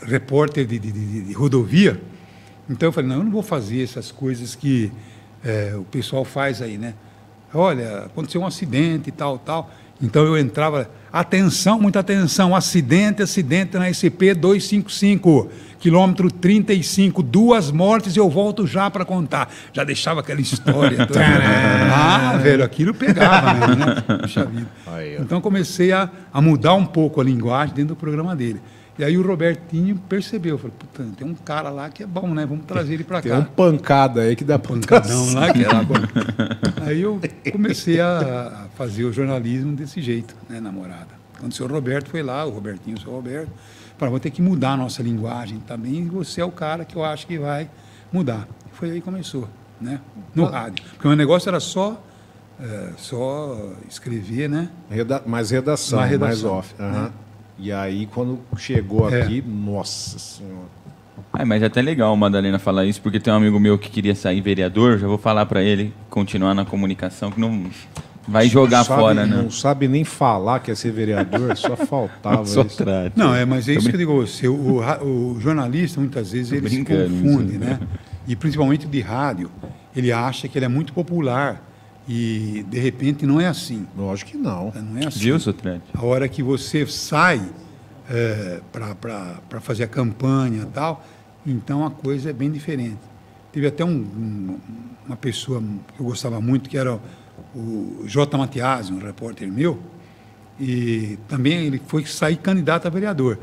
repórter 0.01 0.65
de, 0.65 0.79
de- 0.79 0.91
de- 0.91 1.21
de 1.23 1.33
rodovia. 1.33 2.01
Então 2.69 2.89
eu 2.89 2.93
falei, 2.93 3.09
não, 3.09 3.17
eu 3.17 3.23
não 3.23 3.31
vou 3.31 3.43
fazer 3.43 3.83
essas 3.83 4.11
coisas 4.11 4.55
que 4.55 4.91
eh, 5.43 5.75
o 5.77 5.83
pessoal 5.83 6.25
faz 6.25 6.61
aí, 6.61 6.77
né? 6.77 6.95
Olha, 7.53 7.99
aconteceu 8.05 8.41
um 8.41 8.45
acidente 8.47 9.09
e 9.09 9.11
tal, 9.11 9.37
tal. 9.37 9.71
Então 10.01 10.25
eu 10.25 10.37
entrava, 10.37 10.89
atenção, 11.15 11.79
muita 11.79 12.01
atenção, 12.01 12.53
acidente, 12.53 13.23
acidente 13.23 13.77
na 13.77 13.87
SP 13.87 14.35
255, 14.35 15.49
quilômetro 15.79 16.29
35, 16.29 17.23
duas 17.23 17.71
mortes, 17.71 18.17
eu 18.17 18.29
volto 18.29 18.67
já 18.67 18.91
para 18.91 19.05
contar. 19.05 19.49
Já 19.71 19.85
deixava 19.85 20.19
aquela 20.19 20.41
história. 20.41 20.97
toda. 21.07 21.21
ah, 21.23 22.37
velho, 22.37 22.65
aquilo 22.65 22.93
pegava 22.93 23.53
mesmo, 23.53 23.85
né? 23.85 24.03
Puxa 24.21 24.45
vida. 24.45 24.67
Então 25.17 25.39
comecei 25.39 25.93
a, 25.93 26.09
a 26.33 26.41
mudar 26.41 26.73
um 26.73 26.85
pouco 26.85 27.21
a 27.21 27.23
linguagem 27.23 27.73
dentro 27.73 27.95
do 27.95 27.99
programa 27.99 28.35
dele. 28.35 28.59
E 28.97 29.03
aí 29.03 29.17
o 29.17 29.27
Robertinho 29.27 29.97
percebeu, 30.07 30.57
falou, 30.57 30.73
puta, 30.79 31.05
tem 31.17 31.27
um 31.27 31.33
cara 31.35 31.69
lá 31.69 31.89
que 31.89 32.01
é 32.03 32.05
bom, 32.07 32.33
né? 32.33 32.45
Vamos 32.45 32.65
trazer 32.65 32.93
ele 32.93 33.03
para 33.03 33.21
Tem 33.21 33.31
cá. 33.31 33.39
um 33.39 33.43
pancada 33.43 34.21
aí 34.21 34.35
que 34.37 34.43
dá 34.45 34.57
pancadão 34.57 35.33
lá 35.33 35.51
que 35.51 35.65
era 35.65 35.83
bom. 35.83 35.95
Aí 36.85 37.01
eu 37.01 37.19
comecei 37.51 37.99
a 37.99 38.67
fazer 38.75 39.03
o 39.05 39.11
jornalismo 39.11 39.75
desse 39.75 40.01
jeito, 40.01 40.35
né, 40.47 40.59
namorada. 40.61 41.07
Quando 41.39 41.51
o 41.51 41.55
senhor 41.55 41.71
Roberto 41.71 42.09
foi 42.09 42.21
lá, 42.23 42.45
o 42.45 42.51
Robertinho, 42.51 42.95
o 42.95 42.99
senhor 43.01 43.15
Roberto, 43.15 43.49
falou, 43.97 44.11
vou 44.11 44.19
ter 44.19 44.29
que 44.29 44.41
mudar 44.41 44.73
a 44.73 44.77
nossa 44.77 45.01
linguagem 45.01 45.59
também, 45.67 45.95
e 45.95 46.09
você 46.09 46.41
é 46.41 46.45
o 46.45 46.51
cara 46.51 46.85
que 46.85 46.95
eu 46.95 47.03
acho 47.03 47.25
que 47.27 47.37
vai 47.39 47.69
mudar. 48.13 48.47
Foi 48.73 48.91
aí 48.91 48.95
que 48.95 49.01
começou, 49.01 49.49
né? 49.81 49.99
No 50.33 50.45
rádio. 50.45 50.85
Porque 50.91 51.07
o 51.07 51.09
meu 51.09 51.17
negócio 51.17 51.49
era 51.49 51.59
só, 51.59 52.01
eh, 52.61 52.91
só 52.97 53.73
escrever, 53.89 54.47
né? 54.47 54.69
Reda 54.89 55.21
mais 55.25 55.49
redação, 55.49 55.99
Mais 55.99 56.11
mais, 56.17 56.35
redação, 56.37 56.57
off. 56.59 56.73
aham. 56.79 57.11
E 57.57 57.71
aí, 57.71 58.05
quando 58.07 58.39
chegou 58.57 59.09
É. 59.09 59.21
aqui, 59.21 59.41
nossa 59.41 60.19
senhora. 60.19 60.67
Ah, 61.31 61.45
mas 61.45 61.61
é 61.63 61.65
até 61.67 61.81
legal 61.81 62.13
o 62.13 62.17
Madalena 62.17 62.59
falar 62.59 62.85
isso, 62.85 63.01
porque 63.01 63.19
tem 63.19 63.31
um 63.31 63.37
amigo 63.37 63.59
meu 63.59 63.77
que 63.77 63.89
queria 63.89 64.13
sair 64.15 64.41
vereador, 64.41 64.97
já 64.97 65.07
vou 65.07 65.17
falar 65.17 65.45
pra 65.45 65.61
ele 65.63 65.93
continuar 66.09 66.53
na 66.53 66.65
comunicação, 66.65 67.31
que 67.31 67.39
não 67.39 67.65
vai 68.27 68.47
jogar 68.49 68.83
Sabe- 68.83 69.01
fora, 69.01 69.25
né? 69.25 69.35
Não 69.43 69.49
sabe 69.51 69.87
nem 69.87 70.03
falar 70.03 70.59
que 70.59 70.71
é 70.71 70.75
ser 70.75 70.91
vereador, 70.91 71.55
só 71.55 71.75
faltava 71.87 72.45
Só 72.45 72.61
isso. 72.63 72.77
trate. 72.77 73.17
Não, 73.17 73.33
é, 73.33 73.45
mas 73.45 73.67
é 73.69 73.73
isso 73.73 73.87
que 73.89 73.95
eu 73.95 73.99
digo 73.99 74.11
a 74.21 74.25
você. 74.25 74.47
O, 74.47 74.81
o 75.03 75.37
jornalista, 75.39 75.99
muitas 76.01 76.31
vezes, 76.31 76.51
ele 76.51 76.69
se 76.69 76.83
confunde, 76.83 77.51
isso. 77.55 77.59
né? 77.59 77.79
E 78.27 78.35
principalmente 78.35 78.85
de 78.87 78.99
rádio. 79.01 79.49
Ele 79.95 80.11
acha 80.11 80.47
que 80.49 80.57
ele 80.57 80.65
é 80.65 80.69
muito 80.69 80.91
popular. 80.91 81.61
E, 82.07 82.63
de 82.69 82.77
repente, 82.79 83.25
não 83.25 83.41
é 83.41 83.47
assim. 83.47 83.87
Lógico 83.97 84.31
que 84.31 84.37
não. 84.37 84.71
Não 84.75 85.01
é 85.01 85.07
assim. 85.07 85.19
A 85.93 86.03
hora 86.05 86.27
que 86.27 86.43
você 86.43 86.85
sai 86.85 87.41
é, 88.09 88.61
para 88.71 89.59
fazer 89.61 89.83
a 89.83 89.87
campanha 89.87 90.61
e 90.63 90.65
tal, 90.67 91.03
então 91.45 91.83
a 91.85 91.89
coisa 91.89 92.29
é 92.29 92.33
bem 92.33 92.51
diferente. 92.51 92.99
Teve 93.51 93.65
até 93.67 93.83
um- 93.83 93.89
um- 93.89 94.57
uma 95.07 95.15
pessoa 95.15 95.59
que 95.61 95.99
eu 95.99 96.05
gostava 96.05 96.39
muito, 96.39 96.69
que 96.69 96.77
era 96.77 96.99
o 97.55 98.03
J. 98.05 98.37
Matiasi, 98.37 98.93
um 98.93 98.99
repórter 98.99 99.51
meu, 99.51 99.79
e 100.59 101.17
também 101.27 101.65
ele 101.65 101.81
foi 101.87 102.05
sair 102.05 102.37
candidato 102.37 102.85
a 102.85 102.89
vereador. 102.89 103.39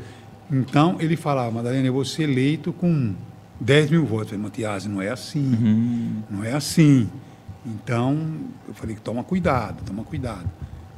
Então 0.51 0.95
ele 0.99 1.15
falava, 1.17 1.51
Madalena, 1.51 1.87
eu 1.87 1.93
vou 1.93 2.05
ser 2.05 2.23
eleito 2.23 2.71
com 2.71 3.13
10 3.59 3.89
mil 3.91 4.05
votos. 4.05 4.31
Eu 4.31 4.37
falei, 4.37 4.43
Matiasi, 4.43 4.87
não 4.87 5.01
é 5.01 5.09
assim, 5.09 6.23
não 6.29 6.43
é 6.43 6.53
assim. 6.53 7.09
Então 7.65 8.17
eu 8.67 8.73
falei, 8.73 8.95
toma 8.95 9.23
cuidado, 9.23 9.83
toma 9.85 10.03
cuidado. 10.03 10.49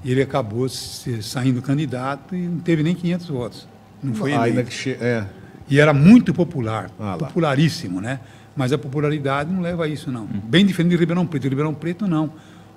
E 0.03 0.11
ele 0.11 0.22
acabou 0.22 0.68
saindo 0.70 1.61
candidato 1.61 2.36
e 2.36 2.47
não 2.47 2.59
teve 2.59 2.84
nem 2.84 2.93
500 2.93 3.28
votos. 3.28 3.68
Não 4.03 4.13
foi 4.13 4.34
Ainda 4.34 4.49
eleito. 4.49 4.70
que 4.70 4.91
é. 4.91 5.26
E 5.68 5.80
era 5.80 5.93
muito 5.93 6.34
popular, 6.34 6.91
Ah, 6.99 7.16
popularíssimo, 7.18 7.99
né? 7.99 8.20
Mas 8.55 8.72
a 8.72 8.78
popularidade 8.78 9.51
não 9.51 9.61
leva 9.61 9.86
a 9.86 9.88
isso, 9.88 10.11
não. 10.11 10.26
Bem 10.26 10.66
diferente 10.66 10.91
de 10.91 10.97
Ribeirão 10.97 11.26
Preto. 11.26 11.47
Ribeirão 11.49 11.74
Preto, 11.74 12.07
não. 12.07 12.32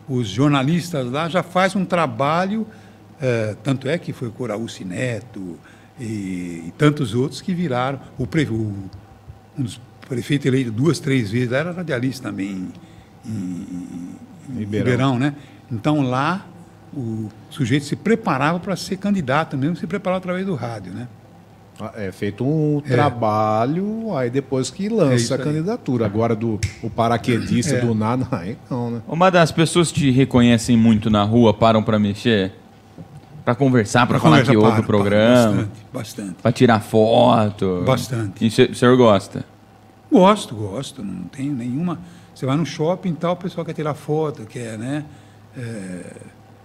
Os 0.08 0.26
jornalistas 0.28 1.10
lá 1.10 1.28
já 1.28 1.42
fazem 1.42 1.80
um 1.80 1.84
trabalho, 1.84 2.66
eh, 3.20 3.54
tanto 3.62 3.88
é 3.88 3.98
que 3.98 4.12
foi 4.12 4.28
o 4.28 4.32
Coraúci 4.32 4.84
Neto 4.84 5.58
e, 6.00 6.64
e 6.68 6.74
tantos 6.78 7.14
outros 7.14 7.42
que 7.42 7.52
viraram. 7.52 8.00
O, 8.16 8.26
pre, 8.26 8.44
o 8.44 8.72
um 9.56 9.62
dos 9.62 9.78
prefeitos 10.08 10.46
eleito 10.46 10.70
duas, 10.72 10.98
três 10.98 11.30
vezes, 11.30 11.52
era 11.52 11.72
radialista 11.72 12.30
também 12.30 12.68
em, 13.26 13.30
em- 13.30 14.58
Ribeirão. 14.58 14.84
Ribeirão, 14.86 15.18
né? 15.18 15.34
Então 15.70 16.00
lá 16.02 16.46
o 16.96 17.28
sujeito 17.50 17.84
se 17.84 17.94
preparava 17.94 18.58
para 18.58 18.74
ser 18.76 18.96
candidato 18.96 19.56
mesmo, 19.58 19.76
se 19.76 19.86
preparava 19.86 20.18
através 20.18 20.46
do 20.46 20.54
rádio, 20.54 20.92
né? 20.92 21.06
É 21.96 22.10
feito 22.10 22.44
um 22.44 22.80
trabalho, 22.80 24.16
aí 24.16 24.28
depois 24.30 24.68
que 24.70 24.86
É 24.86 24.90
lança 24.90 25.14
isso 25.14 25.32
a 25.34 25.36
aí. 25.36 25.42
candidatura. 25.44 26.06
Agora 26.06 26.34
do 26.34 26.58
o 26.82 26.90
paraquedista 26.90 27.76
É. 27.76 27.80
do 27.80 27.94
nada, 27.94 28.26
aí 28.32 28.56
não, 28.70 28.90
né? 28.90 29.02
Ô, 29.06 29.14
Madá, 29.14 29.42
as 29.42 29.52
pessoas 29.52 29.92
te 29.92 30.10
reconhecem 30.10 30.76
muito 30.76 31.08
na 31.10 31.22
rua, 31.22 31.54
param 31.54 31.82
pra 31.82 31.98
mexer? 31.98 32.52
Pra 33.44 33.54
conversar, 33.54 34.06
pra 34.06 34.18
falar 34.18 34.42
que 34.42 34.56
ouve 34.56 34.72
para, 34.72 34.80
o 34.80 34.84
programa, 34.84 35.34
para, 35.34 35.50
Bastante, 35.62 35.86
bastante. 35.92 36.34
pra 36.42 36.52
tirar 36.52 36.80
foto. 36.80 37.82
Bastante. 37.86 38.44
E 38.44 38.48
o 38.70 38.74
senhor 38.74 38.96
gosta? 38.96 39.44
Gosto, 40.12 40.54
gosto, 40.54 41.02
não 41.02 41.24
tenho 41.24 41.54
nenhuma. 41.54 41.98
Você 42.38 42.46
vai 42.46 42.56
no 42.56 42.64
shopping 42.64 43.08
e 43.08 43.16
tal, 43.16 43.32
o 43.32 43.36
pessoal 43.36 43.64
quer 43.64 43.72
tirar 43.72 43.94
foto, 43.94 44.46
quer, 44.46 44.78
né? 44.78 45.04
É, 45.56 46.04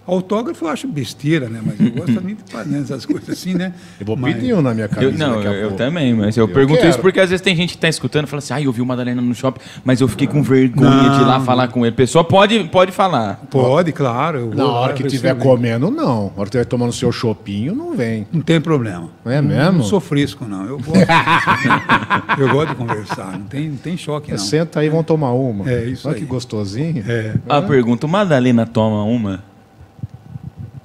Autógrafo 0.06 0.64
eu 0.64 0.68
acho 0.68 0.86
besteira, 0.86 1.48
né? 1.48 1.60
Mas 1.64 1.80
eu 1.80 1.90
gosto 1.92 2.12
também 2.14 2.34
de 2.34 2.42
fazer 2.52 2.78
essas 2.78 3.06
coisas 3.06 3.28
assim, 3.30 3.54
né? 3.54 3.72
Eu 3.98 4.06
vou 4.06 4.16
Mas- 4.16 4.34
pedir 4.34 4.54
um 4.54 4.62
na 4.62 4.74
minha 4.74 4.88
camisa. 4.88 5.12
Eu, 5.12 5.18
não, 5.28 5.36
daqui 5.36 5.48
a 5.48 5.52
eu, 5.52 5.72
também, 5.72 6.14
mas 6.14 6.36
eu, 6.36 6.44
Eu 6.44 6.48
pergunto 6.54 6.78
quero. 6.78 6.90
isso 6.90 6.98
porque 7.00 7.20
às 7.20 7.30
vezes 7.30 7.42
tem 7.42 7.56
gente 7.56 7.72
que 7.72 7.78
tá 7.78 7.88
escutando 7.88 8.26
e 8.26 8.28
fala 8.28 8.38
assim, 8.38 8.52
ah, 8.54 8.60
eu 8.62 8.70
vi 8.72 8.82
o 8.82 8.86
Madalena 8.86 9.22
no 9.22 9.34
shopping, 9.34 9.60
mas 9.84 10.00
eu 10.00 10.08
fiquei 10.08 10.26
com 10.26 10.42
vergonha 10.42 11.10
de 11.10 11.20
ir 11.22 11.24
lá 11.26 11.38
Não. 11.38 11.44
falar 11.44 11.68
com 11.68 11.84
ele. 11.86 11.94
Pessoa 11.94 12.22
pode, 12.24 12.64
pode 12.64 12.92
falar. 12.92 13.40
Pode, 13.50 13.92
claro. 13.92 14.38
eu 14.38 14.54
Na 14.54 14.66
hora 14.66 14.92
que 14.92 15.06
estiver 15.06 15.34
comendo, 15.36 15.90
não. 15.90 16.04
Na 16.04 16.12
hora 16.14 16.32
que 16.36 16.42
estiver 16.44 16.64
tomando 16.66 16.92
seu 16.92 17.10
chopinho, 17.10 17.74
não 17.74 17.94
vem. 17.96 18.26
Não 18.32 18.40
tem 18.40 18.60
problema. 18.60 19.08
É 19.24 19.40
mesmo? 19.40 19.78
Não 19.78 19.84
sou 19.84 20.00
fresco, 20.00 20.44
não. 20.44 20.64
Eu 20.66 20.78
gosto, 20.78 20.98
eu 22.38 22.48
gosto 22.50 22.68
de 22.70 22.74
conversar, 22.74 23.32
não 23.38 23.46
tem, 23.46 23.68
não 23.70 23.76
tem 23.76 23.96
choque, 23.96 24.30
não. 24.30 24.38
Senta 24.38 24.80
aí, 24.80 24.88
vamos 24.88 25.06
tomar 25.06 25.32
uma. 25.32 25.70
É, 25.70 25.84
isso 25.86 26.06
Olha 26.06 26.16
aí. 26.16 26.20
que 26.20 26.26
gostosinho. 26.26 27.02
É. 27.08 27.34
A 27.48 27.62
pergunta, 27.62 28.06
o 28.06 28.08
Madalena 28.08 28.66
toma 28.66 29.02
uma? 29.04 29.42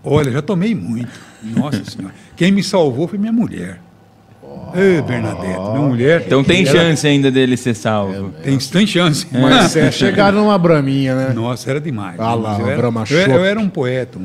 Olha, 0.04 0.32
já 0.32 0.42
tomei 0.42 0.74
muito. 0.74 1.10
Nossa 1.44 1.84
Senhora. 1.86 2.14
Quem 2.36 2.52
me 2.52 2.64
salvou 2.64 3.08
foi 3.08 3.18
minha 3.18 3.32
mulher. 3.32 3.80
Ei, 4.74 5.02
Bernadette, 5.02 5.60
minha 5.60 5.82
mulher. 5.88 6.24
Então 6.26 6.44
tem 6.44 6.62
ela 6.68 6.72
chance 6.72 7.06
ainda 7.08 7.32
dele 7.32 7.58
ser 7.58 7.74
salvo. 7.76 8.30
Tem, 8.44 8.58
tem 8.58 8.86
chance. 8.88 9.26
Mas 9.34 9.76
é 9.76 9.92
chegar 9.92 10.32
numa 10.32 10.58
braminha, 10.58 11.16
né? 11.16 11.34
Nossa, 11.34 11.70
era 11.70 11.82
demais. 11.82 12.20
Ah 12.20 12.34
lá, 12.36 12.60
eu, 12.60 12.68
era, 12.68 12.78
Brahma 12.78 13.04
eu, 13.10 13.18
era- 13.18 13.26
Chopp. 13.28 13.38
eu 13.40 13.46
era 13.46 13.60
um 13.60 13.70
poeta, 13.70 14.20
um, 14.20 14.22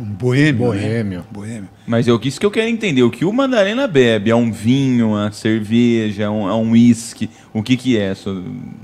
um 0.00 0.04
boêmio. 0.04 0.72
né? 0.72 0.80
Boêmio. 0.80 1.24
Boêmio. 1.30 1.68
Mas 1.86 2.08
eu 2.08 2.18
isso 2.24 2.40
que 2.40 2.44
eu 2.46 2.50
quero 2.50 2.68
entender, 2.68 3.02
o 3.04 3.10
que 3.10 3.24
o 3.24 3.32
Madalena 3.32 3.86
bebe? 3.86 4.30
É 4.30 4.34
um 4.34 4.50
vinho, 4.50 5.10
uma 5.10 5.30
cerveja, 5.30 6.24
é 6.24 6.28
um, 6.30 6.48
é 6.48 6.54
um 6.54 6.72
whisky? 6.72 7.30
O 7.52 7.62
que 7.62 7.76
que 7.76 7.96
é? 7.96 8.14
Só- 8.14 8.34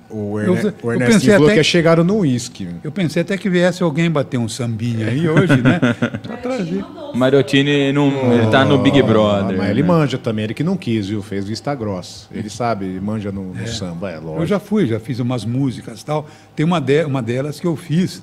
O, 0.08 0.38
Eu- 0.38 0.54
Erne... 0.54 0.68
eu 0.68 0.74
o 0.82 0.92
Ernestinho 0.92 1.12
pensei 1.20 1.32
falou 1.32 1.46
até- 1.46 1.54
que 1.54 1.60
é 1.60 1.62
chegaram 1.64 2.04
no 2.04 2.18
uísque. 2.18 2.68
Eu 2.84 2.92
pensei 2.92 3.22
até 3.22 3.36
que 3.36 3.50
viesse 3.50 3.82
alguém 3.82 4.10
bater 4.10 4.38
um 4.38 4.48
sambinha 4.48 5.08
aí 5.08 5.28
hoje, 5.28 5.60
né? 5.60 5.80
Pra 6.22 6.36
trazer. 6.36 6.84
Mariottini 7.14 7.92
não, 7.92 8.32
ele 8.32 8.46
tá 8.50 8.64
no 8.64 8.78
Big 8.78 9.02
Brother. 9.02 9.54
Ah, 9.56 9.58
mas 9.58 9.70
ele 9.70 9.82
né? 9.82 9.88
manja 9.88 10.16
também, 10.18 10.44
ele 10.44 10.54
que 10.54 10.62
não 10.62 10.76
quis, 10.76 11.08
viu? 11.08 11.22
Fez 11.22 11.46
vista 11.46 11.74
grossa. 11.74 12.26
Ele 12.32 12.48
sabe, 12.48 12.84
ele 12.84 13.00
manja 13.00 13.32
no, 13.32 13.52
no 13.52 13.66
samba, 13.66 14.10
é 14.10 14.18
lógico. 14.18 14.42
Eu 14.42 14.46
já 14.46 14.60
fui, 14.60 14.86
já 14.86 15.00
fiz 15.00 15.18
umas 15.18 15.44
músicas 15.44 16.00
e 16.00 16.04
tal. 16.04 16.26
Tem 16.54 16.64
uma, 16.64 16.80
de- 16.80 17.04
uma 17.04 17.20
delas 17.22 17.58
que 17.58 17.66
eu 17.66 17.74
fiz 17.76 18.22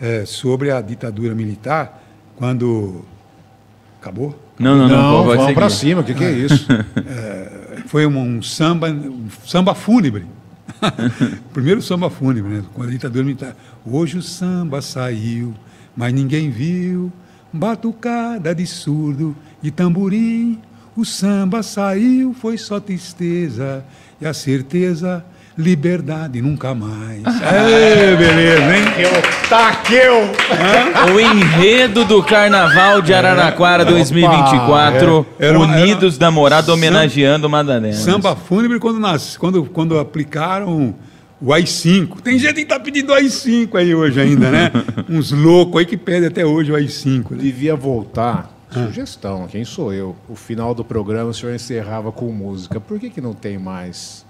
é, 0.00 0.24
sobre 0.24 0.70
a 0.70 0.80
ditadura 0.80 1.34
militar, 1.34 2.02
quando. 2.36 3.04
Acabou? 4.04 4.38
Não, 4.58 4.76
não, 4.76 4.86
não, 4.86 5.24
Não, 5.24 5.24
vamos 5.24 5.54
pra 5.54 5.70
cima, 5.70 6.02
o 6.02 6.04
que, 6.04 6.12
que 6.12 6.24
é 6.24 6.30
isso? 6.30 6.68
Foi 7.88 8.06
um, 8.06 8.18
um 8.18 8.42
samba, 8.42 8.90
um 8.90 9.28
samba 9.46 9.74
fúnebre. 9.74 10.26
Primeiro 11.54 11.80
samba 11.80 12.10
fúnebre, 12.10 12.52
né? 12.52 12.64
Com 12.74 12.82
a 12.82 12.86
ditadura 12.86 13.24
militar. 13.24 13.56
Hoje 13.82 14.18
o 14.18 14.22
samba 14.22 14.82
saiu, 14.82 15.54
mas 15.96 16.12
ninguém 16.12 16.50
viu. 16.50 17.10
Batucada 17.50 18.54
de 18.54 18.66
surdo 18.66 19.34
e 19.62 19.70
tamborim. 19.70 20.60
O 20.94 21.06
samba 21.06 21.62
saiu, 21.62 22.34
foi 22.34 22.58
só 22.58 22.78
tristeza. 22.78 23.82
E 24.20 24.26
a 24.26 24.34
certeza, 24.34 25.24
liberdade 25.56 26.40
nunca 26.42 26.74
mais. 26.74 27.22
Ê, 27.24 28.16
beleza, 28.16 28.76
hein? 28.76 28.84
Eu 28.98 29.48
taqueu! 29.48 30.14
O 31.14 31.20
enredo 31.20 32.04
do 32.04 32.22
Carnaval 32.22 33.00
de 33.02 33.14
Araraquara 33.14 33.84
2024, 33.84 35.26
é. 35.38 35.46
Era 35.46 35.58
uma- 35.58 35.66
Unidos 35.76 36.14
era- 36.14 36.20
da 36.20 36.30
Morada 36.30 36.62
Samba- 36.66 36.74
homenageando 36.74 37.48
Madalena. 37.48 37.94
Samba 37.94 38.34
fúnebre 38.36 38.78
quando, 38.78 38.98
nas, 38.98 39.36
quando, 39.36 39.64
quando 39.64 39.98
aplicaram 39.98 40.94
o 41.40 41.52
AI-5. 41.52 42.20
Tem 42.22 42.38
gente 42.38 42.54
que 42.54 42.64
tá 42.66 42.80
pedindo 42.80 43.12
AI-5 43.12 43.76
aí 43.76 43.94
hoje 43.94 44.20
ainda, 44.20 44.50
né? 44.50 44.70
Uns 45.08 45.30
loucos 45.30 45.78
aí 45.80 45.86
que 45.86 45.96
pedem 45.96 46.28
até 46.28 46.44
hoje 46.44 46.72
o 46.72 46.76
AI-5. 46.76 47.30
Né? 47.32 47.38
Devia 47.40 47.76
voltar. 47.76 48.50
Sugestão, 48.70 49.46
quem 49.48 49.64
sou 49.64 49.92
eu? 49.92 50.16
O 50.28 50.34
final 50.34 50.74
do 50.74 50.84
programa 50.84 51.30
o 51.30 51.34
senhor 51.34 51.54
encerrava 51.54 52.10
com 52.10 52.32
música. 52.32 52.80
Por 52.80 52.98
que, 52.98 53.08
que 53.08 53.20
não 53.20 53.32
tem 53.32 53.56
mais? 53.56 54.23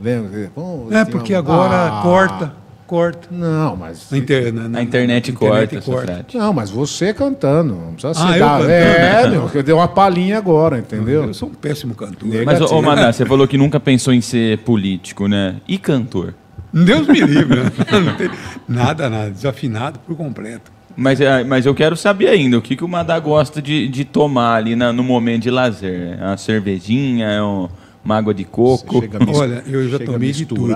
Lembra? 0.00 0.50
Bom, 0.54 0.88
É 0.90 1.04
porque 1.04 1.32
uma- 1.32 1.38
agora 1.40 1.74
Ah, 1.98 2.00
corta, 2.02 2.52
corta. 2.86 3.28
Não, 3.30 3.76
mas. 3.76 4.06
Na, 4.10 4.18
inter, 4.18 4.52
na, 4.52 4.68
na- 4.68 4.78
A 4.78 4.82
internet 4.82 5.32
corta, 5.32 5.80
Sofrate. 5.80 6.36
Não, 6.38 6.52
mas 6.52 6.70
você 6.70 7.12
cantando. 7.12 7.74
Não 7.74 7.92
precisa 7.94 8.14
ser. 8.14 8.20
Ah, 8.22 8.38
eu 8.38 8.44
dar- 8.44 8.58
cantando? 8.60 8.70
É, 8.72 9.28
meu, 9.30 9.48
que 9.48 9.58
eu 9.58 9.62
dei 9.62 9.74
uma 9.74 9.88
palhinha 9.88 10.38
agora, 10.38 10.78
entendeu? 10.78 11.24
Eu 11.24 11.34
sou 11.34 11.48
um 11.48 11.52
péssimo 11.54 11.94
cantor. 11.94 12.28
Nega- 12.28 12.44
Mas, 12.44 12.60
ô, 12.60 12.64
ô 12.64 12.68
Negativo. 12.68 12.82
Madá, 12.82 13.12
você 13.12 13.26
falou 13.26 13.48
que 13.48 13.58
nunca 13.58 13.80
pensou 13.80 14.12
em 14.14 14.20
ser 14.20 14.58
político, 14.58 15.26
né? 15.26 15.56
E 15.66 15.78
cantor? 15.78 16.34
Deus 16.72 17.06
me 17.08 17.20
livre. 17.20 17.60
né? 17.64 17.72
Não 18.04 18.14
tem 18.14 18.30
nada, 18.68 19.08
nada. 19.10 19.30
Desafinado 19.30 19.98
por 20.00 20.14
completo. 20.16 20.70
Mas, 20.96 21.20
é, 21.20 21.44
mas 21.44 21.64
eu 21.64 21.74
quero 21.74 21.96
saber 21.96 22.26
ainda, 22.28 22.58
o 22.58 22.62
que, 22.62 22.74
que 22.74 22.84
o 22.84 22.88
Madá 22.88 23.18
gosta 23.20 23.62
de, 23.62 23.86
de 23.88 24.04
tomar 24.04 24.56
ali 24.56 24.74
na- 24.74 24.92
no 24.92 25.02
momento 25.04 25.42
de 25.44 25.50
lazer? 25.50 26.18
É 26.20 26.24
uma 26.24 26.36
cervejinha, 26.36 27.26
é 27.28 27.42
um- 27.42 27.68
uma 28.08 28.16
água 28.16 28.32
de 28.32 28.44
coco? 28.44 29.02
Olha, 29.34 29.62
eu 29.66 29.86
já 29.88 29.98
tomei 29.98 30.32
de 30.32 30.46
tudo. 30.46 30.74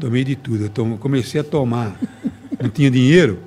Tomei 0.00 0.24
de 0.24 0.34
tudo. 0.34 0.64
Eu 0.64 0.68
tomo- 0.68 0.98
comecei 0.98 1.40
a 1.40 1.44
tomar, 1.44 1.96
não 2.60 2.68
tinha 2.68 2.90
dinheiro, 2.90 3.38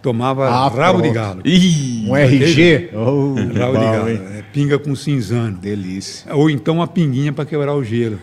tomava 0.00 0.48
Ah, 0.48 0.68
rabo 0.68 1.02
de 1.02 1.10
pronto. 1.10 1.14
galo. 1.14 1.42
Ih, 1.44 2.06
Um 2.08 2.16
RG? 2.16 2.90
Oh, 2.94 3.34
Rabo 3.34 3.76
de 3.78 3.84
galo. 3.84 4.08
é, 4.08 4.42
pinga 4.54 4.78
com 4.78 4.94
cinzano. 4.96 5.58
Delícia. 5.58 6.34
Ou 6.34 6.48
então 6.48 6.76
uma 6.76 6.86
pinguinha 6.88 7.30
para 7.30 7.44
quebrar 7.44 7.74
o 7.74 7.84
gelo. 7.84 8.18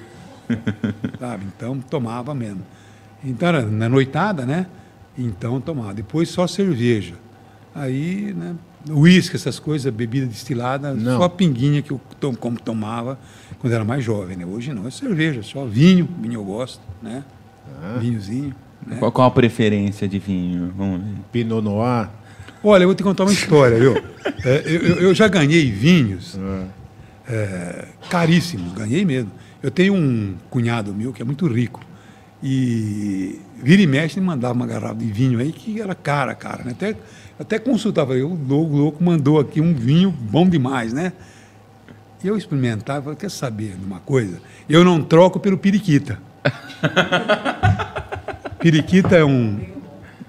Sabe? 1.19 1.43
Então 1.55 1.77
tomava 1.79 2.33
mesmo. 2.33 2.61
Então 3.23 3.47
era 3.49 3.61
na 3.61 3.87
noitada, 3.87 4.45
né? 4.47 4.65
Então 5.15 5.61
tomava. 5.61 5.93
Depois 5.93 6.27
só 6.29 6.47
cerveja. 6.47 7.13
Aí, 7.75 8.33
né? 8.35 8.55
Uísque, 8.89 9.35
essas 9.37 9.59
coisas, 9.59 9.93
bebida 9.93 10.25
destilada, 10.25 10.93
Não. 10.93 11.17
só 11.17 11.23
a 11.23 11.29
pinguinha 11.29 11.81
que 11.81 11.91
eu 11.91 12.01
tom, 12.19 12.35
como 12.35 12.59
tomava 12.59 13.17
quando 13.63 13.71
era 13.73 13.85
mais 13.85 14.03
jovem, 14.03 14.35
né? 14.35 14.45
Hoje 14.45 14.73
não, 14.73 14.85
é 14.85 14.91
cerveja, 14.91 15.41
só 15.41 15.63
vinho, 15.63 16.05
vinho 16.21 16.33
eu 16.33 16.43
gosto, 16.43 16.81
né? 17.01 17.23
Vinhozinho. 18.01 18.53
Né? 18.85 18.97
qual, 18.99 19.09
qual 19.09 19.27
a 19.29 19.31
preferência 19.31 20.05
de 20.05 20.19
vinho? 20.19 20.73
Vamos 20.77 20.99
ver. 21.01 21.15
Pinot 21.31 21.61
Noir. 21.63 22.09
Olha, 22.61 22.83
eu 22.83 22.89
vou 22.89 22.95
te 22.95 23.03
contar 23.03 23.23
uma 23.23 23.31
história, 23.31 23.79
viu? 23.79 23.93
É, 24.45 24.63
eu, 24.65 24.81
eu- 24.81 24.95
eu 24.97 25.13
já 25.15 25.29
ganhei 25.29 25.71
vinhos 25.71 26.37
é, 27.25 27.85
caríssimos, 28.09 28.73
ganhei 28.73 29.05
mesmo. 29.05 29.31
Eu 29.61 29.71
tenho 29.71 29.93
um 29.93 30.35
cunhado 30.49 30.93
meu 30.93 31.13
que 31.13 31.21
é 31.21 31.25
muito 31.25 31.47
rico. 31.47 31.79
E 32.41 33.39
vira 33.61 33.81
e 33.81 33.87
mexe 33.87 34.19
ele 34.19 34.25
mandava 34.25 34.53
uma 34.53 34.67
garrafa 34.67 34.95
de 34.95 35.05
vinho 35.05 35.39
aí 35.39 35.53
que 35.53 35.79
era 35.79 35.95
cara, 35.95 36.35
cara. 36.35 36.63
Né? 36.65 36.71
Até, 36.71 36.95
até 37.39 37.57
consultava, 37.59 38.15
eu, 38.17 38.29
o 38.31 38.35
louco, 38.47 38.73
o 38.73 38.77
louco 38.77 39.01
mandou 39.03 39.39
aqui 39.39 39.61
um 39.61 39.73
vinho 39.73 40.11
bom 40.11 40.45
demais, 40.47 40.91
né? 40.91 41.13
Eu 42.23 42.37
experimentava, 42.37 43.15
quer 43.15 43.29
saber 43.29 43.75
de 43.77 43.85
uma 43.85 43.99
coisa? 43.99 44.39
Eu 44.69 44.83
não 44.83 45.03
troco 45.03 45.39
pelo 45.39 45.57
periquita. 45.57 46.17
periquita 48.59 49.15
é 49.17 49.25
um 49.25 49.59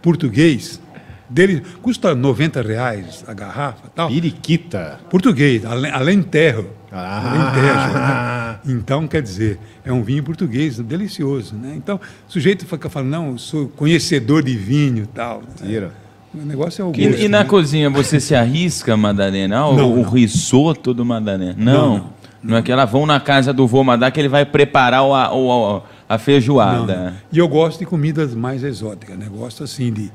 português, 0.02 0.80
dele 1.28 1.62
custa 1.80 2.14
90 2.14 2.62
reais 2.62 3.24
a 3.26 3.32
garrafa 3.32 3.88
tal. 3.94 4.08
Periquita. 4.08 5.00
Português, 5.08 5.64
ale- 5.64 5.88
alenterro. 5.90 6.68
Ah. 6.90 7.30
Alentejo, 7.30 7.98
né? 7.98 8.58
Então, 8.76 9.06
quer 9.08 9.22
dizer, 9.22 9.58
é 9.84 9.92
um 9.92 10.02
vinho 10.02 10.22
português 10.22 10.78
delicioso. 10.78 11.54
Né? 11.54 11.74
Então, 11.76 12.00
o 12.28 12.32
sujeito 12.32 12.66
fica 12.66 12.90
falando, 12.90 13.10
não, 13.10 13.38
sou 13.38 13.68
conhecedor 13.68 14.42
de 14.42 14.56
vinho 14.56 15.04
e 15.04 15.06
tal. 15.06 15.42
Tira. 15.56 15.92
O 16.34 16.44
negócio 16.46 16.82
é 16.82 16.84
o 16.84 16.88
gosto. 16.88 17.00
E, 17.00 17.24
e 17.24 17.28
na 17.28 17.38
né? 17.40 17.44
cozinha 17.44 17.88
você 17.90 18.18
se 18.18 18.34
arrisca, 18.34 18.96
Madalena? 18.96 19.58
Ah, 19.58 19.68
o, 19.68 19.76
Não, 19.76 19.92
o 19.92 20.02
não. 20.02 20.10
risoto 20.10 20.92
do 20.92 21.04
Madalena? 21.04 21.54
Não. 21.56 21.72
Não, 21.74 21.96
Não, 21.96 22.10
não. 22.42 22.56
é 22.58 22.62
que 22.62 22.72
elas 22.72 22.90
vão 22.90 23.06
na 23.06 23.20
casa 23.20 23.52
do 23.52 23.66
vô 23.66 23.84
Madá 23.84 24.10
que 24.10 24.20
ele 24.20 24.28
vai 24.28 24.44
preparar 24.44 25.02
o, 25.04 25.14
a, 25.14 25.32
o- 25.34 25.82
a 26.08 26.18
feijoada. 26.18 26.96
não. 26.96 27.12
E 27.32 27.38
eu 27.38 27.46
gosto 27.48 27.78
de 27.78 27.86
comidas 27.86 28.34
mais 28.34 28.62
exóticas, 28.64 29.16
né? 29.16 29.26
Gosto 29.30 29.62
assim 29.64 29.92
de 29.92 30.10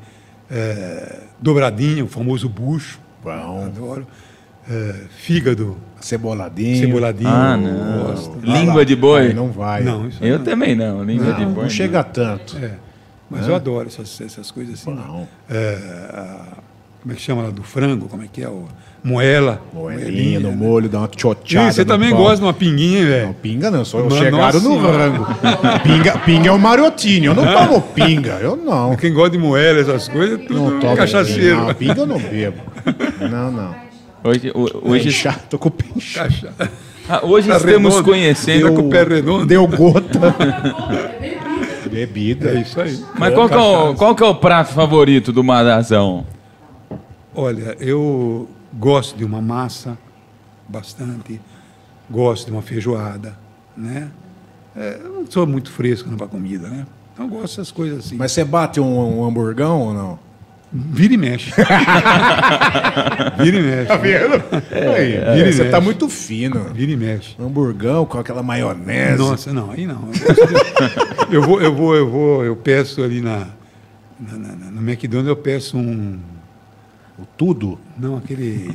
eh, 0.52 1.20
dobradinha, 1.40 2.04
o 2.04 2.08
famoso 2.08 2.48
bucho. 2.50 3.00
Bom. 3.24 3.64
Adoro. 3.66 4.06
Eh, 4.70 4.96
fígado, 5.18 5.78
Ceboladinho. 6.00 6.78
ceboladinho. 6.80 7.30
Ah, 7.30 7.58
não. 7.58 8.04
Gosto. 8.04 8.38
Língua 8.44 8.86
de 8.86 8.96
boi? 8.96 9.34
Não 9.34 9.50
vai. 9.52 9.82
Não, 9.84 10.10
Eu 10.22 10.38
não. 10.38 10.46
também 10.46 10.76
não, 10.76 11.04
língua 11.04 11.34
de 11.34 11.46
boi. 11.46 11.64
não 11.64 11.70
chega 11.70 12.04
tanto. 12.04 12.56
É, 12.58 12.72
mas 13.30 13.48
eu 13.48 13.56
adoro 13.56 13.88
essas, 13.88 14.20
essas 14.22 14.52
coisas 14.52 14.76
assim. 14.76 14.94
Bom. 14.94 15.28
É, 15.50 15.78
a- 16.14 16.70
como 17.02 17.14
é 17.14 17.16
que 17.16 17.22
chama 17.22 17.44
lá 17.44 17.50
do 17.50 17.64
frango? 17.64 18.10
Como 18.10 18.24
é 18.24 18.28
que 18.32 18.44
é? 18.44 18.50
O, 18.50 18.66
moela. 19.02 19.62
Moelinha 19.74 20.38
no 20.42 20.50
né? 20.50 20.56
molho, 20.56 20.90
dá 20.90 21.00
uma 21.00 21.10
chochada. 21.16 21.70
Ih, 21.70 21.74
você 21.74 21.86
também 21.86 22.10
pau. 22.10 22.20
gosta 22.20 22.36
de 22.38 22.44
uma 22.44 22.54
pinguinha, 22.54 22.98
hein, 23.00 23.06
Não, 23.06 23.10
velho? 23.12 23.34
pinga 23.42 23.72
não, 23.72 23.86
só 23.86 24.00
Mano, 24.00 24.12
chegaram 24.18 24.60
no 24.60 24.76
nossa 24.82 24.98
rango. 24.98 25.26
Pinga, 25.82 26.18
pinga 26.20 26.50
é 26.50 26.52
o 26.52 26.60
mariotinho, 26.60 27.32
eu 27.32 27.34
não 27.36 27.46
tomo 27.54 27.82
pinga, 27.82 28.34
eu 28.42 28.58
não. 28.58 28.98
Quem 28.98 29.14
gosta 29.14 29.30
de 29.30 29.38
moela, 29.38 29.80
essas 29.80 30.10
coisas, 30.10 30.42
é 30.42 30.44
tudo 30.44 30.60
Não 30.60 30.80
tomo 30.82 30.98
cachaceiro. 30.98 31.56
Não, 31.68 31.74
pinga 31.74 32.02
eu 32.02 32.06
não 32.06 32.20
bebo. 32.20 32.58
Não, 33.32 33.50
não. 33.50 33.76
Hoje, 34.22 34.52
o- 34.54 34.90
Hoje 34.92 35.10
chato, 35.14 35.48
tô 35.52 35.58
com 35.58 35.70
o 35.70 35.72
pé 35.72 35.86
inchado. 35.96 36.34
ah, 37.08 37.22
hoje 37.26 37.48
Tá 37.48 37.56
estamos 37.56 37.94
redondo. 37.94 38.04
conhecendo. 38.04 38.66
Deu- 38.66 38.74
com 38.74 38.82
o 38.88 38.90
pé 38.90 39.04
redondo. 39.06 39.46
Deu 39.46 39.66
gota. 39.66 40.36
Bebida. 41.90 42.52
É 42.52 42.62
isso 42.62 42.80
aí. 42.80 43.04
Mas 43.18 43.34
qual 43.34 43.48
que, 43.50 43.56
é 43.56 43.58
o, 43.58 43.96
qual 43.96 44.16
que 44.16 44.24
é 44.24 44.26
o 44.26 44.36
prato 44.36 44.74
favorito 44.74 45.32
do 45.32 45.44
Madazão? 45.44 46.26
Olha, 47.34 47.76
eu 47.80 48.48
gosto 48.74 49.18
de 49.18 49.24
uma 49.24 49.42
massa, 49.42 49.98
bastante. 50.68 51.40
Gosto 52.10 52.48
de 52.48 52.52
uma 52.52 52.62
feijoada, 52.62 53.38
né? 53.76 54.10
É, 54.76 55.00
eu 55.04 55.14
não 55.14 55.30
sou 55.30 55.46
muito 55.46 55.72
fresco 55.72 56.10
para 56.16 56.28
comida, 56.28 56.68
né? 56.68 56.86
Então 57.14 57.26
eu 57.26 57.32
gosto 57.32 57.58
dessas 57.58 57.72
coisas 57.72 58.00
assim. 58.00 58.16
Mas 58.16 58.32
você 58.32 58.44
bate 58.44 58.80
um, 58.80 59.20
um 59.20 59.26
hamburgão 59.26 59.82
ou 59.82 59.94
não? 59.94 60.29
Vira 60.72 61.14
e 61.14 61.18
mexe. 61.18 61.52
Vira 63.42 63.58
e 63.58 63.62
mexe. 63.64 63.86
Tá 63.88 63.98
vendo? 63.98 64.34
Aí, 64.96 65.12
vira 65.36 65.50
e 65.50 65.54
você 65.54 65.64
tá 65.66 65.78
mexe. 65.78 65.86
muito 65.86 66.10
fino. 66.10 66.66
Vira 66.74 66.92
e 66.92 66.96
mexe. 66.98 67.36
Hamburgão 67.40 68.06
com 68.06 68.20
aquela 68.20 68.44
maionese. 68.44 69.18
Nossa, 69.18 69.52
não, 69.54 69.72
aí 69.72 69.88
não. 69.88 70.10
Eu, 71.32 71.42
vou, 71.42 71.62
eu 71.62 71.74
vou, 71.76 71.96
eu 71.96 72.10
vou, 72.10 72.46
eu 72.46 72.56
peço 72.56 73.02
ali 73.04 73.20
na, 73.22 73.48
na- 74.20 74.38
na- 74.38 74.72
no 74.72 74.82
McDonald's, 74.88 75.30
eu 75.30 75.36
peço 75.36 75.78
um. 75.78 76.20
O 77.18 77.26
tudo. 77.38 77.80
Não, 77.98 78.18
aquele. 78.18 78.70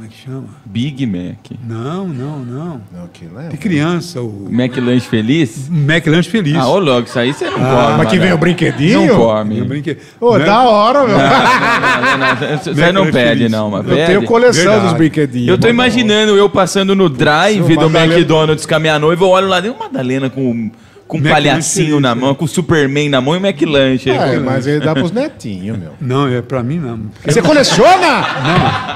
Como 0.00 0.08
é 0.10 0.14
que 0.14 0.24
chama? 0.24 0.44
Big 0.64 1.04
Mac. 1.04 1.50
Não, 1.68 2.08
não, 2.08 2.38
não. 2.38 2.80
Não, 2.90 3.04
aquilo 3.04 3.38
é. 3.38 3.48
De 3.48 3.58
criança, 3.58 4.22
o 4.22 4.48
McLanche 4.50 5.06
Feliz? 5.06 5.68
McLanche 5.70 6.30
Feliz. 6.30 6.56
Ah, 6.56 6.68
ô 6.68 6.78
logo, 6.78 7.06
isso 7.06 7.18
aí 7.18 7.34
você 7.34 7.44
não 7.50 7.58
come. 7.58 7.98
Mas 7.98 8.08
que 8.08 8.18
vem 8.18 8.32
o 8.32 8.38
brinquedinho? 8.38 9.06
Não 9.06 9.16
come. 9.18 9.58
Eu 9.58 9.66
brinquei. 9.66 9.98
Ô, 10.18 10.38
Né? 10.38 10.46
da 10.46 10.62
hora, 10.62 11.06
meu. 11.06 11.18
Não, 11.18 11.28
não, 12.16 12.50
não, 12.56 12.58
Você 12.74 12.92
não 12.92 13.04
pede, 13.10 13.28
Feliz. 13.40 13.50
não, 13.52 13.70
mas 13.70 13.86
Eu 13.86 13.94
pede. 13.94 14.06
tenho 14.06 14.24
coleção 14.24 14.62
Verdade. 14.64 14.84
dos 14.86 14.92
brinquedinhos. 14.94 15.48
Eu 15.48 15.58
tô 15.58 15.68
imaginando 15.68 16.34
eu 16.34 16.48
passando 16.48 16.96
no 16.96 17.10
drive 17.10 17.76
do 17.76 17.90
Madalena- 17.90 18.14
McDonald's 18.14 18.64
com 18.64 18.74
a 18.74 18.78
minha 18.78 18.98
noiva, 18.98 19.22
eu 19.22 19.28
olho 19.28 19.48
lá, 19.48 19.60
tem 19.60 19.70
uma 19.70 19.80
Madalena 19.84 20.30
com, 20.30 20.70
com 21.10 21.18
um 21.18 21.22
palhacinho 21.22 21.98
na 21.98 22.14
mão, 22.14 22.34
com 22.36 22.44
o 22.44 22.48
Superman 22.48 23.08
na 23.08 23.20
mão 23.20 23.34
e 23.34 23.38
o 23.38 23.44
McLanche. 23.44 24.08
É, 24.10 24.38
mas 24.38 24.66
ele 24.66 24.78
dá 24.78 24.94
pros 24.94 25.10
netinhos, 25.10 25.76
meu. 25.76 25.92
Não, 26.00 26.28
é 26.28 26.40
pra 26.40 26.62
mim 26.62 26.78
não. 26.78 27.00
Você 27.26 27.40
eu- 27.40 27.42
coleciona? 27.42 28.24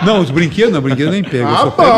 Não, 0.04 0.14
não, 0.14 0.20
os 0.22 0.30
brinquedos, 0.30 0.72
não, 0.72 0.80
brinquedo 0.80 1.10
nem 1.10 1.24
pego. 1.24 1.48
Ah, 1.48 1.56
só 1.58 1.70
pego. 1.70 1.90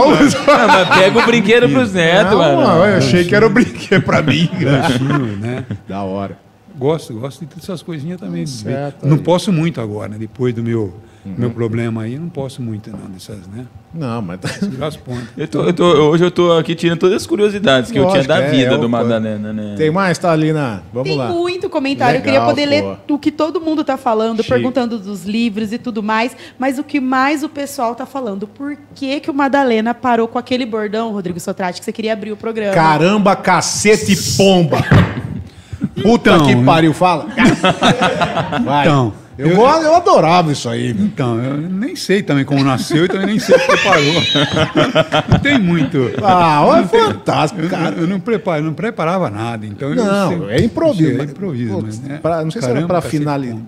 Ah, 0.51 0.67
mas 0.89 0.99
pega 0.99 1.19
o 1.19 1.27
brinquedo 1.27 1.69
pros 1.69 1.93
netos, 1.93 2.31
Não, 2.33 2.39
mano. 2.39 2.57
mano, 2.62 2.85
eu 2.87 2.97
achei 2.97 3.25
que 3.25 3.35
era 3.35 3.47
o 3.47 3.51
brinquedo 3.51 4.03
pra 4.03 4.23
mim. 4.23 4.49
lanchinho, 4.61 5.37
né? 5.39 5.64
Da 5.87 6.03
hora. 6.03 6.39
Gosto, 6.79 7.14
gosto 7.14 7.45
de 7.45 7.49
essas 7.59 7.83
coisinhas 7.83 8.19
também. 8.21 8.45
certo 8.47 9.07
não 9.07 9.17
aí. 9.17 9.23
posso 9.23 9.51
muito 9.53 9.81
agora, 9.81 10.09
né? 10.11 10.17
Depois 10.19 10.55
do 10.55 10.62
meu, 10.62 10.95
meu 11.37 11.51
problema 11.51 12.03
aí, 12.03 12.18
não 12.18 12.29
posso 12.29 12.61
muito 12.62 12.91
não 12.91 13.11
dessas, 13.11 13.47
né? 13.49 13.64
Não, 13.95 14.20
mas. 14.20 14.39
tá- 14.41 14.49
Tirar 14.49 14.87
as 14.89 14.97
pontas. 14.97 15.24
Eu 15.37 15.49
tô- 15.49 15.62
eu 15.64 15.72
tô- 15.72 15.85
hoje 16.11 16.24
eu 16.24 16.31
tô 16.31 16.53
aqui 16.53 16.74
tirando 16.74 16.99
todas 16.99 17.16
as 17.16 17.27
curiosidades 17.27 17.91
que 17.91 17.99
eu 17.99 18.03
Lógico, 18.05 18.24
tinha 18.24 18.37
da 18.39 18.45
é, 18.45 18.51
vida 18.51 18.74
é 18.74 18.79
do 18.79 18.89
Madalena, 18.89 19.53
né? 19.53 19.74
Tem 19.77 19.91
mais, 19.91 20.18
Thalina? 20.18 20.83
Vamos 20.93 21.09
Tem 21.09 21.16
lá. 21.18 21.29
muito 21.29 21.70
comentário. 21.70 22.18
eu 22.18 22.24
Legal, 22.24 22.47
queria 22.53 22.66
poder 22.66 22.83
pô. 22.83 22.89
ler 22.91 22.99
o 23.14 23.18
que 23.18 23.31
todo 23.31 23.61
mundo 23.61 23.81
está 23.81 23.97
falando, 23.97 24.39
Chique. 24.39 24.51
perguntando 24.51 24.99
dos 24.99 25.24
livros 25.24 25.72
e 25.72 25.79
tudo 25.79 26.03
mais. 26.03 26.37
Mas 26.59 26.79
o 26.79 26.85
que 26.85 27.01
mais 27.01 27.43
o 27.43 27.49
pessoal 27.49 27.93
está 27.93 28.05
falando? 28.05 28.47
Por 28.47 28.77
que, 28.95 29.20
que 29.20 29.31
o 29.31 29.35
Madalena 29.35 29.95
parou 29.95 30.29
com 30.29 30.39
aquele 30.39 30.66
bordão, 30.66 31.12
Rodrigo 31.12 31.41
Sotrate, 31.41 31.79
que 31.81 31.85
você 31.85 31.93
queria 31.93 32.12
abrir 32.12 32.33
o 32.33 32.37
programa? 32.37 32.74
Caramba, 32.74 33.35
cacete 33.35 34.12
e 34.12 34.37
pomba. 34.37 34.79
Puta 36.03 36.35
Então, 36.35 36.47
que 36.47 36.55
né? 36.55 36.64
pariu, 36.64 36.93
fala. 36.93 37.27
Vai. 38.64 38.87
Então, 38.87 39.12
eu, 39.39 39.49
eu- 39.49 39.61
eu 39.82 39.95
adorava 39.95 40.51
isso 40.53 40.68
aí, 40.68 40.95
meu. 40.95 41.05
Então, 41.05 41.39
eu 41.43 41.57
nem 41.57 41.95
sei 41.97 42.22
também 42.22 42.45
como 42.45 42.62
nasceu 42.64 43.05
e 43.05 43.09
também 43.09 43.26
nem 43.26 43.39
sei 43.39 43.59
se 43.59 43.66
preparou. 43.66 44.05
não 45.30 45.39
tem 45.41 45.59
muito. 45.59 46.11
Ah, 46.22 46.64
olha, 46.64 46.82
Não 46.82 46.89
tem- 46.89 47.01
fantástico, 47.01 47.61
eu, 47.62 47.68
cara. 47.68 47.95
eu 47.97 48.07
não, 48.07 48.18
preparo, 48.20 48.62
não 48.64 48.74
preparava 48.74 49.28
nada. 49.30 49.66
Então 49.66 49.91
eu 49.91 49.97
Não, 49.97 50.47
sei- 50.47 50.57
é 50.57 50.62
improviso. 50.64 51.11
É 51.11 51.16
mas- 51.18 51.30
improviso, 51.30 51.72
putz, 51.74 51.84
mas, 51.99 52.01
né? 52.01 52.18
pra- 52.22 52.43
não 52.45 52.51
sei 52.51 52.62
se 52.62 52.66
era 52.68 52.74
Caramba, 52.76 52.95
cacete, 52.95 53.18
finali. 53.18 53.59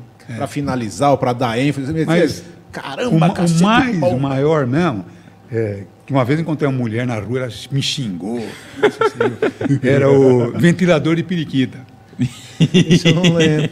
É. 0.40 0.46
finalizar 0.46 1.10
ou 1.10 1.18
pra 1.18 1.32
dar 1.32 1.58
ênfase. 1.58 1.92
Mas, 1.92 2.06
Mas 2.06 2.44
caramba, 2.70 3.26
o, 3.28 3.32
cacete 3.34 3.60
o 3.62 3.64
mais, 3.66 4.02
o 4.02 4.18
maior 4.18 4.66
mesmo, 4.66 5.04
é, 5.50 5.84
que 6.06 6.12
uma 6.12 6.24
vez 6.24 6.38
eu 6.38 6.42
encontrei 6.42 6.68
uma 6.68 6.76
mulher 6.78 7.06
na 7.06 7.18
rua, 7.18 7.38
ela 7.40 7.48
me 7.70 7.80
xingou. 7.82 8.46
era 9.82 10.10
o 10.10 10.52
ventilador 10.52 11.16
de 11.16 11.22
periquita. 11.22 11.78
Isso 12.72 13.08
eu 13.08 13.14
não 13.14 13.34
lembro. 13.34 13.70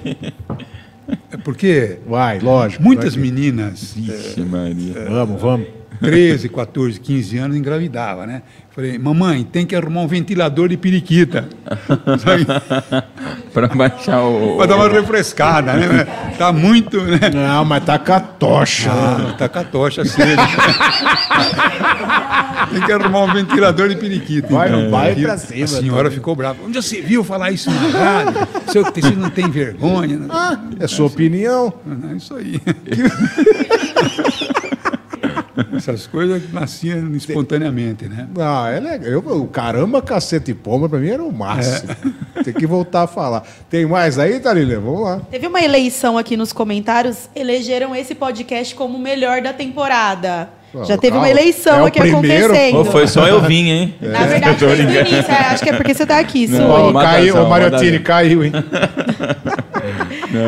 É 1.30 1.36
porque 1.36 1.98
Vai, 2.06 2.38
lógico. 2.40 2.82
muitas 2.82 3.14
vai. 3.14 3.24
meninas 3.24 3.94
Vixe, 3.94 4.40
Maria. 4.40 5.06
Vamos, 5.08 5.40
vamos. 5.40 5.66
13, 6.00 6.48
14, 6.48 7.00
15 7.00 7.38
anos, 7.38 7.56
engravidava, 7.56 8.26
né? 8.26 8.42
Falei, 8.76 8.98
mamãe, 8.98 9.42
tem 9.42 9.64
que 9.64 9.74
arrumar 9.74 10.02
um 10.02 10.06
ventilador 10.06 10.68
de 10.68 10.76
periquita. 10.76 11.48
Pra 13.52 13.68
baixar 13.68 14.22
o. 14.22 14.58
Para 14.58 14.66
dar 14.66 14.76
uma 14.76 14.88
refrescada, 14.90 15.72
né? 15.72 16.04
Tá 16.36 16.52
muito, 16.52 17.00
né? 17.00 17.18
Não, 17.32 17.64
mas 17.64 17.82
tá 17.84 17.98
com 17.98 18.12
a 18.12 18.20
tocha. 18.20 18.90
Ah, 18.92 19.34
tá 19.38 19.48
com 19.48 19.58
a 19.60 19.64
tocha 19.64 20.02
acesa. 20.02 20.42
Tem 22.70 22.82
que 22.82 22.92
arrumar 22.92 23.20
um 23.20 23.32
ventilador 23.32 23.88
de 23.88 23.96
periquito. 23.96 24.52
Vai, 24.52 24.68
então. 24.68 24.90
vai 24.90 25.12
E 25.12 25.22
pra 25.22 25.38
cima, 25.38 25.64
A 25.64 25.68
senhora 25.68 26.10
ficou 26.10 26.36
brava. 26.36 26.58
Onde 26.62 26.76
você 26.76 27.00
viu 27.00 27.24
falar 27.24 27.52
isso 27.52 27.70
na 27.70 27.80
rádio? 27.80 28.46
Você, 28.66 28.82
você 28.82 29.10
não 29.12 29.30
tem 29.30 29.48
vergonha? 29.50 30.18
né? 30.18 30.26
Ah, 30.28 30.58
é 30.78 30.86
sua 30.86 31.06
opinião. 31.06 31.72
Não, 31.86 32.10
é 32.10 32.16
isso 32.16 32.34
aí. 32.34 32.60
Essas 35.76 36.06
coisas 36.06 36.42
nasciam 36.52 37.14
espontaneamente, 37.14 38.06
né? 38.08 38.26
Ah, 38.38 38.70
é 38.70 38.80
legal. 38.80 39.08
Eu, 39.10 39.18
o 39.20 39.46
caramba, 39.46 40.02
cacete 40.02 40.50
e 40.50 40.54
pomba, 40.54 40.88
pra 40.88 40.98
mim 40.98 41.08
era 41.08 41.22
o 41.22 41.32
máximo. 41.32 41.94
Tem 42.44 42.52
que 42.52 42.66
voltar 42.66 43.02
a 43.02 43.06
falar. 43.06 43.42
Tem 43.70 43.86
mais 43.86 44.18
aí, 44.18 44.38
Thalília? 44.40 44.78
Vamos 44.80 45.02
lá. 45.02 45.20
Teve 45.30 45.46
uma 45.46 45.60
eleição 45.60 46.18
aqui 46.18 46.36
nos 46.36 46.52
comentários, 46.52 47.28
elegeram 47.34 47.94
esse 47.96 48.14
podcast 48.14 48.74
como 48.74 48.98
o 48.98 49.00
melhor 49.00 49.40
da 49.40 49.52
temporada. 49.52 50.48
Já 50.84 50.98
teve 50.98 51.16
uma 51.16 51.30
eleição 51.30 51.78
É 51.78 51.82
o 51.82 51.86
aqui 51.86 52.00
primeiro? 52.00 52.46
acontecendo. 52.52 52.78
Ô, 52.80 52.84
foi 52.84 53.06
só 53.06 53.26
eu 53.26 53.40
vim, 53.40 53.70
hein? 53.70 53.94
Na 53.98 54.26
verdade, 54.26 54.58
Tô 54.60 54.66
foi 54.66 54.76
brincando. 54.76 55.08
início. 55.08 55.32
é, 55.32 55.34
Acho 55.46 55.62
que 55.62 55.70
é 55.70 55.72
porque 55.72 55.94
você 55.94 56.04
tá 56.04 56.18
aqui, 56.18 56.46
Sui. 56.48 56.58
Não, 56.58 56.92
caiu, 56.92 57.42
o 57.42 57.48
Mariottini 57.48 57.92
Madazão. 57.92 58.02
caiu, 58.04 58.44
hein? 58.44 58.52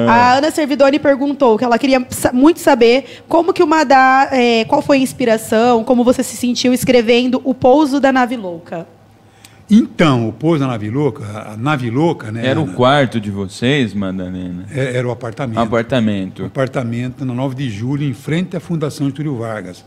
A 0.08 0.34
Ana 0.34 0.50
Servidoni 0.50 0.98
perguntou 0.98 1.58
que 1.58 1.64
ela 1.64 1.78
queria 1.78 2.04
muito 2.32 2.60
saber 2.60 3.22
como 3.28 3.52
que 3.52 3.62
o 3.62 3.66
Madá, 3.66 4.28
é, 4.32 4.64
qual 4.64 4.82
foi 4.82 4.98
a 4.98 5.00
inspiração, 5.00 5.84
como 5.84 6.04
você 6.04 6.22
se 6.22 6.36
sentiu 6.36 6.72
escrevendo 6.72 7.40
O 7.44 7.54
Pouso 7.54 8.00
da 8.00 8.12
Nave 8.12 8.36
Louca. 8.36 8.86
Então, 9.70 10.26
o 10.26 10.32
pouso 10.32 10.60
da 10.60 10.66
nave 10.66 10.88
louca, 10.88 11.24
a 11.52 11.54
nave 11.54 11.90
louca, 11.90 12.32
né? 12.32 12.46
Era 12.46 12.58
o 12.58 12.62
Ana? 12.62 12.72
quarto 12.72 13.20
de 13.20 13.30
vocês, 13.30 13.92
Madalena? 13.92 14.64
É, 14.74 14.96
Era 14.96 15.06
o 15.06 15.10
apartamento. 15.10 15.58
Apartamento. 15.58 16.44
apartamento 16.46 17.22
na 17.22 17.34
9 17.34 17.54
de 17.54 17.68
julho, 17.68 18.02
em 18.02 18.14
frente 18.14 18.56
à 18.56 18.60
Fundação 18.60 19.08
Getúlio 19.08 19.36
Vargas. 19.36 19.84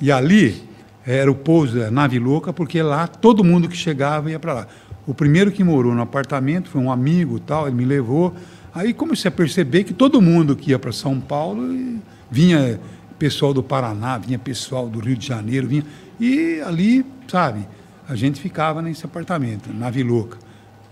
E 0.00 0.10
ali 0.10 0.62
era 1.06 1.30
o 1.30 1.34
pouso 1.34 1.78
da 1.78 1.90
nave 1.90 2.18
louca, 2.18 2.54
porque 2.54 2.80
lá 2.80 3.06
todo 3.06 3.44
mundo 3.44 3.68
que 3.68 3.76
chegava 3.76 4.30
ia 4.30 4.38
para 4.38 4.54
lá. 4.54 4.66
O 5.06 5.12
primeiro 5.12 5.52
que 5.52 5.62
morou 5.62 5.94
no 5.94 6.02
apartamento 6.02 6.70
foi 6.70 6.80
um 6.80 6.90
amigo 6.90 7.38
tal, 7.38 7.66
ele 7.66 7.76
me 7.76 7.84
levou. 7.84 8.34
Aí 8.74 8.92
comecei 8.92 9.28
a 9.28 9.32
perceber 9.32 9.84
que 9.84 9.92
todo 9.92 10.20
mundo 10.20 10.54
que 10.54 10.70
ia 10.70 10.78
para 10.78 10.92
São 10.92 11.20
Paulo 11.20 12.00
vinha 12.30 12.78
pessoal 13.18 13.52
do 13.52 13.62
Paraná, 13.62 14.18
vinha 14.18 14.38
pessoal 14.38 14.88
do 14.88 14.98
Rio 15.00 15.16
de 15.16 15.26
Janeiro, 15.26 15.66
vinha. 15.66 15.84
E 16.20 16.60
ali, 16.60 17.04
sabe, 17.26 17.66
a 18.08 18.14
gente 18.14 18.40
ficava 18.40 18.80
nesse 18.82 19.04
apartamento, 19.04 19.72
nave 19.72 20.02
louca. 20.02 20.38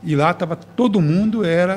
E 0.03 0.15
lá 0.15 0.31
estava 0.31 0.57
todo 0.57 1.01
mundo 1.01 1.45
era 1.45 1.77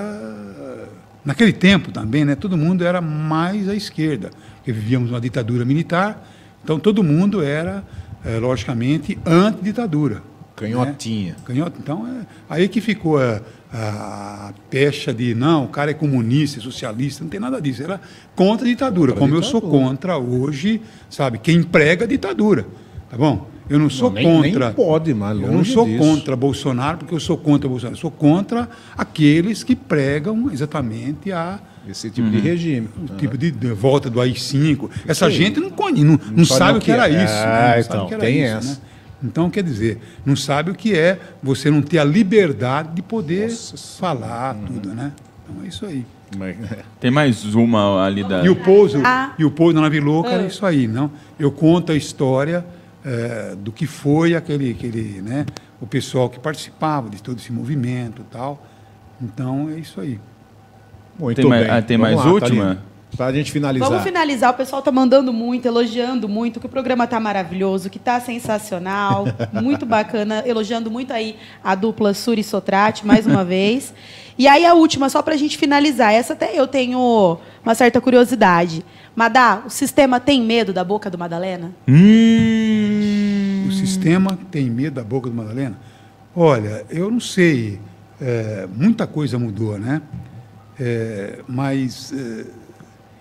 naquele 1.23 1.53
tempo 1.53 1.91
também, 1.91 2.25
né? 2.25 2.35
Todo 2.35 2.57
mundo 2.57 2.83
era 2.83 3.01
mais 3.01 3.67
à 3.69 3.75
esquerda, 3.75 4.31
porque 4.55 4.71
vivíamos 4.71 5.11
uma 5.11 5.21
ditadura 5.21 5.65
militar. 5.65 6.27
Então 6.63 6.79
todo 6.79 7.03
mundo 7.03 7.41
era, 7.41 7.83
eh, 8.25 8.37
logicamente, 8.39 9.17
anti-ditadura. 9.25 10.23
Canhotinha. 10.55 11.33
né? 11.33 11.39
Canhota. 11.45 11.77
Então 11.81 12.05
é 12.07 12.25
aí 12.49 12.67
que 12.67 12.81
ficou 12.81 13.17
a, 13.17 13.41
a 13.71 14.51
pecha 14.69 15.13
de 15.13 15.35
não, 15.35 15.65
o 15.65 15.67
cara 15.67 15.91
é 15.91 15.93
comunista, 15.93 16.59
é 16.59 16.61
socialista, 16.61 17.23
não 17.23 17.29
tem 17.29 17.39
nada 17.39 17.61
disso. 17.61 17.83
Era 17.83 18.01
contra 18.35 18.65
a 18.65 18.69
ditadura, 18.69 19.13
Contra 19.13 19.25
a 19.25 19.27
como 19.27 19.39
eu 19.39 19.43
sou 19.43 19.61
ditadura. 19.61 19.85
contra 19.89 20.17
hoje, 20.17 20.81
sabe? 21.09 21.37
Quem 21.37 21.61
prega 21.61 22.05
a 22.05 22.07
ditadura, 22.07 22.65
tá 23.09 23.17
bom? 23.17 23.47
Eu 23.69 23.77
não 23.77 23.87
sou 23.87 24.09
nem- 24.09 24.23
contra. 24.25 24.65
nem 24.65 24.73
pode, 24.73 25.13
mas 25.13 25.39
Eu 25.39 25.51
não 25.51 25.63
sou 25.63 25.85
disso. 25.85 25.99
contra 25.99 26.35
Bolsonaro 26.35 26.97
porque 26.97 27.13
eu 27.13 27.19
sou 27.19 27.37
contra 27.37 27.69
Bolsonaro. 27.69 27.95
Eu 27.95 28.01
sou 28.01 28.09
contra 28.09 28.67
aqueles 28.97 29.63
que 29.63 29.75
pregam 29.75 30.49
exatamente 30.51 31.31
a 31.31 31.59
Esse 31.87 32.09
tipo 32.09 32.27
de 32.31 32.39
regime. 32.39 32.89
o 33.07 33.15
tipo 33.15 33.37
de, 33.37 33.51
de 33.51 33.71
volta 33.71 34.09
do 34.09 34.19
AI-5. 34.19 34.89
Essa 35.07 35.29
gente 35.29 35.59
não, 35.59 35.69
conhe- 35.69 36.03
não, 36.03 36.19
não, 36.35 36.45
sabe 36.45 36.79
o 36.79 36.81
que 36.81 36.85
que 36.85 36.91
era 36.91 37.07
é. 37.07 37.23
isso. 37.23 37.33
Ah, 37.35 37.45
né? 37.45 37.73
Não 37.75 37.79
então, 37.81 38.07
que 38.07 38.15
tem 38.17 38.43
isso, 38.43 38.55
essa. 38.55 38.71
né? 38.71 38.77
Então, 39.23 39.49
quer 39.49 39.63
dizer, 39.63 39.99
não 40.25 40.35
sabe 40.35 40.71
o 40.71 40.75
que 40.75 40.97
é 40.97 41.19
você 41.43 41.69
não 41.69 41.81
ter 41.81 41.99
a 41.99 42.03
liberdade 42.03 42.93
de 42.95 43.01
poder 43.01 43.49
Nossa 43.49 43.77
falar 43.99 44.55
tudo, 44.65 44.89
né? 44.93 45.11
Então 45.43 45.63
é 45.63 45.67
isso 45.67 45.85
aí. 45.85 46.05
Mas- 46.37 46.55
Tem 46.99 47.09
mais 47.11 47.43
uma 47.55 48.05
ali 48.05 48.23
da. 48.23 48.43
E 48.45 48.49
o 48.49 48.55
pouso, 48.55 49.01
Ah. 49.03 49.33
e 49.37 49.43
o 49.43 49.51
pouso 49.51 49.73
na 49.75 49.81
nave 49.81 49.99
louca 49.99 50.29
era 50.29 50.43
Ah. 50.43 50.47
isso 50.47 50.65
aí, 50.65 50.87
não? 50.87 51.11
Eu 51.39 51.51
conto 51.51 51.91
a 51.91 51.95
história 51.95 52.65
eh, 53.03 53.55
do 53.57 53.71
que 53.71 53.87
foi 53.87 54.35
aquele, 54.35 54.71
aquele, 54.71 55.21
né? 55.21 55.45
O 55.81 55.87
pessoal 55.87 56.29
que 56.29 56.37
participava 56.37 57.09
de 57.09 57.23
todo 57.23 57.37
esse 57.39 57.51
movimento 57.51 58.21
e 58.21 58.25
tal. 58.31 58.67
Então 59.21 59.69
é 59.69 59.79
isso 59.79 59.99
aí. 60.01 60.19
Muito 61.17 61.37
Tem 61.37 61.45
mais- 61.45 61.65
bem. 61.65 61.71
ah, 61.75 61.81
tem 61.81 61.97
Vamos 61.97 62.13
mais 62.15 62.25
lá, 62.25 62.31
última? 62.33 62.83
Thalília. 63.17 63.17
Pra 63.17 63.31
gente 63.31 63.51
finalizar. 63.51 63.89
Vamos 63.89 64.03
finalizar. 64.03 64.51
O 64.51 64.53
pessoal 64.53 64.81
tá 64.81 64.91
mandando 64.91 65.33
muito, 65.33 65.65
elogiando 65.65 66.27
muito, 66.29 66.59
que 66.59 66.65
o 66.65 66.69
programa 66.69 67.05
tá 67.07 67.19
maravilhoso, 67.19 67.89
que 67.89 67.99
tá 67.99 68.19
sensacional, 68.19 69.25
muito 69.51 69.85
bacana, 69.85 70.43
elogiando 70.45 70.89
muito 70.89 71.11
aí 71.11 71.35
a 71.63 71.75
dupla 71.75 72.13
Suri 72.13 72.43
Sotrate, 72.43 73.05
mais 73.05 73.25
uma 73.25 73.43
vez. 73.45 73.93
E 74.37 74.47
aí 74.47 74.65
a 74.65 74.73
última, 74.73 75.09
só 75.09 75.21
pra 75.21 75.35
gente 75.35 75.57
finalizar. 75.57 76.13
Essa 76.13 76.33
até 76.33 76.57
eu 76.57 76.65
tenho 76.65 77.37
uma 77.63 77.75
certa 77.75 77.99
curiosidade. 77.99 78.85
Madá, 79.15 79.63
o 79.65 79.69
sistema 79.69 80.19
tem 80.19 80.41
medo 80.41 80.71
da 80.71 80.83
boca 80.83 81.09
do 81.09 81.17
Madalena? 81.17 81.71
Hum. 81.87 83.65
O 83.67 83.71
sistema 83.73 84.39
tem 84.49 84.69
medo 84.69 84.93
da 84.95 85.03
boca 85.03 85.29
do 85.29 85.35
Madalena? 85.35 85.77
Olha, 86.35 86.85
eu 86.89 87.11
não 87.11 87.19
sei. 87.19 87.79
é, 88.21 88.67
muita 88.73 89.05
coisa 89.07 89.37
mudou, 89.37 89.77
né? 89.77 90.01
É, 90.79 91.39
mas 91.47 92.13
é, 92.13 92.45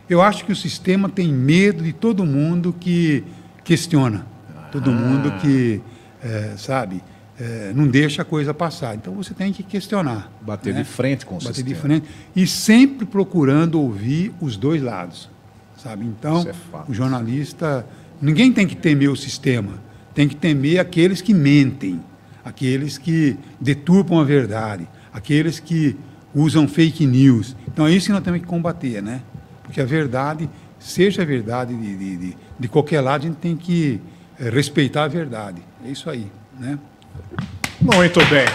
eu 0.09 0.23
acho 0.23 0.45
que 0.45 0.53
o 0.53 0.57
sistema 0.57 1.09
tem 1.09 1.29
medo 1.29 1.83
de 1.83 1.93
todo 1.93 2.25
mundo 2.25 2.75
que 2.79 3.25
questiona. 3.65 4.27
Todo 4.73 4.91
mundo 4.91 5.33
que, 5.41 5.81
é, 6.23 6.55
sabe, 6.57 7.03
é, 7.39 7.73
não 7.75 7.87
deixa 7.87 8.23
a 8.23 8.25
coisa 8.25 8.53
passar. 8.53 8.95
Então 8.95 9.15
você 9.15 9.33
tem 9.33 9.53
que 9.53 9.63
questionar. 9.63 10.31
Bater 10.41 10.75
né? 10.75 10.83
de 10.83 10.89
frente 10.89 11.25
com 11.25 11.37
o 11.37 11.39
Bater 11.39 11.55
sistema. 11.55 11.75
de 11.75 11.81
frente. 11.81 12.09
E 12.35 12.47
sempre 12.47 13.07
procurando 13.07 13.81
ouvir 13.81 14.33
os 14.41 14.57
dois 14.57 14.83
lados. 14.83 15.31
Sabe? 15.77 16.05
Então, 16.05 16.45
é 16.47 16.91
o 16.91 16.95
jornalista. 16.95 17.87
Ninguém 18.21 18.53
tem 18.53 18.67
que 18.67 18.75
temer 18.75 19.11
o 19.11 19.17
sistema. 19.17 19.75
Tem 20.13 20.27
que 20.27 20.35
temer 20.35 20.81
aqueles 20.81 21.23
que 21.23 21.33
mentem, 21.33 22.01
aqueles 22.45 22.99
que 22.99 23.37
deturpam 23.61 24.19
a 24.19 24.25
verdade, 24.25 24.89
aqueles 25.13 25.61
que 25.61 25.97
usam 26.35 26.67
fake 26.67 27.07
news. 27.07 27.55
Então 27.69 27.87
é 27.87 27.93
isso 27.93 28.07
que 28.07 28.13
nós 28.13 28.23
temos 28.25 28.41
que 28.41 28.47
combater, 28.47 29.01
né? 29.01 29.23
Porque 29.69 29.81
a 29.81 29.85
verdade, 29.85 30.49
seja 30.81 31.23
a 31.23 31.25
verdade 31.25 31.75
de, 31.75 31.97
de, 31.97 32.17
de, 32.17 32.37
de 32.59 32.69
qualquer 32.69 33.01
lado, 33.03 33.23
a 33.23 33.27
gente 33.29 33.37
tem 33.37 33.55
que 33.55 34.01
eh, 34.41 34.49
respeitar 34.51 35.05
a 35.05 35.09
verdade. 35.09 35.63
É 35.87 35.91
isso 35.91 36.09
aí, 36.11 36.27
né? 36.59 36.79
Muito 37.81 38.19
bem. 38.27 38.47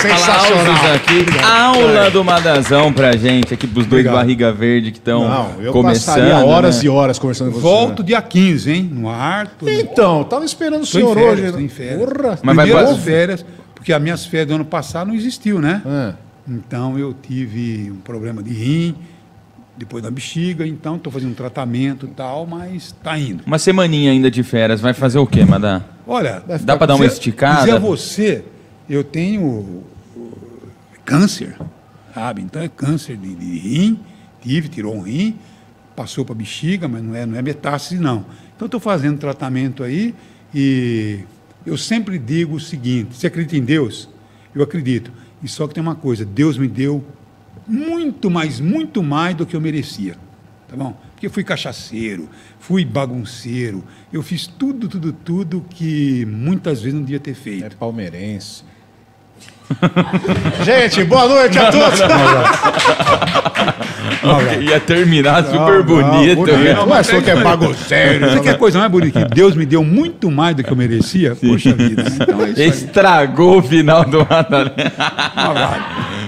Sensacional. 0.00 0.94
aqui. 0.94 1.24
Aula 1.42 2.10
do 2.10 2.22
Madazão 2.22 2.92
pra 2.92 3.16
gente, 3.16 3.54
aqui 3.54 3.66
pros 3.66 3.86
dois 3.86 4.00
Obrigado. 4.00 4.14
barriga 4.14 4.52
verde 4.52 4.90
que 4.92 4.98
estão 4.98 5.26
Não, 5.28 5.60
eu 5.62 5.72
começando. 5.72 6.16
passaria 6.16 6.36
horas 6.44 6.78
né? 6.78 6.84
e 6.84 6.88
horas 6.88 7.18
conversando 7.18 7.52
com 7.52 7.58
Volto 7.60 7.98
você. 7.98 8.02
dia 8.08 8.20
15, 8.22 8.70
hein? 8.70 8.90
No 8.92 9.08
ar. 9.08 9.46
tudo. 9.58 9.70
Então, 9.70 10.24
tava 10.24 10.44
esperando 10.44 10.80
o 10.80 10.82
em 10.82 10.86
senhor 10.86 11.14
férias, 11.14 11.48
hoje. 11.50 11.56
né? 11.56 11.62
em 11.62 11.68
férias. 11.68 11.98
Porra. 11.98 12.38
Mas 12.42 12.56
vai 12.56 12.70
pra- 12.70 12.80
as 12.82 12.98
férias, 12.98 13.46
porque 13.74 13.92
as 13.92 14.02
minhas 14.02 14.26
férias 14.26 14.48
do 14.48 14.54
ano 14.54 14.64
passado 14.64 15.08
não 15.08 15.14
existiu, 15.14 15.60
né? 15.60 15.80
Ah, 15.86 16.12
Então 16.46 16.98
eu 16.98 17.14
tive 17.14 17.90
um 17.90 17.96
problema 18.00 18.42
de 18.42 18.52
rim, 18.52 18.94
depois 19.78 20.02
da 20.02 20.10
bexiga, 20.10 20.66
então 20.66 20.96
estou 20.96 21.12
fazendo 21.12 21.30
um 21.30 21.34
tratamento 21.34 22.06
e 22.06 22.08
tal, 22.08 22.46
mas 22.46 22.86
está 22.86 23.16
indo. 23.16 23.44
Uma 23.46 23.58
semaninha 23.58 24.10
ainda 24.10 24.30
de 24.30 24.42
férias, 24.42 24.80
vai 24.80 24.92
fazer 24.92 25.18
o 25.18 25.26
quê, 25.26 25.44
Madá? 25.44 25.82
Olha, 26.06 26.42
Dá 26.62 26.76
pra 26.76 26.86
dar 26.86 26.96
uma 26.96 27.06
esticada? 27.06 27.60
Dizer 27.60 27.72
a 27.72 27.78
você, 27.78 28.44
eu 28.90 29.04
tenho 29.04 29.46
uh, 29.46 29.86
câncer, 31.04 31.56
sabe? 32.12 32.42
Então 32.42 32.60
é 32.60 32.68
câncer 32.68 33.16
de, 33.16 33.34
de 33.34 33.58
rim, 33.58 34.00
tive, 34.42 34.68
tirou 34.68 34.96
um 34.96 35.02
rim, 35.02 35.38
passou 35.94 36.24
para 36.24 36.34
bexiga, 36.34 36.88
mas 36.88 37.02
não 37.02 37.14
é, 37.14 37.24
não 37.24 37.38
é 37.38 37.42
metástase, 37.42 38.00
não. 38.00 38.26
Então 38.56 38.66
estou 38.66 38.80
fazendo 38.80 39.18
tratamento 39.18 39.84
aí 39.84 40.14
e 40.52 41.20
eu 41.64 41.76
sempre 41.76 42.18
digo 42.18 42.56
o 42.56 42.60
seguinte: 42.60 43.16
você 43.16 43.28
acredita 43.28 43.56
em 43.56 43.62
Deus? 43.62 44.08
Eu 44.54 44.62
acredito. 44.62 45.12
E 45.42 45.46
só 45.46 45.68
que 45.68 45.74
tem 45.74 45.82
uma 45.82 45.94
coisa: 45.94 46.24
Deus 46.24 46.58
me 46.58 46.66
deu 46.66 47.04
muito 47.68 48.30
mais, 48.30 48.58
muito 48.58 49.02
mais 49.02 49.36
do 49.36 49.44
que 49.44 49.54
eu 49.54 49.60
merecia. 49.60 50.16
Tá 50.66 50.76
bom? 50.76 50.98
Porque 51.12 51.28
fui 51.28 51.42
cachaceiro, 51.42 52.28
fui 52.58 52.84
bagunceiro, 52.84 53.82
eu 54.12 54.22
fiz 54.22 54.46
tudo, 54.46 54.88
tudo, 54.88 55.12
tudo 55.12 55.64
que 55.70 56.26
muitas 56.26 56.82
vezes 56.82 56.94
não 56.94 57.02
devia 57.02 57.18
ter 57.18 57.34
feito. 57.34 57.64
é 57.64 57.70
palmeirense. 57.70 58.64
Gente, 60.64 61.04
boa 61.04 61.28
noite 61.28 61.58
a 61.58 61.70
todos. 61.70 62.00
Ia 64.60 64.80
terminar 64.80 65.44
super 65.44 65.82
bonito. 65.82 66.46
né? 66.46 66.74
Não, 66.74 66.86
mas 66.86 67.06
só 67.06 67.20
que 67.20 67.30
é. 67.30 67.34
Isso 67.36 68.36
aqui 68.38 68.48
é 68.48 68.52
a 68.52 68.58
coisa 68.58 68.78
mais 68.78 68.90
bonita. 68.90 69.24
que 69.26 69.34
Deus 69.34 69.54
me 69.54 69.64
deu 69.64 69.84
muito 69.84 70.30
mais 70.30 70.56
do 70.56 70.64
que 70.64 70.70
eu 70.72 70.76
merecia. 70.76 71.34
Poxa 71.36 71.72
vida. 71.74 72.04
Então 72.20 72.40
é. 72.42 72.50
Estragou 72.64 73.58
o 73.58 73.62
final 73.62 74.04
do 74.04 74.26
Madalena. 74.28 74.74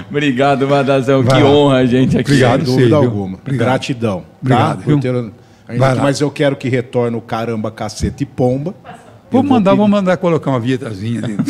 Obrigado, 0.08 0.66
Madazão. 0.68 1.22
Vai 1.22 1.38
Que 1.38 1.42
lá. 1.44 1.50
honra 1.50 1.76
a 1.78 1.86
gente 1.86 2.16
aqui. 2.18 2.30
Obrigado. 2.32 2.64
Sem 2.66 2.74
dúvida 2.74 2.88
viu? 2.88 2.96
alguma. 3.08 3.38
Obrigado. 3.38 3.66
Gratidão. 3.66 4.24
Obrigado, 4.40 4.78
tá? 4.78 4.84
ter- 4.84 5.00
que- 5.00 5.78
lá. 5.78 5.94
mas 5.96 6.20
eu 6.20 6.30
quero 6.30 6.56
que 6.56 6.68
retorne 6.68 7.16
o 7.16 7.20
caramba, 7.20 7.70
cacete 7.70 8.22
e 8.24 8.26
pomba. 8.26 8.74
Vou 9.30 9.42
Eu 9.42 9.48
mandar, 9.48 9.70
pedir- 9.70 9.78
vou 9.78 9.88
mandar 9.88 10.16
colocar 10.16 10.50
uma 10.50 10.58
vietazinha 10.60 11.20
dentro. 11.22 11.44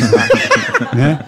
né? 0.95 1.18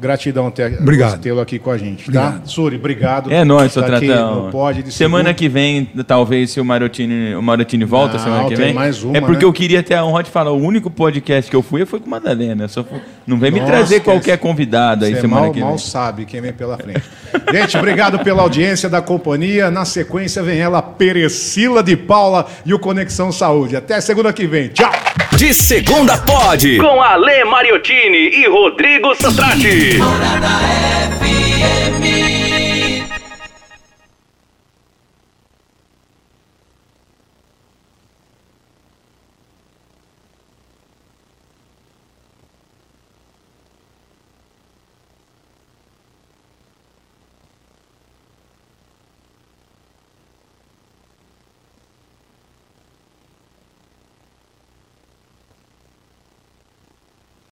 Gratidão 0.00 0.50
ter 0.50 0.78
Obrigado. 0.80 1.10
você 1.12 1.18
tê-lo 1.18 1.40
aqui 1.40 1.58
com 1.58 1.70
a 1.70 1.76
gente, 1.76 2.10
tá? 2.10 2.28
Obrigado. 2.28 2.48
Suri, 2.48 2.76
obrigado. 2.76 3.30
É 3.32 3.44
nóis, 3.44 3.70
seu 3.72 3.82
Tá 3.82 3.96
aqui 3.96 4.06
Tratão. 4.06 4.44
no 4.46 4.50
Pod 4.50 4.82
de 4.82 4.90
semana 4.92 5.34
que 5.34 5.48
vem, 5.48 5.84
talvez, 6.06 6.50
se 6.52 6.60
o 6.60 6.64
Marotini, 6.64 7.34
o 7.34 7.42
Marotini 7.42 7.84
volta 7.84 8.14
Não, 8.16 8.24
semana 8.24 8.48
que 8.48 8.56
vem. 8.56 8.72
mais 8.72 9.02
uma, 9.04 9.16
é 9.16 9.20
porque 9.20 9.44
né? 9.44 9.48
eu 9.48 9.52
queria 9.52 9.82
ter 9.82 9.94
a 9.94 10.04
honra 10.04 10.22
de 10.22 10.30
falar. 10.30 10.52
O 10.52 10.56
único 10.62 10.90
podcast 10.90 11.50
que 11.50 11.56
eu 11.56 11.62
fui 11.62 11.84
foi 11.84 12.00
com 12.00 12.08
Madalena. 12.08 12.66
Só 12.68 12.82
fui- 12.82 12.98
não 13.26 13.38
vem 13.38 13.50
me 13.50 13.60
Nossa, 13.60 13.72
trazer 13.72 13.98
que 14.00 14.06
qualquer 14.06 14.32
esse- 14.34 14.42
convidado 14.42 15.04
aí 15.04 15.14
semana 15.16 15.42
mal, 15.42 15.52
que 15.52 15.58
vem. 15.60 15.68
mal 15.68 15.78
sabe 15.78 16.24
quem 16.24 16.40
vem 16.40 16.52
pela 16.52 16.78
frente. 16.78 17.02
Gente, 17.52 17.76
obrigado 17.76 18.18
pela 18.20 18.42
audiência 18.42 18.88
da 18.88 19.00
companhia. 19.00 19.70
Na 19.70 19.84
sequência 19.84 20.42
vem 20.42 20.60
ela, 20.60 20.82
Perecila 20.82 21.82
de 21.82 21.96
Paula 21.96 22.46
e 22.64 22.72
o 22.74 22.78
Conexão 22.78 23.32
Saúde. 23.32 23.76
Até 23.76 24.00
segunda 24.00 24.32
que 24.32 24.46
vem. 24.46 24.68
Tchau! 24.68 24.92
De 25.36 25.54
segunda 25.54 26.18
pode. 26.18 26.78
Com 26.78 27.00
Ale 27.00 27.44
Mariottini 27.44 28.40
e 28.40 28.46
Rodrigo 28.48 29.14
Santrati. 29.14 29.98
Morada 29.98 30.60